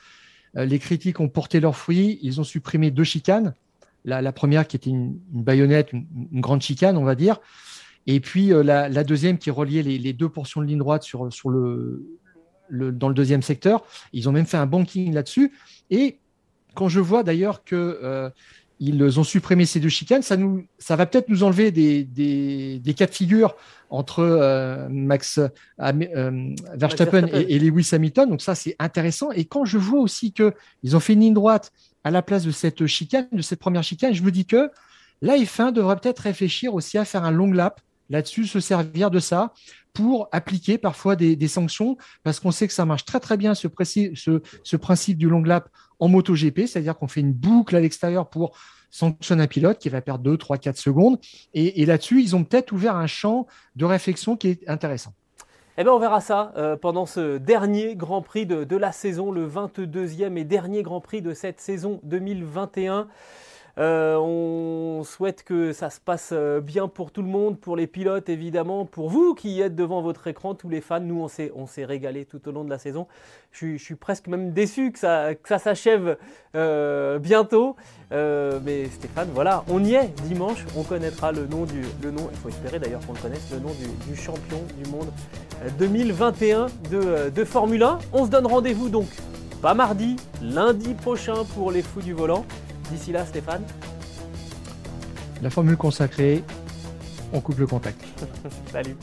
Les 0.65 0.79
critiques 0.79 1.19
ont 1.19 1.29
porté 1.29 1.59
leurs 1.59 1.75
fruits. 1.75 2.19
Ils 2.21 2.39
ont 2.39 2.43
supprimé 2.43 2.91
deux 2.91 3.03
chicanes. 3.03 3.53
La, 4.05 4.31
première 4.31 4.67
qui 4.67 4.77
était 4.77 4.89
une, 4.89 5.19
baïonnette, 5.31 5.91
une, 5.91 6.07
grande 6.39 6.61
chicane, 6.61 6.95
on 6.95 7.03
va 7.03 7.15
dire. 7.15 7.39
Et 8.05 8.21
puis 8.21 8.53
euh, 8.53 8.63
la, 8.63 9.03
deuxième 9.03 9.37
qui 9.37 9.51
reliait 9.51 9.83
les, 9.83 10.13
deux 10.13 10.29
portions 10.29 10.61
de 10.61 10.65
ligne 10.65 10.77
droite 10.77 11.05
dans 12.71 13.09
le 13.09 13.13
deuxième 13.13 13.41
secteur. 13.41 13.85
Ils 14.13 14.29
ont 14.29 14.31
même 14.31 14.45
fait 14.45 14.57
un 14.57 14.65
banking 14.65 15.13
là-dessus. 15.13 15.51
Et 15.89 16.19
quand 16.73 16.87
je 16.87 17.01
vois 17.01 17.23
d'ailleurs 17.23 17.65
qu'ils 17.65 17.77
euh, 17.77 18.29
ont 18.79 19.23
supprimé 19.23 19.65
ces 19.65 19.79
deux 19.79 19.89
chicanes, 19.89 20.21
ça, 20.21 20.37
nous, 20.37 20.65
ça 20.77 20.95
va 20.95 21.05
peut-être 21.05 21.29
nous 21.29 21.43
enlever 21.43 21.71
des, 21.71 22.03
des, 22.03 22.93
cas 22.93 23.07
de 23.07 23.13
figure 23.13 23.55
entre 23.89 24.19
euh, 24.19 24.87
Max 24.89 25.39
Verstappen 25.79 27.27
et, 27.27 27.55
et, 27.55 27.59
Lewis 27.59 27.89
Hamilton. 27.91 28.29
Donc 28.29 28.41
ça, 28.41 28.55
c'est 28.55 28.75
intéressant. 28.79 29.31
Et 29.31 29.45
quand 29.45 29.65
je 29.65 29.77
vois 29.77 29.99
aussi 29.99 30.31
qu'ils 30.31 30.95
ont 30.95 30.99
fait 30.99 31.13
une 31.13 31.21
ligne 31.21 31.33
droite 31.33 31.71
à 32.03 32.11
la 32.11 32.21
place 32.21 32.43
de 32.43 32.51
cette 32.51 32.85
chicane, 32.85 33.27
de 33.31 33.41
cette 33.41 33.59
première 33.59 33.83
chicane, 33.83 34.13
je 34.13 34.23
me 34.23 34.31
dis 34.31 34.45
que 34.45 34.69
la 35.21 35.37
F1 35.37 35.71
devrait 35.71 35.95
peut-être 35.95 36.19
réfléchir 36.19 36.73
aussi 36.73 36.97
à 36.97 37.05
faire 37.05 37.23
un 37.23 37.31
long 37.31 37.51
lap 37.51 37.81
là-dessus, 38.09 38.45
se 38.45 38.59
servir 38.59 39.11
de 39.11 39.19
ça 39.19 39.53
pour 39.93 40.29
appliquer 40.31 40.77
parfois 40.77 41.15
des, 41.15 41.47
sanctions, 41.47 41.97
parce 42.23 42.39
qu'on 42.39 42.51
sait 42.51 42.67
que 42.67 42.73
ça 42.73 42.85
marche 42.85 43.05
très 43.05 43.19
très 43.19 43.35
bien 43.35 43.55
ce, 43.55 43.67
principe 44.77 45.17
du 45.17 45.27
long 45.27 45.41
lap 45.41 45.69
en 45.99 46.07
MotoGP, 46.07 46.67
c'est-à-dire 46.67 46.95
qu'on 46.95 47.07
fait 47.07 47.21
une 47.21 47.33
boucle 47.33 47.75
à 47.75 47.79
l'extérieur 47.79 48.29
pour 48.29 48.55
sanctionner 48.91 49.43
un 49.43 49.47
pilote 49.47 49.79
qui 49.79 49.89
va 49.89 50.01
perdre 50.01 50.23
2, 50.23 50.37
3, 50.37 50.59
4 50.59 50.77
secondes. 50.77 51.17
Et, 51.55 51.85
là-dessus, 51.85 52.21
ils 52.21 52.35
ont 52.35 52.43
peut-être 52.43 52.71
ouvert 52.71 52.95
un 52.95 53.07
champ 53.07 53.47
de 53.75 53.85
réflexion 53.85 54.37
qui 54.37 54.49
est 54.49 54.69
intéressant. 54.69 55.13
Eh 55.79 55.83
bien, 55.83 55.93
on 55.93 55.99
verra 55.99 56.21
ça 56.21 56.53
euh, 56.57 56.75
pendant 56.75 57.05
ce 57.05 57.37
dernier 57.37 57.95
Grand 57.95 58.21
Prix 58.21 58.45
de, 58.45 58.63
de, 58.63 58.75
la 58.75 58.91
saison, 58.91 59.31
le 59.31 59.47
22e 59.47 60.37
et 60.37 60.43
dernier 60.43 60.83
Grand 60.83 61.01
Prix 61.01 61.21
de 61.21 61.33
cette 61.33 61.59
saison 61.59 61.99
2021. 62.03 63.07
Euh, 63.77 64.15
on 64.15 65.03
souhaite 65.03 65.43
que 65.43 65.71
ça 65.71 65.91
se 65.91 65.99
passe 65.99 66.31
euh, 66.33 66.59
bien 66.59 66.87
pour 66.87 67.11
tout 67.11 67.21
le 67.21 67.27
monde, 67.27 67.59
pour 67.59 67.75
les 67.75 67.85
pilotes 67.85 68.27
évidemment, 68.27 68.85
pour 68.85 69.09
vous 69.09 69.35
qui 69.35 69.61
êtes 69.61 69.75
devant 69.75 70.01
votre 70.01 70.25
écran, 70.25 70.55
tous 70.55 70.69
les 70.69 70.81
fans. 70.81 70.99
Nous, 70.99 71.21
on 71.21 71.27
s'est, 71.27 71.51
on 71.55 71.67
s'est 71.67 71.85
régalé 71.85 72.25
tout 72.25 72.47
au 72.47 72.51
long 72.51 72.63
de 72.63 72.71
la 72.71 72.79
saison. 72.79 73.07
Je, 73.51 73.77
suis 73.77 73.95
presque 73.95 74.27
même 74.27 74.51
déçu 74.51 74.91
que 74.91 74.99
ça, 74.99 75.35
s'achève 75.43 76.17
euh, 76.55 77.19
bientôt. 77.19 77.75
mais 78.11 78.85
Stéphane, 78.85 79.29
voilà, 79.33 79.63
on 79.69 79.83
y 79.83 79.93
est. 79.93 80.07
Dimanche, 80.23 80.65
on 80.75 80.83
connaîtra 80.83 81.31
le 81.31 81.45
nom 81.45 81.65
du, 81.65 81.81
nom. 82.11 82.29
Il 82.31 82.37
faut 82.37 82.49
espérer 82.49 82.79
d'ailleurs 82.79 83.05
qu'on 83.05 83.13
le 83.13 83.19
connaisse, 83.19 83.47
le 83.51 83.59
nom 83.59 83.71
du, 84.07 84.15
champion 84.15 84.61
du 84.83 84.89
monde 84.89 85.11
2021 85.77 86.67
de, 86.89 87.29
de 87.29 87.43
Formule 87.45 87.83
1. 87.83 87.99
On 88.13 88.25
se 88.25 88.31
donne 88.31 88.47
rendez-vous 88.47 88.89
donc 88.89 89.07
pas 89.61 89.73
mardi, 89.73 90.17
lundi 90.41 90.93
prochain 90.93 91.43
pour 91.55 91.71
les 91.71 91.81
fous 91.81 92.01
du 92.01 92.13
volant. 92.13 92.45
D'ici 92.91 93.11
là, 93.11 93.25
Stéphane 93.25 93.63
La 95.41 95.49
formule 95.49 95.77
consacrée, 95.77 96.43
on 97.33 97.41
coupe 97.41 97.59
le 97.59 97.67
contact. 97.67 98.01
Salut 98.71 98.95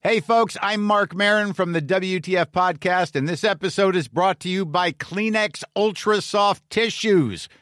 Hey 0.00 0.20
folks, 0.20 0.56
I'm 0.62 0.82
Mark 0.82 1.14
Marin 1.14 1.52
from 1.52 1.72
the 1.72 1.82
WTF 1.82 2.46
podcast 2.46 3.14
and 3.14 3.28
this 3.28 3.44
episode 3.44 3.94
is 3.94 4.08
brought 4.08 4.40
to 4.40 4.48
you 4.48 4.64
by 4.64 4.92
Kleenex 4.92 5.64
Ultra 5.76 6.22
Soft 6.22 6.62
Tissues 6.70 7.48